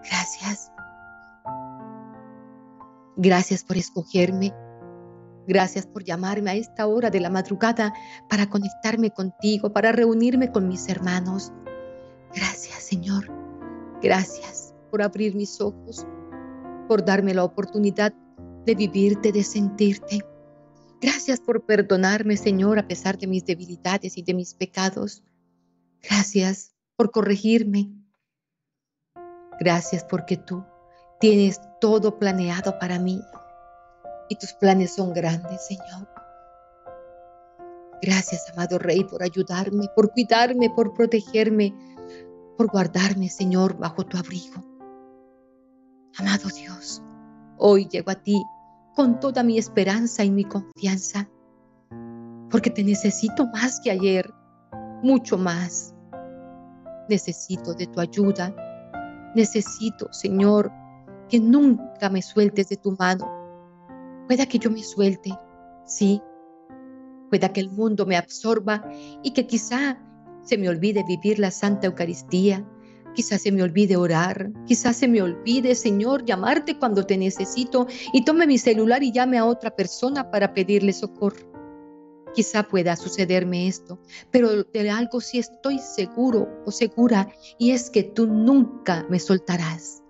Gracias. 0.03 0.73
Gracias 3.17 3.63
por 3.63 3.77
escogerme 3.77 4.55
Gracias 5.49 5.87
por 5.87 6.05
llamarme 6.05 6.51
a 6.51 6.55
esta 6.57 6.87
hora 6.87 7.09
de 7.09 7.21
la 7.21 7.31
madrugada 7.31 7.95
para 8.29 8.51
conectarme 8.51 9.11
contigo, 9.11 9.73
para 9.73 9.93
reunirme 9.93 10.53
con 10.53 10.69
mis 10.69 10.87
hermanos. 10.91 11.55
Gracias, 12.35 12.83
Señor. 12.83 13.33
Gracias 14.03 14.75
por 14.91 15.01
abrir 15.01 15.35
mis 15.35 15.59
ojos, 15.63 16.07
por 16.87 17.03
darme 17.03 17.33
la 17.33 17.45
oportunidad 17.45 18.13
de 18.67 18.75
vivirte, 18.75 19.33
de 19.33 19.43
sentirte. 19.43 20.19
Gracias 21.01 21.41
por 21.41 21.65
perdonarme, 21.65 22.37
Señor, 22.37 22.79
a 22.79 22.87
pesar 22.87 23.17
de 23.17 23.27
mis 23.27 23.47
debilidades 23.47 24.19
y 24.19 24.23
de 24.23 24.35
mis 24.35 24.53
pecados. 24.53 25.23
Gracias 26.03 26.75
por 26.95 27.11
corregirme. 27.11 27.91
Gracias 29.59 30.05
porque 30.05 30.37
tú 30.37 30.63
tienes 31.21 31.59
todo 31.81 32.19
planeado 32.19 32.79
para 32.79 32.99
mí 32.99 33.19
y 34.29 34.37
tus 34.37 34.53
planes 34.55 34.95
son 34.95 35.13
grandes, 35.13 35.67
Señor. 35.67 36.09
Gracias, 38.01 38.49
amado 38.53 38.79
Rey, 38.79 39.05
por 39.05 39.23
ayudarme, 39.23 39.89
por 39.95 40.13
cuidarme, 40.13 40.71
por 40.71 40.95
protegerme, 40.95 41.75
por 42.57 42.71
guardarme, 42.71 43.29
Señor, 43.29 43.77
bajo 43.77 44.05
tu 44.05 44.17
abrigo. 44.17 44.63
Amado 46.19 46.49
Dios, 46.49 47.03
hoy 47.57 47.89
llego 47.89 48.11
a 48.11 48.15
ti 48.15 48.43
con 48.95 49.21
toda 49.21 49.43
mi 49.43 49.59
esperanza 49.59 50.25
y 50.25 50.31
mi 50.31 50.45
confianza, 50.45 51.29
porque 52.51 52.71
te 52.71 52.85
necesito 52.85 53.47
más 53.47 53.81
que 53.81 53.91
ayer, 53.91 54.33
mucho 55.03 55.37
más. 55.37 55.95
Necesito 57.09 57.75
de 57.75 57.87
tu 57.87 58.01
ayuda. 58.01 58.55
Necesito, 59.35 60.13
Señor, 60.13 60.71
que 61.29 61.39
nunca 61.41 62.11
me 62.11 62.23
sueltes 62.23 62.69
de 62.69 62.77
tu 62.77 62.93
mano 62.93 63.38
Pueda 64.29 64.45
que 64.45 64.59
yo 64.59 64.71
me 64.71 64.83
suelte, 64.83 65.31
sí. 65.87 66.21
Pueda 67.31 67.51
que 67.51 67.61
el 67.61 67.71
mundo 67.71 68.05
me 68.05 68.15
absorba 68.15 68.87
y 69.23 69.33
que 69.33 69.47
quizá 69.47 69.99
se 70.43 70.59
me 70.59 70.69
olvide 70.69 71.03
vivir 71.03 71.39
la 71.39 71.51
Santa 71.51 71.87
Eucaristía, 71.87 72.63
quizá 73.15 73.39
se 73.39 73.51
me 73.51 73.63
olvide 73.63 73.97
orar, 73.97 74.51
quizá 74.67 74.93
se 74.93 75.09
me 75.09 75.23
olvide, 75.23 75.75
Señor, 75.75 76.27
llamarte 76.27 76.79
cuando 76.79 77.07
te 77.07 77.17
necesito 77.17 77.87
y 78.13 78.23
tome 78.27 78.47
mi 78.47 78.59
celular 78.59 79.03
y 79.03 79.13
llame 79.13 79.39
a 79.39 79.47
otra 79.47 79.75
persona 79.75 80.31
para 80.31 80.53
pedirle 80.53 80.93
socorro. 80.93 81.51
Quizá 82.35 82.65
pueda 82.65 82.97
sucederme 82.97 83.67
esto, 83.67 83.99
pero 84.31 84.63
de 84.63 84.91
algo 84.91 85.23
sí 85.23 85.39
estoy 85.39 85.79
seguro 85.79 86.47
o 86.67 86.71
segura 86.71 87.29
y 87.59 87.71
es 87.71 87.89
que 87.89 88.03
tú 88.03 88.27
nunca 88.27 89.07
me 89.09 89.19
soltarás. 89.19 90.03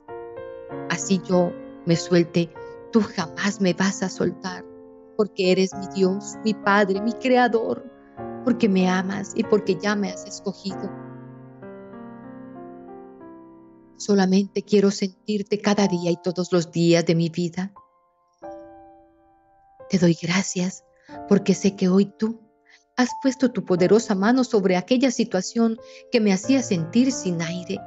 Así 0.90 1.20
yo 1.28 1.52
me 1.86 1.94
suelte 1.94 2.50
Tú 2.92 3.00
jamás 3.02 3.60
me 3.60 3.74
vas 3.74 4.02
a 4.02 4.08
soltar, 4.08 4.64
porque 5.16 5.52
eres 5.52 5.74
mi 5.74 5.86
Dios, 5.94 6.34
mi 6.44 6.54
Padre, 6.54 7.00
mi 7.02 7.12
Creador, 7.12 7.84
porque 8.44 8.68
me 8.68 8.88
amas 8.88 9.32
y 9.34 9.44
porque 9.44 9.76
ya 9.76 9.94
me 9.94 10.10
has 10.10 10.24
escogido. 10.24 10.90
Solamente 13.96 14.62
quiero 14.62 14.90
sentirte 14.90 15.60
cada 15.60 15.88
día 15.88 16.10
y 16.10 16.16
todos 16.22 16.52
los 16.52 16.70
días 16.70 17.04
de 17.04 17.14
mi 17.14 17.28
vida. 17.28 17.72
Te 19.90 19.98
doy 19.98 20.16
gracias 20.20 20.84
porque 21.28 21.54
sé 21.54 21.74
que 21.74 21.88
hoy 21.88 22.06
tú 22.18 22.40
has 22.96 23.10
puesto 23.22 23.50
tu 23.50 23.64
poderosa 23.64 24.14
mano 24.14 24.44
sobre 24.44 24.76
aquella 24.76 25.10
situación 25.10 25.78
que 26.10 26.20
me 26.20 26.32
hacía 26.32 26.62
sentir 26.62 27.12
sin 27.12 27.42
aire. 27.42 27.78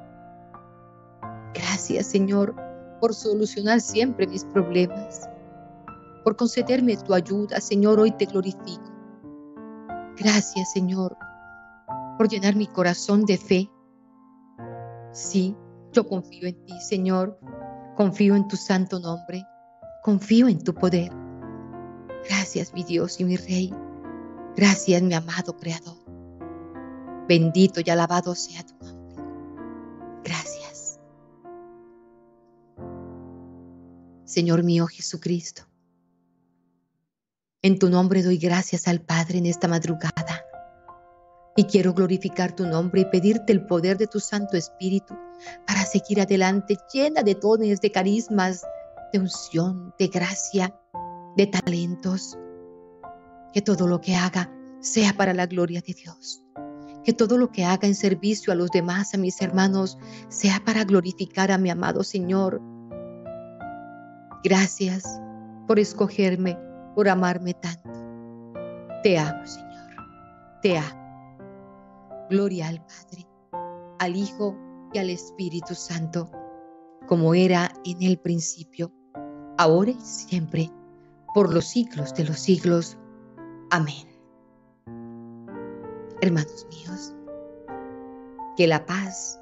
Gracias, 1.54 2.08
Señor, 2.08 2.56
por 3.02 3.14
solucionar 3.14 3.82
siempre 3.82 4.26
mis 4.28 4.46
problemas, 4.46 5.28
por 6.24 6.38
concederme 6.38 6.96
tu 6.96 7.14
ayuda. 7.14 7.60
Señor, 7.60 8.00
hoy 8.00 8.12
te 8.12 8.26
glorifico. 8.26 8.90
Gracias, 10.18 10.72
Señor, 10.72 11.18
por 12.18 12.30
llenar 12.30 12.56
mi 12.56 12.68
corazón 12.68 13.26
de 13.26 13.38
fe, 13.38 13.70
Sí, 15.12 15.58
yo 15.92 16.08
confío 16.08 16.48
en 16.48 16.66
ti, 16.66 16.80
Señor. 16.80 17.38
Confío 17.98 18.36
en 18.36 18.48
tu 18.48 18.56
santo 18.56 19.00
nombre. 19.00 19.46
Confío 20.04 20.48
en 20.48 20.64
tu 20.64 20.74
poder. 20.74 21.12
Gracias, 22.30 22.74
mi 22.74 22.84
Dios 22.84 23.20
y 23.20 23.26
mi 23.26 23.36
Rey. 23.36 23.74
Gracias, 24.56 25.02
mi 25.02 25.14
amado 25.14 25.58
Creador. 25.58 25.98
Bendito 27.28 27.82
y 27.84 27.90
alabado 27.90 28.36
sea 28.36 28.64
tu 28.64 28.74
nombre. 28.86 29.01
Señor 34.32 34.64
mío 34.64 34.88
Jesucristo, 34.88 35.64
en 37.62 37.78
tu 37.78 37.90
nombre 37.90 38.24
doy 38.24 38.38
gracias 38.38 38.88
al 38.88 39.02
Padre 39.02 39.40
en 39.40 39.46
esta 39.46 39.68
madrugada. 39.68 40.46
Y 41.58 41.66
quiero 41.66 41.94
glorificar 41.94 42.56
tu 42.56 42.66
nombre 42.66 43.02
y 43.02 43.06
pedirte 43.06 43.52
el 43.52 43.66
poder 43.66 43.98
de 43.98 44.08
tu 44.08 44.22
Santo 44.22 44.56
Espíritu 44.56 45.16
para 45.68 45.84
seguir 45.84 46.22
adelante 46.22 46.78
llena 46.94 47.24
de 47.24 47.36
dones, 47.36 47.82
de 47.82 47.92
carismas, 47.92 48.64
de 49.12 49.20
unción, 49.20 49.94
de 50.00 50.08
gracia, 50.08 50.80
de 51.36 51.48
talentos. 51.48 52.38
Que 53.52 53.62
todo 53.62 53.86
lo 53.86 54.00
que 54.00 54.16
haga 54.16 54.50
sea 54.80 55.12
para 55.12 55.34
la 55.34 55.46
gloria 55.46 55.82
de 55.86 55.94
Dios. 55.94 56.42
Que 57.04 57.12
todo 57.12 57.38
lo 57.38 57.52
que 57.52 57.66
haga 57.66 57.86
en 57.86 57.96
servicio 57.96 58.54
a 58.54 58.56
los 58.56 58.72
demás, 58.72 59.14
a 59.14 59.18
mis 59.18 59.42
hermanos, 59.42 59.98
sea 60.30 60.64
para 60.64 60.86
glorificar 60.86 61.52
a 61.52 61.58
mi 61.58 61.70
amado 61.70 62.06
Señor. 62.06 62.62
Gracias 64.44 65.22
por 65.68 65.78
escogerme, 65.78 66.58
por 66.96 67.08
amarme 67.08 67.54
tanto. 67.54 67.92
Te 69.04 69.18
amo, 69.18 69.46
Señor. 69.46 69.72
Te 70.62 70.78
amo. 70.78 72.28
Gloria 72.30 72.70
al 72.70 72.84
Padre, 72.86 73.28
al 74.00 74.16
Hijo 74.16 74.58
y 74.94 74.98
al 74.98 75.10
Espíritu 75.10 75.76
Santo, 75.76 76.32
como 77.08 77.36
era 77.36 77.72
en 77.86 78.02
el 78.02 78.18
principio, 78.18 78.92
ahora 79.58 79.92
y 79.92 80.00
siempre, 80.00 80.72
por 81.36 81.54
los 81.54 81.66
siglos 81.66 82.14
de 82.16 82.24
los 82.24 82.40
siglos. 82.40 82.98
Amén. 83.70 84.08
Hermanos 86.22 86.66
míos, 86.70 87.14
que 88.58 88.66
la 88.66 88.86
paz 88.86 89.40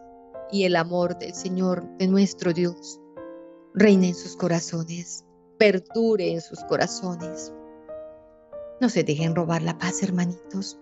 y 0.52 0.64
el 0.64 0.76
amor 0.76 1.18
del 1.20 1.34
Señor, 1.34 1.86
de 1.98 2.08
nuestro 2.08 2.54
Dios, 2.54 3.00
reine 3.74 4.10
en 4.10 4.16
sus 4.16 4.36
corazones, 4.36 5.26
perdure 5.58 6.32
en 6.32 6.42
sus 6.42 6.64
corazones. 6.66 7.54
No 8.82 8.90
se 8.90 9.04
dejen 9.04 9.36
robar 9.36 9.62
la 9.62 9.78
paz, 9.78 10.02
hermanitos. 10.04 10.80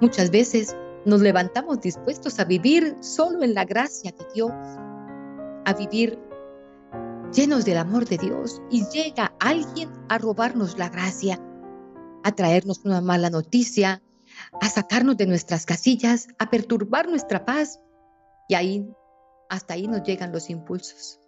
Muchas 0.00 0.30
veces 0.30 0.76
nos 1.04 1.20
levantamos 1.20 1.80
dispuestos 1.80 2.38
a 2.38 2.44
vivir 2.44 2.96
solo 3.00 3.42
en 3.42 3.54
la 3.54 3.64
gracia 3.64 4.12
de 4.12 4.24
Dios, 4.34 4.52
a 4.52 5.74
vivir 5.78 6.18
llenos 7.32 7.64
del 7.64 7.78
amor 7.78 8.06
de 8.06 8.18
Dios 8.18 8.62
y 8.70 8.84
llega 8.86 9.34
alguien 9.40 9.90
a 10.08 10.18
robarnos 10.18 10.78
la 10.78 10.88
gracia, 10.88 11.40
a 12.22 12.32
traernos 12.32 12.84
una 12.84 13.00
mala 13.00 13.28
noticia, 13.28 14.02
a 14.60 14.68
sacarnos 14.68 15.16
de 15.16 15.26
nuestras 15.26 15.66
casillas, 15.66 16.28
a 16.38 16.48
perturbar 16.48 17.08
nuestra 17.08 17.44
paz 17.44 17.80
y 18.48 18.54
ahí, 18.54 18.88
hasta 19.48 19.74
ahí 19.74 19.88
nos 19.88 20.02
llegan 20.02 20.32
los 20.32 20.48
impulsos. 20.48 21.20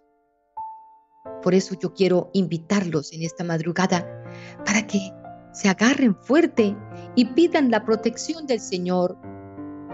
Por 1.43 1.53
eso 1.53 1.75
yo 1.79 1.93
quiero 1.93 2.29
invitarlos 2.33 3.13
en 3.13 3.23
esta 3.23 3.43
madrugada 3.43 4.05
para 4.65 4.85
que 4.85 5.11
se 5.53 5.69
agarren 5.69 6.15
fuerte 6.15 6.75
y 7.15 7.25
pidan 7.25 7.71
la 7.71 7.83
protección 7.83 8.45
del 8.47 8.59
Señor 8.59 9.17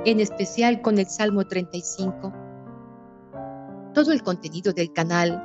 en 0.05 0.19
especial 0.19 0.81
con 0.81 0.99
el 0.99 1.07
Salmo 1.07 1.45
35. 1.45 2.33
Todo 3.93 4.11
el 4.11 4.23
contenido 4.23 4.73
del 4.73 4.91
canal 4.91 5.41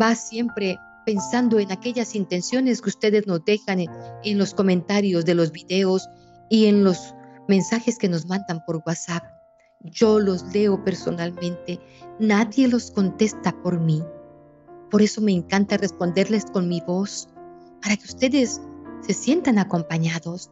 va 0.00 0.14
siempre 0.14 0.78
pensando 1.04 1.58
en 1.58 1.72
aquellas 1.72 2.14
intenciones 2.14 2.80
que 2.80 2.90
ustedes 2.90 3.26
nos 3.26 3.44
dejan 3.44 3.80
en, 3.80 4.38
los 4.38 4.54
comentarios 4.54 5.24
de 5.24 5.34
los 5.34 5.50
videos 5.50 6.08
y 6.48 6.66
en 6.66 6.84
los 6.84 7.14
mensajes 7.48 7.98
que 7.98 8.08
nos 8.08 8.26
mandan 8.26 8.62
por 8.64 8.82
WhatsApp. 8.86 9.24
Yo 9.80 10.20
los 10.20 10.44
leo 10.52 10.84
personalmente, 10.84 11.80
nadie 12.18 12.68
los 12.68 12.90
contesta 12.90 13.50
por 13.62 13.80
mí. 13.80 14.04
Por 14.90 15.02
eso 15.02 15.20
me 15.20 15.32
encanta 15.32 15.76
responderles 15.76 16.46
con 16.46 16.68
mi 16.68 16.80
voz, 16.80 17.28
para 17.82 17.96
que 17.96 18.04
ustedes 18.04 18.60
se 19.00 19.14
sientan 19.14 19.58
acompañados 19.58 20.50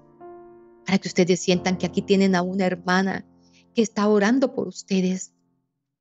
para 0.88 0.96
que 0.96 1.08
ustedes 1.08 1.40
sientan 1.40 1.76
que 1.76 1.84
aquí 1.84 2.00
tienen 2.00 2.34
a 2.34 2.40
una 2.40 2.64
hermana 2.64 3.26
que 3.74 3.82
está 3.82 4.08
orando 4.08 4.54
por 4.54 4.66
ustedes. 4.66 5.34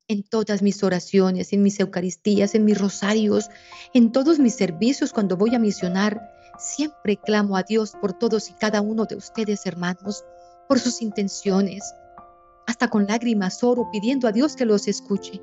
En 0.08 0.22
todas 0.22 0.62
mis 0.62 0.82
oraciones, 0.82 1.52
en 1.52 1.62
mis 1.62 1.78
Eucaristías, 1.78 2.54
en 2.54 2.64
mis 2.64 2.80
rosarios, 2.80 3.50
en 3.92 4.12
todos 4.12 4.38
mis 4.38 4.54
servicios 4.54 5.12
cuando 5.12 5.36
voy 5.36 5.54
a 5.54 5.58
misionar, 5.58 6.22
siempre 6.58 7.18
clamo 7.18 7.58
a 7.58 7.64
Dios 7.64 7.92
por 8.00 8.14
todos 8.14 8.48
y 8.48 8.54
cada 8.54 8.80
uno 8.80 9.04
de 9.04 9.16
ustedes, 9.16 9.66
hermanos, 9.66 10.24
por 10.70 10.80
sus 10.80 11.02
intenciones. 11.02 11.82
Hasta 12.66 12.88
con 12.88 13.06
lágrimas 13.06 13.62
oro 13.62 13.90
pidiendo 13.92 14.26
a 14.26 14.32
Dios 14.32 14.56
que 14.56 14.64
los 14.64 14.88
escuche. 14.88 15.42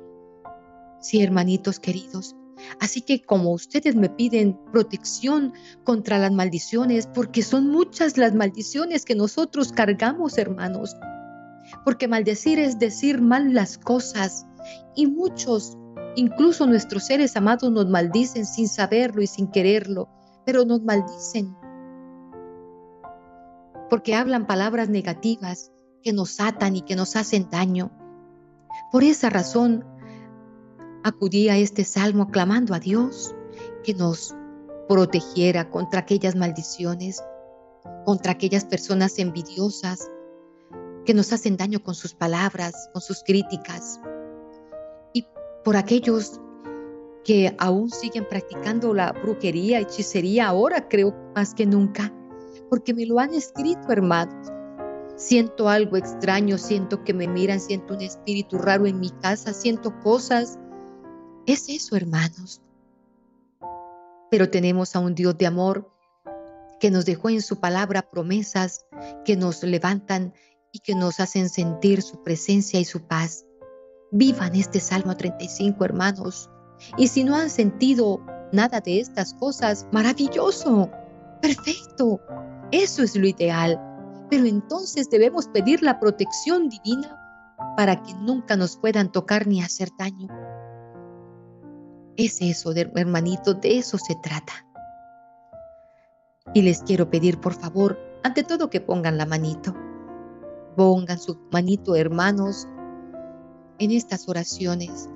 Sí, 1.00 1.22
hermanitos 1.22 1.78
queridos, 1.78 2.34
Así 2.80 3.02
que 3.02 3.22
como 3.22 3.52
ustedes 3.52 3.94
me 3.94 4.08
piden 4.08 4.58
protección 4.72 5.52
contra 5.84 6.18
las 6.18 6.32
maldiciones, 6.32 7.06
porque 7.06 7.42
son 7.42 7.70
muchas 7.70 8.16
las 8.16 8.34
maldiciones 8.34 9.04
que 9.04 9.14
nosotros 9.14 9.72
cargamos, 9.72 10.38
hermanos, 10.38 10.96
porque 11.84 12.08
maldecir 12.08 12.58
es 12.58 12.78
decir 12.78 13.20
mal 13.20 13.54
las 13.54 13.78
cosas 13.78 14.46
y 14.94 15.06
muchos, 15.06 15.76
incluso 16.16 16.66
nuestros 16.66 17.06
seres 17.06 17.36
amados, 17.36 17.70
nos 17.70 17.88
maldicen 17.88 18.46
sin 18.46 18.68
saberlo 18.68 19.22
y 19.22 19.26
sin 19.26 19.48
quererlo, 19.48 20.08
pero 20.44 20.64
nos 20.64 20.82
maldicen 20.82 21.56
porque 23.88 24.14
hablan 24.14 24.46
palabras 24.46 24.88
negativas 24.88 25.72
que 26.02 26.12
nos 26.12 26.40
atan 26.40 26.76
y 26.76 26.82
que 26.82 26.96
nos 26.96 27.16
hacen 27.16 27.48
daño. 27.50 27.90
Por 28.92 29.04
esa 29.04 29.30
razón, 29.30 29.84
acudí 31.06 31.48
a 31.48 31.56
este 31.56 31.84
salmo 31.84 32.32
clamando 32.32 32.74
a 32.74 32.80
Dios 32.80 33.32
que 33.84 33.94
nos 33.94 34.34
protegiera 34.88 35.70
contra 35.70 36.00
aquellas 36.00 36.34
maldiciones, 36.34 37.22
contra 38.04 38.32
aquellas 38.32 38.64
personas 38.64 39.16
envidiosas 39.20 40.10
que 41.04 41.14
nos 41.14 41.32
hacen 41.32 41.56
daño 41.56 41.80
con 41.80 41.94
sus 41.94 42.12
palabras, 42.12 42.90
con 42.92 43.00
sus 43.00 43.22
críticas, 43.22 44.00
y 45.12 45.24
por 45.64 45.76
aquellos 45.76 46.40
que 47.22 47.54
aún 47.60 47.88
siguen 47.88 48.26
practicando 48.28 48.92
la 48.92 49.12
brujería, 49.12 49.78
hechicería, 49.78 50.48
ahora 50.48 50.88
creo 50.88 51.14
más 51.36 51.54
que 51.54 51.66
nunca, 51.66 52.12
porque 52.68 52.92
me 52.92 53.06
lo 53.06 53.20
han 53.20 53.32
escrito, 53.32 53.92
hermanos. 53.92 54.48
Siento 55.14 55.68
algo 55.68 55.96
extraño, 55.96 56.58
siento 56.58 57.04
que 57.04 57.14
me 57.14 57.28
miran, 57.28 57.60
siento 57.60 57.94
un 57.94 58.00
espíritu 58.00 58.58
raro 58.58 58.86
en 58.86 58.98
mi 58.98 59.10
casa, 59.10 59.52
siento 59.52 59.98
cosas 60.00 60.58
es 61.46 61.68
eso, 61.68 61.96
hermanos. 61.96 62.60
Pero 64.30 64.50
tenemos 64.50 64.96
a 64.96 65.00
un 65.00 65.14
Dios 65.14 65.36
de 65.38 65.46
amor 65.46 65.90
que 66.80 66.90
nos 66.90 67.04
dejó 67.04 67.30
en 67.30 67.42
su 67.42 67.58
palabra 67.60 68.10
promesas 68.10 68.84
que 69.24 69.36
nos 69.36 69.62
levantan 69.62 70.34
y 70.72 70.80
que 70.80 70.94
nos 70.94 71.20
hacen 71.20 71.48
sentir 71.48 72.02
su 72.02 72.22
presencia 72.22 72.78
y 72.78 72.84
su 72.84 73.00
paz. 73.00 73.44
Vivan 74.12 74.54
este 74.54 74.80
Salmo 74.80 75.16
35, 75.16 75.84
hermanos. 75.84 76.50
Y 76.98 77.08
si 77.08 77.24
no 77.24 77.36
han 77.36 77.50
sentido 77.50 78.20
nada 78.52 78.80
de 78.80 79.00
estas 79.00 79.32
cosas, 79.34 79.86
maravilloso, 79.92 80.90
perfecto. 81.40 82.20
Eso 82.72 83.02
es 83.02 83.16
lo 83.16 83.26
ideal. 83.26 83.80
Pero 84.28 84.44
entonces 84.44 85.08
debemos 85.08 85.48
pedir 85.48 85.82
la 85.82 85.98
protección 85.98 86.68
divina 86.68 87.16
para 87.76 88.02
que 88.02 88.14
nunca 88.14 88.56
nos 88.56 88.76
puedan 88.76 89.10
tocar 89.10 89.46
ni 89.46 89.62
hacer 89.62 89.88
daño. 89.98 90.28
Es 92.16 92.38
eso, 92.40 92.72
hermanito, 92.72 93.54
de 93.54 93.78
eso 93.78 93.98
se 93.98 94.14
trata. 94.22 94.52
Y 96.54 96.62
les 96.62 96.82
quiero 96.82 97.10
pedir, 97.10 97.38
por 97.40 97.54
favor, 97.54 97.98
ante 98.22 98.42
todo 98.42 98.70
que 98.70 98.80
pongan 98.80 99.18
la 99.18 99.26
manito. 99.26 99.74
Pongan 100.76 101.18
su 101.18 101.38
manito, 101.52 101.94
hermanos, 101.94 102.66
en 103.78 103.90
estas 103.90 104.28
oraciones. 104.28 105.08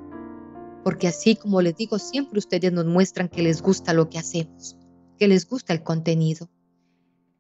Porque 0.84 1.08
así 1.08 1.36
como 1.36 1.62
les 1.62 1.76
digo, 1.76 1.98
siempre 1.98 2.38
ustedes 2.38 2.72
nos 2.72 2.86
muestran 2.86 3.28
que 3.28 3.42
les 3.42 3.62
gusta 3.62 3.92
lo 3.92 4.08
que 4.10 4.18
hacemos, 4.18 4.76
que 5.18 5.28
les 5.28 5.48
gusta 5.48 5.72
el 5.72 5.82
contenido. 5.82 6.50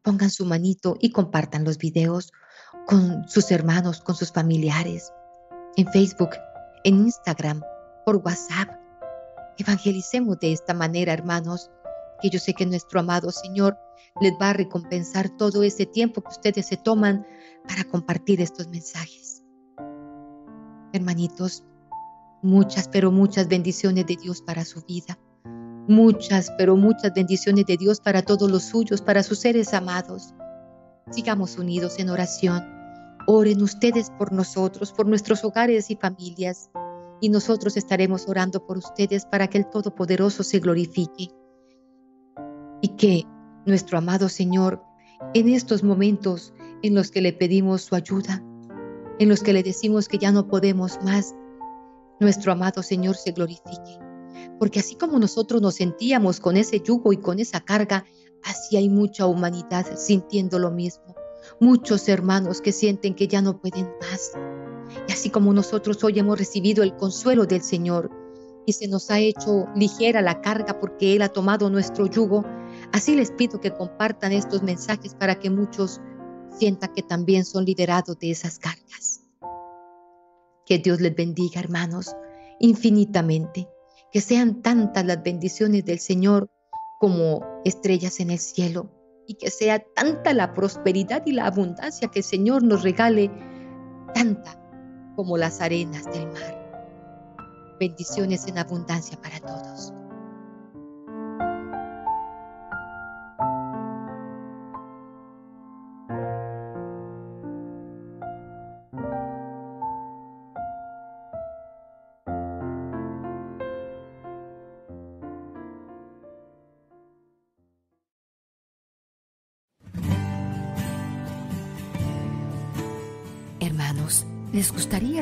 Pongan 0.02 0.30
su 0.30 0.46
manito 0.46 0.96
y 1.00 1.10
compartan 1.10 1.64
los 1.64 1.76
videos 1.76 2.32
con 2.86 3.28
sus 3.28 3.50
hermanos, 3.50 4.00
con 4.00 4.14
sus 4.14 4.32
familiares, 4.32 5.12
en 5.76 5.86
Facebook, 5.88 6.30
en 6.84 6.96
Instagram, 6.96 7.62
por 8.04 8.16
WhatsApp, 8.16 8.79
Evangelicemos 9.58 10.38
de 10.40 10.52
esta 10.52 10.74
manera, 10.74 11.12
hermanos, 11.12 11.70
que 12.20 12.30
yo 12.30 12.38
sé 12.38 12.54
que 12.54 12.66
nuestro 12.66 13.00
amado 13.00 13.30
Señor 13.30 13.76
les 14.20 14.32
va 14.34 14.50
a 14.50 14.54
recompensar 14.54 15.28
todo 15.30 15.62
ese 15.62 15.86
tiempo 15.86 16.22
que 16.22 16.30
ustedes 16.30 16.66
se 16.66 16.76
toman 16.76 17.26
para 17.68 17.84
compartir 17.84 18.40
estos 18.40 18.68
mensajes. 18.68 19.42
Hermanitos, 20.92 21.64
muchas, 22.42 22.88
pero 22.88 23.10
muchas 23.10 23.48
bendiciones 23.48 24.06
de 24.06 24.16
Dios 24.16 24.42
para 24.42 24.64
su 24.64 24.82
vida. 24.82 25.18
Muchas, 25.88 26.52
pero 26.56 26.76
muchas 26.76 27.12
bendiciones 27.14 27.66
de 27.66 27.76
Dios 27.76 28.00
para 28.00 28.22
todos 28.22 28.50
los 28.50 28.64
suyos, 28.64 29.02
para 29.02 29.22
sus 29.22 29.40
seres 29.40 29.74
amados. 29.74 30.34
Sigamos 31.10 31.58
unidos 31.58 31.98
en 31.98 32.10
oración. 32.10 32.64
Oren 33.26 33.62
ustedes 33.62 34.10
por 34.10 34.32
nosotros, 34.32 34.92
por 34.92 35.06
nuestros 35.06 35.44
hogares 35.44 35.90
y 35.90 35.96
familias. 35.96 36.70
Y 37.20 37.28
nosotros 37.28 37.76
estaremos 37.76 38.28
orando 38.28 38.64
por 38.66 38.78
ustedes 38.78 39.26
para 39.26 39.48
que 39.48 39.58
el 39.58 39.68
Todopoderoso 39.68 40.42
se 40.42 40.58
glorifique. 40.58 41.28
Y 42.80 42.88
que 42.96 43.24
nuestro 43.66 43.98
amado 43.98 44.28
Señor, 44.28 44.82
en 45.34 45.48
estos 45.48 45.82
momentos 45.82 46.54
en 46.82 46.94
los 46.94 47.10
que 47.10 47.20
le 47.20 47.32
pedimos 47.32 47.82
su 47.82 47.94
ayuda, 47.94 48.42
en 49.18 49.28
los 49.28 49.42
que 49.42 49.52
le 49.52 49.62
decimos 49.62 50.08
que 50.08 50.18
ya 50.18 50.32
no 50.32 50.48
podemos 50.48 50.98
más, 51.02 51.34
nuestro 52.20 52.52
amado 52.52 52.82
Señor 52.82 53.16
se 53.16 53.32
glorifique. 53.32 53.98
Porque 54.58 54.80
así 54.80 54.94
como 54.94 55.18
nosotros 55.18 55.60
nos 55.60 55.74
sentíamos 55.74 56.40
con 56.40 56.56
ese 56.56 56.80
yugo 56.80 57.12
y 57.12 57.18
con 57.18 57.38
esa 57.38 57.60
carga, 57.60 58.04
así 58.44 58.76
hay 58.76 58.88
mucha 58.88 59.26
humanidad 59.26 59.86
sintiendo 59.96 60.58
lo 60.58 60.70
mismo. 60.70 61.14
Muchos 61.60 62.08
hermanos 62.08 62.60
que 62.60 62.72
sienten 62.72 63.14
que 63.14 63.28
ya 63.28 63.42
no 63.42 63.60
pueden 63.60 63.88
más. 64.00 64.32
Y 65.10 65.12
así 65.12 65.28
como 65.28 65.52
nosotros 65.52 66.04
hoy 66.04 66.20
hemos 66.20 66.38
recibido 66.38 66.84
el 66.84 66.94
consuelo 66.94 67.44
del 67.44 67.62
Señor 67.62 68.12
y 68.64 68.74
se 68.74 68.86
nos 68.86 69.10
ha 69.10 69.18
hecho 69.18 69.66
ligera 69.74 70.22
la 70.22 70.40
carga 70.40 70.78
porque 70.78 71.16
Él 71.16 71.22
ha 71.22 71.30
tomado 71.30 71.68
nuestro 71.68 72.06
yugo, 72.06 72.44
así 72.92 73.16
les 73.16 73.32
pido 73.32 73.60
que 73.60 73.72
compartan 73.72 74.30
estos 74.30 74.62
mensajes 74.62 75.16
para 75.16 75.34
que 75.34 75.50
muchos 75.50 76.00
sienta 76.56 76.92
que 76.92 77.02
también 77.02 77.44
son 77.44 77.64
liberados 77.64 78.20
de 78.20 78.30
esas 78.30 78.60
cargas. 78.60 79.22
Que 80.64 80.78
Dios 80.78 81.00
les 81.00 81.16
bendiga, 81.16 81.58
hermanos, 81.58 82.14
infinitamente. 82.60 83.68
Que 84.12 84.20
sean 84.20 84.62
tantas 84.62 85.04
las 85.04 85.24
bendiciones 85.24 85.84
del 85.84 85.98
Señor 85.98 86.48
como 87.00 87.44
estrellas 87.64 88.20
en 88.20 88.30
el 88.30 88.38
cielo. 88.38 88.88
Y 89.26 89.34
que 89.34 89.50
sea 89.50 89.80
tanta 89.96 90.32
la 90.34 90.54
prosperidad 90.54 91.26
y 91.26 91.32
la 91.32 91.46
abundancia 91.46 92.06
que 92.06 92.20
el 92.20 92.24
Señor 92.24 92.62
nos 92.62 92.84
regale, 92.84 93.28
tanta 94.14 94.59
como 95.20 95.36
las 95.36 95.60
arenas 95.60 96.06
del 96.06 96.26
mar. 96.28 96.56
Bendiciones 97.78 98.46
en 98.46 98.56
abundancia 98.56 99.20
para 99.20 99.38
todos. 99.38 99.92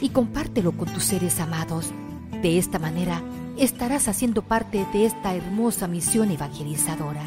y 0.00 0.10
compártelo 0.10 0.72
con 0.72 0.88
tus 0.92 1.04
seres 1.04 1.40
amados. 1.40 1.92
De 2.42 2.58
esta 2.58 2.78
manera 2.78 3.22
estarás 3.58 4.08
haciendo 4.08 4.42
parte 4.42 4.86
de 4.92 5.06
esta 5.06 5.34
hermosa 5.34 5.88
misión 5.88 6.30
evangelizadora. 6.30 7.22